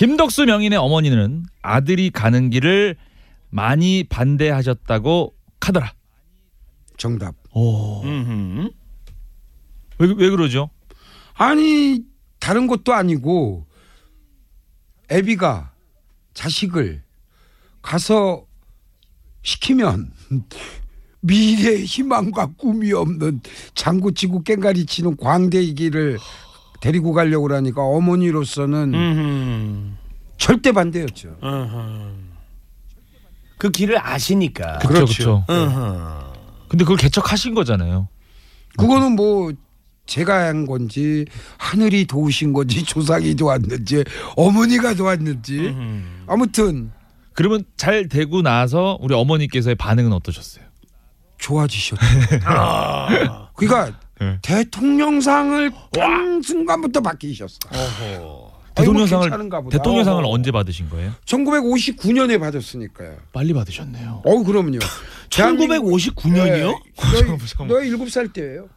김덕수 0.00 0.46
명인의 0.46 0.78
어머니는 0.78 1.44
아들이 1.60 2.08
가는 2.08 2.48
길을 2.48 2.96
많이 3.50 4.02
반대하셨다고 4.04 5.34
카더라. 5.60 5.92
정답. 6.96 7.34
오. 7.52 8.02
음흠. 8.02 8.70
왜, 9.98 10.14
왜 10.16 10.30
그러죠? 10.30 10.70
아니 11.34 12.02
다른 12.38 12.66
것도 12.66 12.94
아니고 12.94 13.66
애비가 15.10 15.74
자식을 16.32 17.02
가서 17.82 18.46
시키면 19.42 20.14
미래 21.20 21.76
희망과 21.76 22.54
꿈이 22.56 22.94
없는 22.94 23.42
장구치고 23.74 24.44
깽가리 24.44 24.86
치는 24.86 25.18
광대이기를 25.18 26.18
데리고 26.80 27.12
가려고 27.12 27.42
그러니까 27.42 27.82
어머니로서는 27.82 28.94
음흠. 28.94 29.92
절대 30.38 30.72
반대였죠. 30.72 31.36
그 33.58 33.70
길을 33.70 33.98
아시니까. 34.00 34.78
그렇죠, 34.78 35.04
그렇죠. 35.04 35.44
근데 36.68 36.84
그걸 36.84 36.96
개척하신 36.96 37.54
거잖아요. 37.54 38.08
그거는 38.78 39.12
뭐 39.12 39.52
제가 40.06 40.46
한 40.46 40.66
건지 40.66 41.26
하늘이 41.58 42.06
도우신 42.06 42.52
건지 42.52 42.82
조상이 42.86 43.34
도왔는지 43.34 44.04
어머니가 44.36 44.94
도왔는지 44.94 45.74
아무튼 46.26 46.90
그러면 47.32 47.64
잘 47.76 48.08
되고 48.08 48.42
나서 48.42 48.98
우리 49.00 49.14
어머니께서의 49.14 49.74
반응은 49.76 50.12
어떠셨어요? 50.12 50.64
좋아지셨죠. 51.38 51.96
그러니까 53.54 53.98
네. 54.20 54.38
대통령상을 54.42 55.70
딱 55.92 56.44
순간부터 56.44 57.00
바뀌셨어. 57.00 57.58
대통령상을 58.74 59.22
괜찮은가 59.24 59.60
보다. 59.62 59.78
대통령상을 59.78 60.24
어. 60.24 60.28
언제 60.28 60.50
받으신 60.50 60.90
거예요? 60.90 61.12
1959년에 61.24 62.38
받았으니까요. 62.38 63.16
빨리 63.32 63.52
받으셨네요. 63.54 64.22
어, 64.24 64.42
그럼요. 64.42 64.78
1959년이요? 65.30 66.80
너, 67.58 67.66
너 67.66 67.74
7살 67.80 68.32
때예요. 68.32 68.68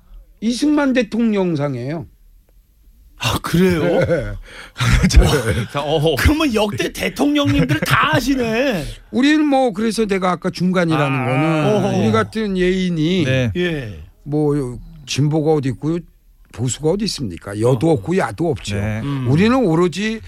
이승만 0.42 0.94
대통령상이에요. 0.94 2.08
아 3.20 3.40
그래요? 3.42 4.02
자, 5.72 5.82
어허. 5.82 6.16
그러면 6.20 6.54
역대 6.54 6.92
대통령님들 6.92 7.80
다 7.82 8.16
아시네. 8.16 8.86
우리는 9.12 9.46
뭐 9.46 9.72
그래서 9.72 10.06
내가 10.06 10.32
아까 10.32 10.50
중간이라는 10.50 11.20
아. 11.20 11.26
거는 11.26 11.66
어허. 11.76 11.98
우리 12.00 12.12
같은 12.12 12.58
예인이 12.58 13.24
네. 13.24 13.52
예. 13.56 14.04
뭐 14.24 14.78
진보가 15.14 15.54
어디 15.54 15.70
있고 15.70 16.00
보수가 16.52 16.90
어디 16.92 17.06
있습니까? 17.06 17.60
여도 17.60 17.92
없고 17.92 18.18
야도 18.18 18.50
없죠. 18.50 18.76
네. 18.76 19.02
음. 19.02 19.28
우리는 19.30 19.56
오로지 19.56 20.20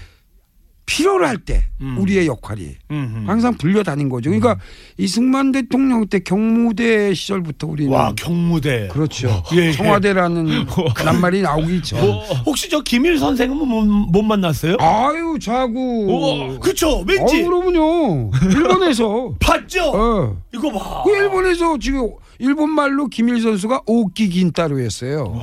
필요로 0.88 1.26
할때 1.26 1.64
음. 1.80 1.98
우리의 1.98 2.28
역할이 2.28 2.76
음흠. 2.92 3.24
항상 3.26 3.56
불려다닌 3.56 4.08
거죠. 4.08 4.30
그러니까 4.30 4.56
이승만 4.96 5.50
대통령 5.50 6.06
때 6.06 6.20
경무대 6.20 7.12
시절부터 7.12 7.66
우리는 7.66 7.92
와 7.92 8.12
경무대. 8.14 8.88
그렇죠. 8.92 9.42
예, 9.54 9.66
예. 9.66 9.72
청와대라는 9.72 10.66
낱말이 11.04 11.42
나오기 11.42 11.82
전. 11.82 11.98
혹시 12.46 12.70
저 12.70 12.80
김일 12.82 13.18
선생은 13.18 13.56
못, 13.56 13.84
못 13.84 14.22
만났어요? 14.22 14.76
아유 14.78 15.36
자구. 15.42 16.58
그쵸 16.60 17.00
아 17.00 17.04
왠지 17.04 17.42
그러면요. 17.42 18.30
일본에서. 18.52 19.34
봤죠. 19.42 19.90
어. 19.92 20.36
이거 20.54 20.70
봐. 20.70 21.02
그 21.04 21.10
일본에서 21.10 21.76
지금 21.80 22.10
일본 22.38 22.70
말로 22.70 23.06
김일 23.08 23.40
선수가 23.40 23.82
오키 23.86 24.28
긴타로였어요. 24.28 25.40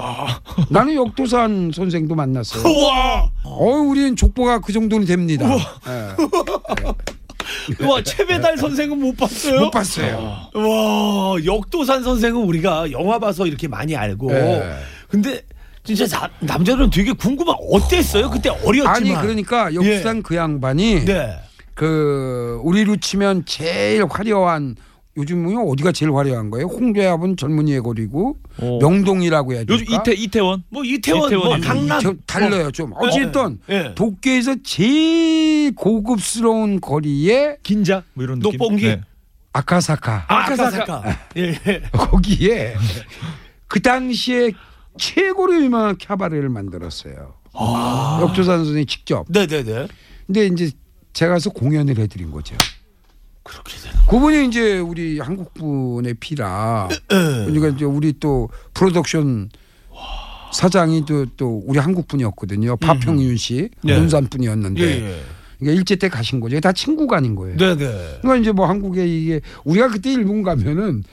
나는 0.69 0.95
역도산 0.95 1.71
선생도 1.73 2.15
만났어요. 2.15 2.63
와, 2.63 3.29
어, 3.43 3.65
우리는 3.65 4.15
족보가 4.15 4.59
그 4.59 4.71
정도는 4.73 5.05
됩니다. 5.07 5.47
예. 5.87 7.85
와 7.85 8.01
최배달 8.03 8.57
선생은 8.57 8.99
못 8.99 9.15
봤어요? 9.17 9.59
못 9.61 9.71
봤어요. 9.71 10.37
와 10.53 11.35
역도산 11.45 12.03
선생은 12.03 12.41
우리가 12.41 12.91
영화 12.91 13.19
봐서 13.19 13.45
이렇게 13.45 13.67
많이 13.67 13.95
알고. 13.95 14.31
예. 14.33 14.75
근데 15.07 15.41
진짜 15.83 16.07
자- 16.07 16.29
남자들은 16.39 16.89
되게 16.89 17.11
궁금한 17.11 17.55
어땠어요? 17.71 18.29
그때 18.29 18.49
어렸지만. 18.49 18.95
아니 18.95 19.13
그러니까 19.13 19.73
역산 19.73 20.23
그 20.23 20.35
양반이 20.35 21.05
네. 21.05 21.35
그 21.73 22.59
우리로 22.63 22.97
치면 22.97 23.45
제일 23.45 24.05
화려한 24.09 24.75
요즘은 25.15 25.57
어디가 25.69 25.91
제일 25.91 26.11
화려한 26.13 26.49
거예요? 26.49 26.65
홍대합은 26.67 27.37
젊은이의 27.37 27.81
거리고 27.81 28.37
어. 28.57 28.79
명동이라고 28.81 29.53
해야 29.53 29.63
될까? 29.63 29.73
요즘 29.73 29.93
이태 29.93 30.13
이태원 30.13 30.63
뭐 30.69 30.83
이태원, 30.83 31.19
뭐 31.19 31.27
이태원이요. 31.27 31.67
강남 31.67 31.99
저 32.01 32.15
달라요 32.25 32.71
좀. 32.71 32.93
어쨌든 32.95 33.59
예. 33.69 33.93
도쿄에서 33.93 34.55
제일 34.63 35.75
고급스러운 35.75 36.81
거리에 36.81 37.57
긴자 37.61 38.03
뭐 38.13 38.23
이런 38.23 38.39
느낌. 38.39 38.57
녹봉기? 38.57 38.85
네. 38.87 39.01
아카사카 39.53 40.25
아, 40.27 40.35
아카사카. 40.35 41.03
예. 41.37 41.59
거기에 41.93 42.73
그 43.67 43.81
당시에 43.81 44.51
최고로 44.97 45.63
유명한 45.63 45.95
캬바레를 45.97 46.47
만들었어요. 46.49 47.35
역조산 48.21 48.65
선생이 48.65 48.87
직접. 48.87 49.25
네네네. 49.29 49.87
근데 50.25 50.47
이제 50.47 50.71
제가 51.13 51.33
가서 51.33 51.51
공연을 51.51 51.99
해드린 51.99 52.31
거죠. 52.31 52.55
그렇게 53.43 53.77
되는. 53.77 53.97
그분이 54.07 54.47
이제 54.47 54.79
우리 54.79 55.19
한국 55.19 55.53
분의 55.53 56.15
피라. 56.15 56.87
그러니까 57.07 57.69
이제 57.69 57.85
우리 57.85 58.13
또 58.19 58.49
프로덕션 58.73 59.49
사장이 60.53 61.05
또, 61.05 61.25
또 61.37 61.63
우리 61.65 61.79
한국 61.79 62.07
분이었거든요. 62.07 62.77
파평윤 62.77 63.37
씨, 63.37 63.69
네. 63.83 63.97
논산 63.97 64.27
분이었는데. 64.27 64.81
예. 64.81 64.87
예. 64.87 65.21
그러니까 65.59 65.79
일제 65.79 65.95
때 65.95 66.09
가신 66.09 66.39
거죠. 66.39 66.59
다 66.59 66.73
친구가 66.73 67.17
아닌 67.17 67.35
거예요. 67.35 67.57
네네. 67.57 68.19
그러니까 68.21 68.35
이제 68.35 68.51
뭐 68.51 68.67
한국에 68.67 69.07
이게 69.07 69.39
우리가 69.63 69.87
그때 69.89 70.11
일본 70.11 70.43
가면은 70.43 71.03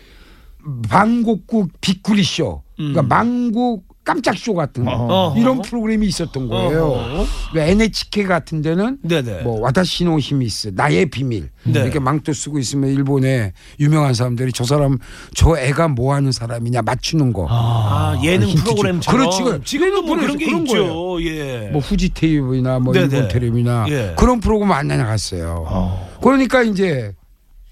망곡국 0.91 1.81
빅구리 1.81 2.23
쇼, 2.25 2.63
그러니까 2.77 3.03
망국 3.03 3.90
깜짝 4.03 4.37
쇼 4.37 4.55
같은 4.55 4.85
거 4.87 4.91
어허. 4.93 5.39
이런 5.39 5.61
프로그램이 5.63 6.07
있었던 6.07 6.49
거예요. 6.49 6.85
어허. 6.87 7.27
그 7.53 7.59
NHK 7.61 8.25
같은 8.25 8.63
데는 8.63 8.99
네네. 9.03 9.43
뭐 9.43 9.61
와다시노 9.61 10.19
히미스 10.19 10.73
나의 10.75 11.07
비밀 11.07 11.51
네. 11.65 11.81
이렇게 11.81 11.99
망토 12.01 12.33
쓰고 12.33 12.59
있으면 12.59 12.91
일본의 12.91 13.53
유명한 13.79 14.15
사람들이 14.15 14.53
저 14.53 14.65
사람 14.65 14.97
저 15.35 15.57
애가 15.59 15.89
뭐 15.89 16.15
하는 16.15 16.33
사람이냐 16.33 16.83
맞추는 16.83 17.33
거. 17.35 17.47
아, 17.51 18.19
예능 18.25 18.49
힌트 18.49 18.59
주- 18.61 18.65
프로그램처럼. 18.65 19.31
그렇지. 19.31 19.65
지금도 19.65 20.03
뭐 20.03 20.17
그런 20.17 20.39
게 20.39 20.47
그런 20.47 20.63
있죠. 20.67 21.23
예. 21.23 21.69
뭐 21.71 21.81
후지 21.81 22.09
테이블이나 22.15 22.79
뭐 22.79 22.95
네네. 22.95 23.05
일본 23.15 23.29
텔레비나 23.29 23.85
예. 23.91 24.15
그런 24.19 24.41
프로그램 24.41 24.73
안 24.73 24.89
나갔어요. 24.89 26.09
그러니까 26.23 26.63
이제 26.63 27.13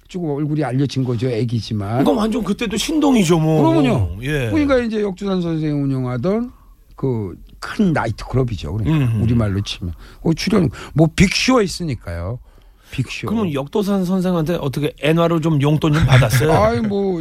조금 0.08 0.30
얼굴이 0.30 0.64
알려진 0.64 1.04
거죠. 1.04 1.28
애기지만. 1.28 2.00
이거 2.02 2.12
완전 2.12 2.42
그때도 2.42 2.76
신동이죠, 2.76 3.38
뭐. 3.38 3.62
그러면요. 3.62 4.16
예. 4.22 4.50
그러니까 4.50 4.78
이제 4.78 5.02
역주산 5.02 5.40
선생이 5.42 5.72
운영하던 5.72 6.50
그 6.96 7.34
큰 7.60 7.92
나이트 7.92 8.24
클럽이죠. 8.26 8.72
그러니까 8.72 9.06
음. 9.16 9.20
우리말로 9.22 9.60
치면 9.62 9.92
어, 10.22 10.32
출연 10.32 10.70
뭐 10.94 11.08
빅쇼 11.16 11.60
했으니까요. 11.60 12.38
빅쇼. 12.92 13.26
그러면 13.26 13.52
역도산 13.52 14.04
선생한테 14.04 14.54
어떻게 14.60 14.92
엔화로 15.02 15.40
좀 15.40 15.60
용돈 15.60 15.92
좀 15.92 16.06
받았어요? 16.06 16.52
아이 16.54 16.80
뭐 16.80 17.20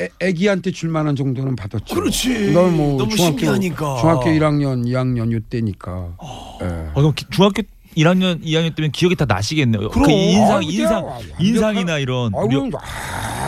애, 0.00 0.08
애기한테 0.20 0.70
줄 0.70 0.88
만한 0.88 1.14
정도는 1.16 1.54
받았죠. 1.54 1.94
그렇지. 1.94 2.52
넌뭐 2.52 2.96
너무 2.96 3.14
중학교 3.14 3.16
신기하니까. 3.38 3.96
중학교 4.00 4.22
1학년, 4.30 4.86
2학년 4.86 5.30
요때니까. 5.32 6.16
예. 6.62 6.64
어, 6.66 6.92
그럼 6.94 7.12
기- 7.14 7.26
중학교 7.28 7.60
1학년, 7.96 8.42
2학년 8.44 8.74
때면 8.76 8.92
기억이 8.92 9.16
다 9.16 9.24
나시겠네요. 9.26 9.88
그럼. 9.90 10.06
그 10.06 10.10
인상, 10.12 10.58
아유, 10.58 10.62
인상, 10.70 11.02
그냥 11.04 11.20
인상이나 11.40 11.98
이런. 11.98 12.32
아유, 12.34 12.70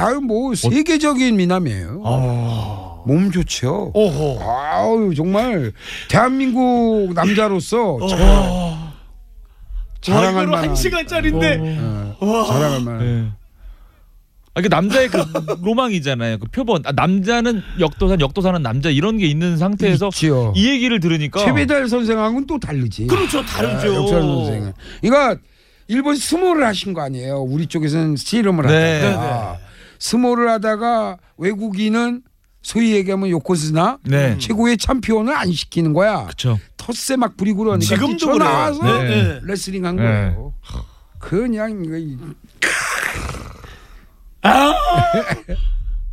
아유 0.02 0.20
뭐 0.20 0.54
세계적인 0.54 1.36
미남이에요. 1.36 2.00
몸 3.06 3.30
좋죠. 3.30 3.92
오호. 3.94 4.40
아유 4.42 5.12
정말 5.16 5.72
대한민국 6.08 7.12
남자로서 7.14 7.94
어. 8.00 8.08
자- 8.08 8.90
자랑할 10.14 10.32
이거로 10.44 10.50
만한 10.50 10.68
한 10.70 10.76
시간짜리인데. 10.76 11.60
예, 11.62 11.76
자랑할 12.46 12.80
만한. 12.80 13.02
예. 13.02 13.39
아, 14.54 14.60
그 14.60 14.68
남자의 14.68 15.08
그 15.08 15.18
로망이잖아요. 15.62 16.38
그 16.38 16.46
표본. 16.48 16.82
아, 16.84 16.92
남자는 16.92 17.62
역도산, 17.78 18.20
역도산은 18.20 18.62
남자 18.62 18.90
이런 18.90 19.16
게 19.18 19.26
있는 19.26 19.56
상태에서 19.56 20.08
있지요. 20.08 20.52
이 20.56 20.68
얘기를 20.68 20.98
들으니까 20.98 21.40
최배달 21.44 21.88
선생하고는 21.88 22.46
또 22.46 22.58
다르지. 22.58 23.06
그렇죠, 23.06 23.44
다르죠. 23.44 23.94
역사 23.94 24.20
선생은. 24.20 24.72
이거 25.02 25.36
일본 25.88 26.16
스모를 26.16 26.66
하신 26.66 26.94
거 26.94 27.00
아니에요. 27.02 27.40
우리 27.42 27.66
쪽에서는 27.66 28.16
씨름을 28.16 28.66
네. 28.66 29.02
하다가 29.04 29.58
스모를 29.98 30.48
하다가 30.48 31.18
외국인은 31.36 32.22
소위 32.62 32.92
얘기하면 32.92 33.30
요코스나 33.30 33.98
네. 34.04 34.36
최고의 34.38 34.76
챔피언을 34.78 35.34
안 35.34 35.50
시키는 35.52 35.92
거야. 35.92 36.26
그쵸. 36.26 36.58
텃세 36.76 37.16
막 37.16 37.36
부리고 37.36 37.64
그러니까 37.64 37.86
지금도. 37.86 38.36
나와서 38.36 38.82
네, 38.82 39.08
네. 39.08 39.40
레슬링 39.44 39.86
한 39.86 39.96
네. 39.96 40.02
거예요. 40.02 40.54
그냥 41.18 41.82
이거 41.84 41.96
이- 44.44 45.54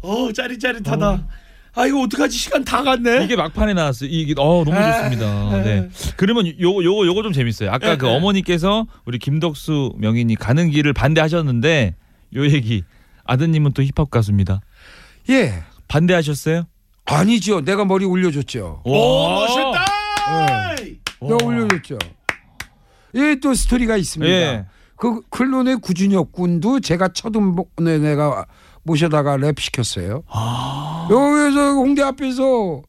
어, 0.02 0.32
짜릿짜릿하다. 0.34 1.28
아, 1.76 1.86
이거 1.86 2.02
어떡하지? 2.02 2.36
시간 2.38 2.64
다 2.64 2.82
갔네. 2.82 3.24
이게 3.24 3.36
막판에 3.36 3.74
나왔어요. 3.74 4.10
이게 4.12 4.34
어 4.38 4.64
너무 4.66 4.74
아, 4.74 5.04
좋습니다. 5.10 5.62
네. 5.64 5.90
그러면 6.16 6.48
요거 6.60 6.84
요거 6.84 7.06
요거 7.06 7.24
좀 7.24 7.34
재밌어요. 7.34 7.70
아까 7.72 7.90
네, 7.92 7.98
그 7.98 8.06
네. 8.08 8.16
어머니께서 8.16 8.88
우리 9.06 9.20
김덕수 9.20 9.94
명인이 9.98 10.36
가는 10.36 10.72
길을 10.72 10.94
반대하셨는데 10.94 11.96
요 12.36 12.46
얘기 12.46 12.84
아드님은 13.26 13.74
또 13.74 13.84
힙합 13.84 14.10
가수입니다. 14.10 14.62
예. 15.30 15.64
반대하셨어요? 15.88 16.64
아니죠. 17.06 17.62
내가 17.62 17.86
머리 17.86 18.06
올려줬죠. 18.06 18.82
오, 18.84 19.30
멋있다. 19.30 19.86
내가 21.22 21.46
올려줬죠. 21.46 21.98
예, 23.16 23.36
또 23.42 23.54
스토리가 23.54 23.98
있습니다. 23.98 24.34
예. 24.34 24.66
그 24.98 25.22
클론의 25.30 25.78
구준혁 25.78 26.34
군도 26.34 26.80
제가 26.80 27.10
첫음번에 27.10 28.00
내가 28.00 28.46
모셔다가 28.84 29.38
랩 29.38 29.60
시켰어요. 29.60 30.24
아. 30.28 31.08
여기서 31.10 31.74
홍대 31.74 32.02
앞에서 32.04 32.82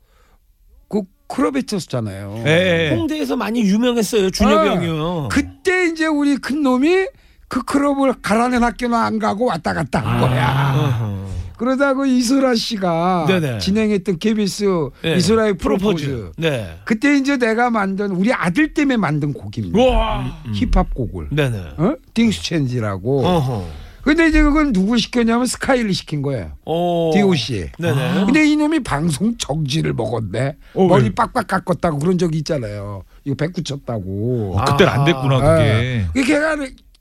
그 0.89 1.03
클럽에 1.29 1.63
있었잖아요. 1.65 2.43
예. 2.47 2.95
홍대에서 2.97 3.37
많이 3.37 3.61
유명했어요, 3.61 4.31
준혁이 4.31 4.69
아, 4.69 4.75
형이요. 4.75 5.29
그때 5.31 5.59
그때 5.69 5.87
이제 5.89 6.07
우리 6.07 6.39
큰 6.39 6.63
놈이 6.63 7.07
그 7.47 7.63
클럽을 7.63 8.15
가라는 8.23 8.65
학교는 8.65 8.99
안 8.99 9.19
가고 9.19 9.45
왔다 9.47 9.75
갔다 9.75 10.01
한 10.01 10.19
거야. 10.21 11.29
그러다 11.59 11.95
그 11.95 12.07
이소라 12.07 12.55
씨가 12.55 13.27
네네. 13.27 13.59
진행했던 13.59 14.19
KBS 14.19 14.91
네. 15.03 15.17
이소라의 15.17 15.59
프로포즈. 15.59 16.33
네. 16.39 16.79
그때 16.85 17.17
이제 17.17 17.37
내가 17.37 17.69
만든 17.71 18.13
우리 18.13 18.33
아들 18.33 18.73
때문에 18.73 18.97
만든 18.97 19.33
곡입니다. 19.33 19.79
와. 19.79 20.41
힙합 20.55 20.95
곡을. 20.95 21.29
네네. 21.31 21.59
어? 21.77 21.97
Things 22.15 22.43
Change라고. 22.43 23.27
어허. 23.27 23.89
근데 24.03 24.29
이제 24.29 24.41
그건 24.43 24.73
누구 24.73 24.97
시켰냐면 24.97 25.47
스카이를 25.47 25.93
시킨 25.93 26.23
거예요. 26.23 26.53
오. 26.65 27.11
DOC. 27.13 27.73
네네. 27.79 28.25
근데 28.25 28.47
이놈이 28.47 28.81
방송 28.81 29.37
정지를 29.37 29.93
먹었네. 29.93 30.57
어, 30.75 30.87
머리 30.87 31.05
왜? 31.05 31.11
빡빡 31.15 31.47
깎았다고 31.49 31.99
그런 31.99 32.17
적이 32.17 32.39
있잖아요. 32.39 33.03
이거 33.25 33.35
백구 33.35 33.65
쳤다고. 33.65 34.55
어, 34.57 34.65
그때는 34.65 34.93
안 34.93 35.05
됐구나 35.05 35.41
그게. 35.41 36.07
그 36.15 36.25
걔가 36.25 36.57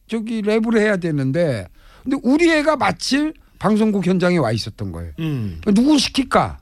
저기 0.08 0.42
랩을 0.42 0.80
해야 0.80 0.98
되는데 0.98 1.68
근데 2.04 2.18
우리 2.24 2.52
애가 2.52 2.78
마침 2.78 3.34
방송국 3.60 4.06
현장에 4.06 4.38
와 4.38 4.52
있었던 4.52 4.92
거예요. 4.92 5.12
음. 5.20 5.62
누구 5.74 5.98
시킬까? 5.98 6.60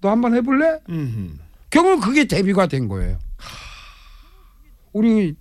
너 0.00 0.10
한번 0.10 0.34
해볼래? 0.34 0.78
음. 0.88 1.38
결국 1.70 2.00
그게 2.00 2.24
데뷔가 2.24 2.66
된 2.66 2.88
거예요. 2.88 3.18
우리 4.92 5.34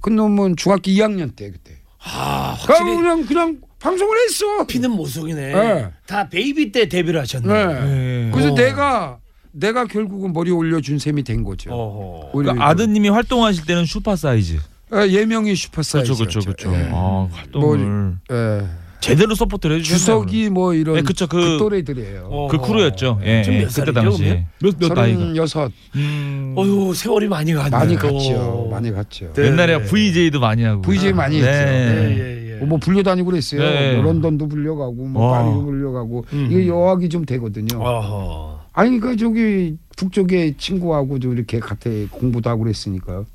그 0.00 0.10
놈은 0.10 0.56
중학교 0.56 0.90
2학년 0.90 1.34
때 1.34 1.50
그때. 1.50 1.78
아, 2.00 2.56
확실히 2.58 2.96
그냥 2.96 3.26
그냥 3.26 3.60
방송을 3.78 4.16
했어. 4.24 4.66
피는 4.66 4.90
못 4.90 5.09
속이네. 5.09 5.52
네. 5.52 5.90
다 6.06 6.28
baby 6.28 6.72
때 6.72 6.88
데뷔를 6.88 7.20
하셨네. 7.20 7.66
네. 7.66 7.84
네. 7.84 8.30
그래서 8.32 8.52
어. 8.52 8.54
내가 8.54 9.18
내가 9.52 9.86
결국은 9.86 10.32
머리 10.32 10.50
올려준 10.50 10.98
셈이 10.98 11.24
된 11.24 11.42
거죠. 11.42 12.30
그러니까 12.32 12.66
아드님이 12.66 13.08
활동하실 13.08 13.64
때는 13.66 13.86
슈퍼 13.86 14.14
사이즈. 14.14 14.58
어, 14.90 15.06
예명이 15.06 15.54
슈퍼 15.54 15.82
사이즈. 15.82 16.14
그렇죠, 16.14 16.40
그렇죠, 16.40 16.70
그렇죠. 16.70 16.74
예. 16.74 16.90
아, 16.92 17.28
활동을 17.30 18.16
예. 18.30 18.68
제대로 19.00 19.34
support를 19.34 19.76
해주셨네요. 19.78 19.98
주석이 20.26 20.50
뭐 20.50 20.74
이런 20.74 20.96
네, 20.96 21.02
그쵸, 21.02 21.26
그- 21.26 21.36
그 21.36 21.58
또래들이에요. 21.58 22.28
어. 22.30 22.48
그 22.48 22.58
crew였죠. 22.58 23.20
예, 23.24 23.42
예, 23.46 23.60
몇 23.60 23.68
그때 23.72 23.92
당시에 23.92 24.46
몇몇 24.60 24.92
나이가. 24.94 25.36
여섯 25.36 25.70
음, 25.94 26.54
어휴 26.56 26.92
세월이 26.94 27.28
많이 27.28 27.52
갔네. 27.54 27.70
많이 27.70 27.96
또. 27.96 28.08
갔죠. 28.12 28.68
많이 28.70 28.90
갔죠. 28.92 29.32
네. 29.34 29.46
옛날에 29.46 29.82
VJ도 29.84 30.40
많이 30.40 30.64
하고. 30.64 30.82
VJ 30.82 31.12
많이 31.12 31.40
네. 31.40 31.46
했죠. 31.48 32.22
예, 32.22 32.60
예. 32.60 32.64
뭐 32.64 32.78
불려 32.78 33.02
다니고 33.04 33.30
그랬어요. 33.30 33.60
네. 33.60 33.94
뭐 33.94 34.04
런던도 34.04 34.48
불려가고 34.48 34.94
뭐 35.06 35.26
와. 35.26 35.42
파리도 35.44 35.64
불려가고 35.64 36.24
음. 36.32 36.48
이게 36.50 36.66
어학이 36.66 37.08
좀 37.08 37.24
되거든요. 37.24 37.80
어허. 37.80 38.58
아니 38.72 38.98
그 39.00 39.16
저기 39.16 39.76
북쪽에 39.96 40.54
친구하고 40.58 41.18
좀 41.18 41.32
이렇게 41.36 41.60
같이 41.60 42.08
공부도 42.10 42.50
하고 42.50 42.62
그랬으니까요. 42.64 43.26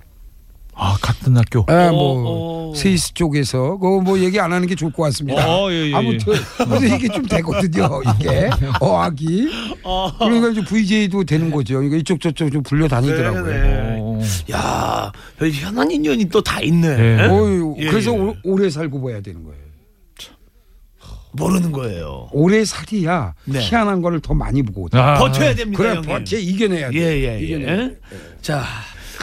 아 0.75 0.97
같은 1.01 1.37
학교. 1.37 1.65
예, 1.69 1.73
어, 1.73 1.91
뭐 1.91 2.71
어. 2.71 2.75
스위스 2.75 3.13
쪽에서 3.13 3.77
그거 3.77 4.01
뭐 4.01 4.17
얘기 4.19 4.39
안 4.39 4.51
하는 4.51 4.67
게 4.67 4.73
좋을 4.75 4.91
것 4.91 5.03
같습니다. 5.03 5.47
어, 5.47 5.71
예, 5.71 5.75
예, 5.75 5.89
예. 5.91 5.93
아무튼 5.95 6.33
그래서 6.57 6.95
이게 6.95 7.07
좀 7.09 7.25
되거든요. 7.25 8.01
이게 8.19 8.49
어학이 8.79 9.49
그러니까 10.19 10.49
이제 10.49 10.61
VJ도 10.63 11.23
되는 11.25 11.51
거죠. 11.51 11.75
그러니까 11.75 11.97
이쪽 11.97 12.19
저쪽 12.19 12.51
좀 12.51 12.63
불려 12.63 12.87
다니더라고요. 12.87 13.45
네네. 13.45 13.97
어. 13.99 14.19
야, 14.51 15.11
현안 15.39 15.91
인연이 15.91 16.25
또 16.29 16.41
다 16.41 16.59
있네. 16.61 16.95
네. 16.97 17.25
어휴, 17.27 17.75
예, 17.77 17.87
그래서 17.87 18.13
예. 18.13 18.17
오- 18.17 18.35
오래 18.43 18.69
살고 18.69 19.01
봐야 19.01 19.21
되는 19.21 19.43
거예요. 19.43 19.61
모르는 21.35 21.71
거예요. 21.71 22.29
오래 22.31 22.63
살이야 22.63 23.33
네. 23.45 23.59
희한한 23.59 24.01
거를 24.03 24.19
더 24.19 24.35
많이 24.35 24.61
보거든. 24.61 24.99
아, 24.99 25.15
버텨야 25.15 25.55
됩니다, 25.55 25.81
그래 25.81 25.95
형님. 25.95 26.09
버텨 26.09 26.37
이겨내야 26.37 26.91
돼. 26.91 26.95
예, 26.99 27.27
예, 27.27 27.39
이겨내야 27.41 27.71
예. 27.71 27.75
돼. 27.87 27.99
자, 28.41 28.63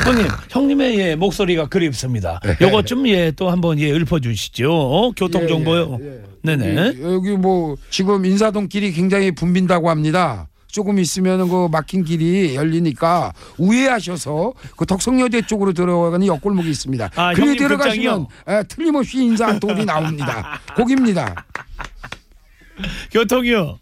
형님, 0.05 0.27
형님의 0.51 0.99
예, 0.99 1.17
목소리가 1.17 1.67
그립습니다. 1.67 2.41
요것 2.61 2.87
좀 2.87 3.07
예, 3.09 3.31
또 3.33 3.51
한번 3.51 3.79
예, 3.79 3.91
읊어주시죠. 3.93 4.71
어? 4.73 5.11
교통 5.13 5.49
정보요. 5.49 5.99
예, 6.01 6.07
예. 6.07 6.23
네네. 6.43 6.87
여기, 6.87 7.03
여기 7.03 7.31
뭐 7.33 7.77
지금 7.91 8.25
인사동 8.25 8.69
길이 8.69 8.93
굉장히 8.93 9.33
붐빈다고 9.33 9.91
합니다. 9.91 10.49
조금 10.69 11.01
있으면 11.01 11.49
그 11.49 11.69
막힌 11.71 12.05
길이 12.05 12.55
열리니까 12.55 13.33
우회하셔서 13.59 14.53
그 14.77 14.87
덕성여대 14.87 15.43
쪽으로 15.43 15.73
들어가는 15.73 16.25
옆골목이 16.25 16.71
있습니다. 16.71 17.11
아, 17.17 17.35
그리 17.35 17.57
들어가시면 17.57 18.27
에, 18.47 18.63
틀림없이 18.65 19.19
인사 19.19 19.49
한 19.49 19.59
통이 19.59 19.85
나옵니다. 19.85 20.61
거기입니다. 20.77 21.45
교통이요. 23.13 23.80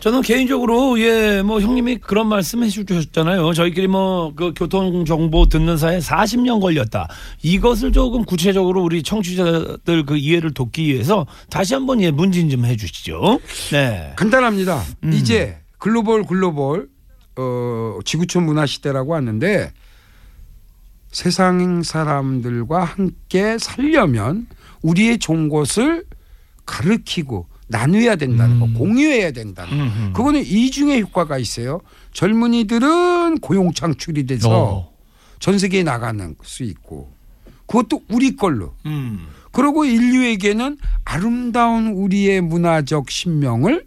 저는 0.00 0.22
개인적으로 0.22 0.98
예 1.00 1.42
뭐 1.42 1.60
형님이 1.60 1.98
그런 1.98 2.28
말씀 2.28 2.62
해주셨잖아요. 2.62 3.52
저희끼리 3.54 3.86
뭐 3.88 4.32
그 4.36 4.52
교통 4.54 5.04
정보 5.04 5.46
듣는 5.46 5.76
사이에 5.76 5.98
40년 5.98 6.60
걸렸다. 6.60 7.08
이것을 7.42 7.92
조금 7.92 8.24
구체적으로 8.24 8.82
우리 8.82 9.02
청취자들 9.02 10.04
그 10.06 10.16
이해를 10.16 10.54
돕기 10.54 10.86
위해서 10.86 11.26
다시 11.50 11.74
한번 11.74 12.00
예 12.00 12.10
문진 12.10 12.48
좀 12.50 12.64
해주시죠. 12.64 13.40
네. 13.72 14.12
간단합니다. 14.16 14.82
음. 15.04 15.12
이제 15.12 15.58
글로벌 15.78 16.24
글로벌 16.24 16.88
어, 17.36 17.98
지구촌 18.04 18.44
문화 18.44 18.66
시대라고 18.66 19.14
하는데 19.14 19.72
세상 21.10 21.82
사람들과 21.82 22.84
함께 22.84 23.56
살려면 23.58 24.46
우리의 24.82 25.18
좋은 25.18 25.48
것을 25.48 26.04
가르치고 26.64 27.46
나누어야 27.72 28.16
된다는 28.16 28.60
거, 28.60 28.66
공유해야 28.78 29.32
된다는 29.32 29.76
거. 29.76 29.84
음. 29.84 30.12
그거는 30.14 30.42
이중의 30.44 31.00
효과가 31.02 31.38
있어요. 31.38 31.80
젊은이들은 32.12 33.38
고용 33.38 33.72
창출이 33.72 34.26
돼서 34.26 34.48
어. 34.50 34.92
전 35.40 35.58
세계에 35.58 35.82
나가는 35.82 36.36
수 36.44 36.62
있고 36.62 37.12
그것도 37.66 38.02
우리 38.10 38.36
걸로. 38.36 38.74
음. 38.86 39.26
그리고 39.50 39.84
인류에게는 39.84 40.78
아름다운 41.04 41.88
우리의 41.88 42.40
문화적 42.42 43.10
신명을 43.10 43.86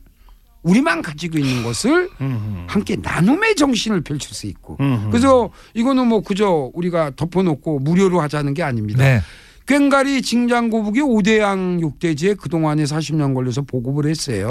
우리만 0.63 1.03
가지고 1.03 1.37
있는 1.37 1.63
것을 1.63 2.09
음. 2.21 2.65
함께 2.67 2.95
나눔의 2.95 3.55
정신을 3.55 4.01
펼칠 4.01 4.33
수 4.33 4.47
있고. 4.47 4.77
음. 4.79 5.09
그래서 5.11 5.51
이거는 5.75 6.07
뭐 6.07 6.21
그저 6.21 6.71
우리가 6.73 7.11
덮어놓고 7.15 7.79
무료로 7.79 8.19
하자는 8.19 8.55
게 8.55 8.63
아닙니다. 8.63 9.03
네. 9.03 9.21
꽹가리 9.65 10.21
징장고북이 10.21 11.01
오대양 11.01 11.79
육대지에 11.81 12.35
그동안에 12.35 12.83
40년 12.83 13.33
걸려서 13.33 13.61
보급을 13.63 14.07
했어요. 14.09 14.47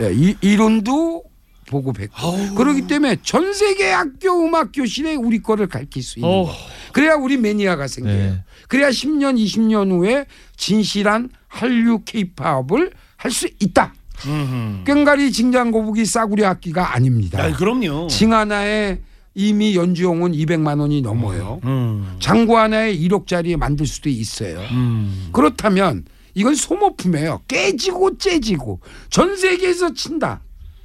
예, 0.00 0.12
이, 0.14 0.34
이론도 0.40 1.24
보급했고. 1.68 2.54
그렇기 2.54 2.86
때문에 2.86 3.16
전 3.22 3.52
세계 3.52 3.90
학교 3.90 4.42
음악 4.46 4.70
교실에 4.72 5.14
우리 5.14 5.42
거를 5.42 5.66
가르칠 5.66 6.02
수 6.02 6.18
있는 6.18 6.30
어. 6.32 6.44
거. 6.44 6.52
그래야 6.92 7.14
우리 7.14 7.36
매니아가 7.36 7.86
생겨요. 7.86 8.16
네. 8.16 8.44
그래야 8.68 8.88
10년, 8.88 9.36
20년 9.38 9.90
후에 9.90 10.24
진실한 10.56 11.28
한류 11.48 12.02
케이팝을 12.04 12.92
할 13.16 13.30
수 13.30 13.48
있다. 13.60 13.92
음. 14.26 14.84
꽹가리 14.86 15.30
징장고북이 15.32 16.04
싸구려 16.06 16.48
악기가 16.48 16.94
아닙니다. 16.94 17.42
아, 17.42 17.52
그럼요. 17.52 18.06
징 18.08 18.32
하나에 18.32 18.98
이미 19.38 19.76
연주용은 19.76 20.32
200만 20.32 20.80
원이 20.80 21.00
넘어요. 21.00 21.60
음. 21.62 22.16
장구 22.18 22.58
하나에 22.58 22.92
1억짜리 22.98 23.56
만들 23.56 23.86
수도 23.86 24.08
있어요. 24.08 24.58
음. 24.72 25.28
그렇다면 25.30 26.06
이건 26.34 26.56
소모품이에요. 26.56 27.42
깨지고 27.46 28.18
째지고 28.18 28.80
전 29.10 29.36
세계에서 29.36 29.94
친다. 29.94 30.40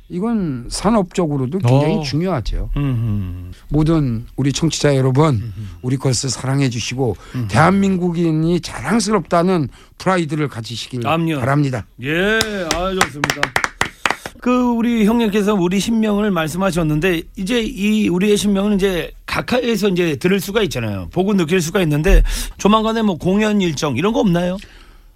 이건 0.07 0.67
산업적으로도 0.69 1.57
굉장히 1.57 1.95
어. 1.95 2.01
중요하죠. 2.03 2.69
음. 2.77 3.51
모든 3.69 4.27
우리 4.35 4.53
청취자 4.53 4.95
여러분, 4.97 5.51
우리 5.81 5.97
것을 5.97 6.29
사랑해 6.29 6.69
주시고 6.69 7.15
대한민국인이 7.49 8.59
자랑스럽다는 8.59 9.69
프라이드를 9.97 10.47
가지시길 10.47 10.99
그럼요. 10.99 11.39
바랍니다. 11.39 11.87
예, 12.03 12.37
아 12.75 12.93
좋습니다. 12.93 13.62
그 14.43 14.51
우리 14.51 15.05
형님께서 15.05 15.53
우리 15.53 15.79
신명을 15.79 16.29
말씀하셨는데 16.29 17.21
이제 17.37 17.61
이 17.61 18.09
우리의 18.09 18.35
신명은 18.35 18.75
이제 18.75 19.13
가까이에서 19.25 19.87
이제 19.87 20.17
들을 20.17 20.41
수가 20.41 20.61
있잖아요. 20.63 21.07
보고 21.13 21.33
느낄 21.33 21.61
수가 21.61 21.81
있는데 21.83 22.21
조만간에 22.57 23.03
뭐 23.03 23.17
공연 23.17 23.61
일정 23.61 23.95
이런 23.95 24.11
거 24.11 24.19
없나요? 24.19 24.57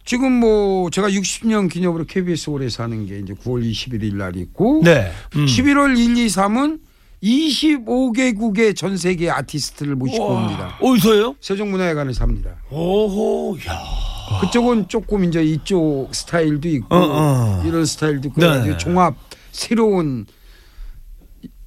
지금 0.05 0.31
뭐 0.31 0.89
제가 0.89 1.09
60년 1.09 1.69
기념으로 1.69 2.05
KBS 2.05 2.49
올해서 2.51 2.83
하는 2.83 3.05
게 3.05 3.19
이제 3.19 3.33
9월 3.33 3.69
21일 3.69 4.15
날 4.15 4.37
있고 4.37 4.79
네. 4.85 5.11
음. 5.35 5.45
11월 5.45 5.99
1, 5.99 6.17
2, 6.17 6.27
3은 6.27 6.79
25개국의 7.21 8.77
전 8.77 8.95
세계 8.95 9.29
아티스트를 9.29 9.95
모시고 9.95 10.23
옵니다. 10.25 10.77
어디서요? 10.81 11.35
세종문화회관에서 11.41 12.23
합니다. 12.23 12.51
오호, 12.71 13.57
야. 13.67 14.16
그쪽은 14.41 14.87
조금 14.87 15.23
이제 15.23 15.43
이쪽 15.43 16.09
스타일도 16.11 16.67
있고 16.69 16.95
어, 16.95 16.99
어. 16.99 17.63
이런 17.65 17.85
스타일도 17.85 18.29
있고 18.29 18.41
네. 18.41 18.77
종합 18.77 19.15
새로운 19.51 20.25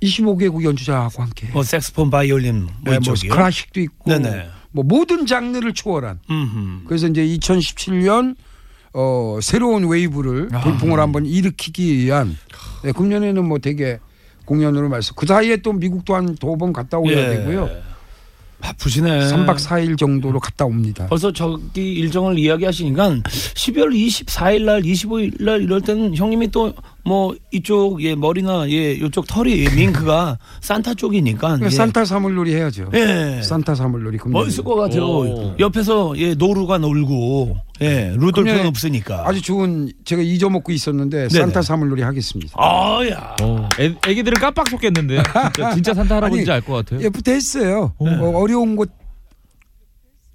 25개국 0.02 0.64
연주자하고 0.64 1.22
함께 1.22 1.48
뭐 1.52 1.62
색소폰, 1.62 2.10
바이올린 2.10 2.62
뭐 2.64 2.72
네, 2.84 2.98
뭐? 3.04 3.14
클래식도 3.30 3.80
있고 3.80 4.10
네네. 4.10 4.48
뭐 4.72 4.84
모든 4.84 5.26
장르를 5.26 5.74
초월한 5.74 6.20
음흠. 6.30 6.84
그래서 6.86 7.06
이제 7.08 7.22
2017년 7.26 8.36
어, 8.92 9.38
새로운 9.42 9.86
웨이브를 9.88 10.48
아. 10.52 10.60
돌풍을 10.62 10.98
한번 10.98 11.26
일으키기 11.26 11.98
위한 11.98 12.36
네, 12.82 12.92
금년에는 12.92 13.46
뭐 13.46 13.58
되게 13.58 13.98
공연으로 14.46 14.88
말씀 14.88 15.14
그 15.16 15.26
사이에 15.26 15.58
또 15.58 15.72
미국도 15.72 16.14
한 16.14 16.34
두 16.36 16.56
번 16.56 16.72
갔다 16.72 16.98
오야 16.98 17.16
예. 17.16 17.36
되고요. 17.36 17.68
바쁘시네. 18.60 19.30
3박 19.30 19.56
4일 19.56 19.98
정도로 19.98 20.38
갔다 20.40 20.64
옵니다. 20.64 21.06
벌써 21.08 21.32
저기 21.32 21.92
일정을 21.94 22.38
이야기하시니까 22.38 23.10
12월 23.24 23.92
24일 23.94 24.62
날, 24.64 24.82
25일 24.82 25.42
날 25.42 25.62
이럴 25.62 25.80
때는 25.80 26.14
형님이 26.16 26.50
또 26.50 26.72
뭐 27.04 27.34
이쪽 27.50 28.02
예 28.02 28.14
머리나 28.14 28.68
예 28.68 28.92
이쪽 28.92 29.26
털이 29.26 29.68
밍크가 29.74 30.38
산타 30.60 30.94
쪽이니까 30.94 31.38
그러니까 31.40 31.66
예. 31.66 31.70
산타 31.70 32.04
사물놀이 32.04 32.54
해야죠. 32.54 32.90
예. 32.94 33.40
산타 33.42 33.74
사물놀이. 33.74 34.18
멋있을 34.26 34.64
것 34.64 34.74
같아요. 34.74 35.04
오. 35.06 35.54
옆에서 35.58 36.14
예 36.18 36.34
노루가 36.34 36.78
놀고 36.78 37.56
예 37.82 38.12
루돌프는 38.16 38.66
없으니까. 38.66 39.26
아주 39.26 39.40
좋은 39.40 39.90
제가 40.04 40.20
잊어먹고 40.22 40.70
있었는데 40.72 41.28
산타 41.30 41.62
사물놀이 41.62 42.02
하겠습니다. 42.02 42.52
아야. 42.56 43.34
어, 43.42 43.68
애, 43.78 43.94
애기들은 44.06 44.38
깜빡 44.38 44.68
속겠는데요. 44.68 45.22
진짜, 45.54 45.74
진짜 45.74 45.94
산타 45.94 46.16
할아버지인지 46.16 46.50
알 46.52 46.60
것 46.60 46.74
같아요. 46.74 47.00
예부터 47.02 47.32
했어요. 47.32 47.94
어, 47.98 48.04
어려운 48.38 48.76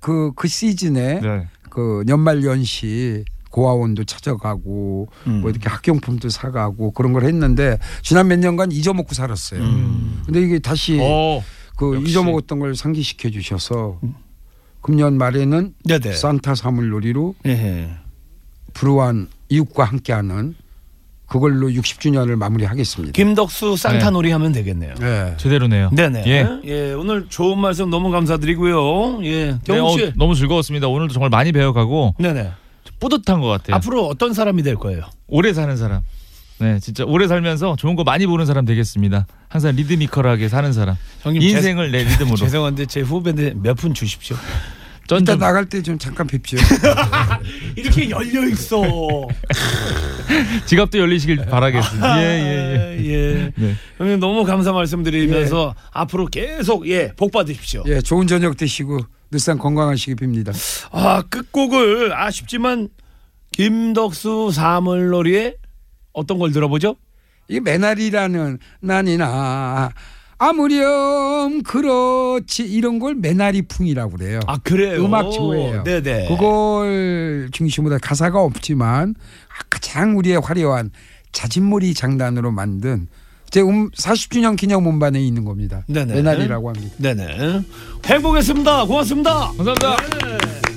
곳그그 0.02 0.48
시즌에 0.48 1.20
네. 1.22 1.48
그 1.70 2.04
연말 2.08 2.44
연시 2.44 3.24
고아원도 3.52 4.04
찾아가고 4.06 5.08
음. 5.28 5.42
뭐 5.42 5.50
이렇게 5.50 5.70
학용품도 5.70 6.30
사가고 6.30 6.92
그런 6.92 7.14
걸 7.14 7.24
했는데 7.26 7.78
지난 8.02 8.28
몇 8.28 8.38
년간 8.40 8.72
잊어먹고 8.72 9.14
살았어요. 9.14 9.62
근데 10.26 10.42
이게 10.42 10.60
다시 10.60 10.98
어, 11.02 11.42
그 11.78 11.96
역시. 11.96 12.10
잊어먹었던 12.12 12.60
걸 12.60 12.76
상기시켜 12.76 13.30
주셔서 13.30 14.00
금년 14.86 15.18
말에는 15.18 15.74
네네. 15.84 16.14
산타 16.14 16.54
사물 16.54 16.90
놀이로 16.90 17.34
예. 17.48 17.90
불우한 18.76 19.30
이웃과 19.50 19.84
함께하는 19.84 20.54
그걸로 21.26 21.70
60주년을 21.70 22.36
마무리하겠습니다. 22.36 23.14
김덕수 23.14 23.78
산타 23.78 24.12
놀이 24.12 24.30
하면 24.30 24.52
되겠네요. 24.52 24.94
네. 25.00 25.34
제대로네요. 25.38 25.90
네네. 25.90 26.24
예. 26.28 26.48
예. 26.66 26.94
오늘 26.94 27.26
좋은 27.30 27.58
말씀 27.58 27.90
너무 27.90 28.12
감사드리고요. 28.12 29.26
예. 29.26 29.46
네, 29.54 29.60
경욱 29.64 30.00
씨. 30.00 30.06
어, 30.06 30.12
너무 30.18 30.36
즐거웠습니다. 30.36 30.88
오늘도 30.88 31.16
정말 31.16 31.32
많이 31.32 31.52
배워가고 31.52 32.14
네네. 32.20 32.52
뿌듯한 33.00 33.42
것 33.42 33.48
같아요. 33.48 33.78
앞으로 33.78 34.06
어떤 34.06 34.34
사람이 34.34 34.62
될 34.62 34.76
거예요? 34.76 35.02
오래 35.26 35.52
사는 35.52 35.76
사람. 35.78 36.04
네, 36.60 36.80
진짜 36.80 37.04
오래 37.06 37.28
살면서 37.28 37.76
좋은 37.76 37.96
거 37.96 38.04
많이 38.04 38.28
보는 38.28 38.46
사람 38.46 38.66
되겠습니다. 38.66 39.26
항상 39.50 39.76
리드미컬하게 39.76 40.48
사는 40.48 40.72
사람. 40.74 40.96
형님 41.22 41.42
인생을 41.42 41.92
내 41.92 42.04
리듬으로. 42.04 42.38
죄송한데 42.46 42.86
제 42.86 43.02
후배인데 43.02 43.56
몇분 43.56 43.96
주십시오. 43.96 44.38
전 45.08 45.22
이따 45.22 45.34
좀 45.34 45.40
나갈 45.40 45.66
때 45.66 45.82
좀 45.82 45.98
잠깐 46.00 46.26
뵙죠. 46.28 46.58
이렇게 47.76 48.10
열려 48.10 48.48
있어. 48.48 48.82
지갑도 50.66 50.98
열리시길 50.98 51.46
바라겠습니다. 51.46 52.22
예, 52.22 52.26
예, 52.26 52.98
예. 53.00 53.06
예. 53.06 53.52
네. 53.56 53.76
형님 53.98 54.20
너무 54.20 54.44
감사 54.46 54.72
말씀드리면서 54.72 55.76
앞으로 55.92 56.26
계속 56.28 56.88
예, 56.88 57.12
복 57.16 57.32
받으십시오. 57.32 57.84
예, 57.88 58.02
좋은 58.02 58.26
저녁 58.28 58.58
되시고 58.58 59.00
늘상 59.32 59.58
건강하시기 59.58 60.16
빕니다. 60.16 60.54
아, 60.92 61.22
끝곡을 61.30 62.14
아쉽지만 62.14 62.90
김덕수 63.52 64.52
사물놀이의 64.52 65.56
어떤 66.14 66.40
걸 66.40 66.52
들어보죠? 66.52 66.96
이게 67.48 67.60
매날이라는 67.60 68.58
난이나 68.82 69.92
아무렴 70.38 71.64
그렇지 71.64 72.64
이런 72.64 73.00
걸 73.00 73.16
매날이풍이라고 73.16 74.18
그래요. 74.18 74.40
아, 74.48 74.58
그래요. 74.58 75.04
음악 75.04 75.32
좋아해요. 75.32 75.84
네네. 75.84 76.28
그걸 76.28 77.50
중심으로 77.52 77.98
가사가 78.02 78.42
없지만 78.42 79.16
가장 79.70 80.18
우리의 80.18 80.40
화려한 80.40 80.92
자진몰이 81.32 81.94
장단으로 81.94 82.52
만든 82.52 83.08
제 83.50 83.62
음, 83.62 83.90
40주년 83.92 84.58
기념 84.58 84.88
음반에 84.88 85.22
있는 85.22 85.46
겁니다. 85.46 85.84
네네. 85.88 86.16
매날이라고 86.16 86.70
합니다. 86.70 86.96
네네. 86.98 87.62
행복했습니다. 88.06 88.86
고맙습니다. 88.86 89.52
감사합니다. 89.58 89.98
네. 89.98 90.75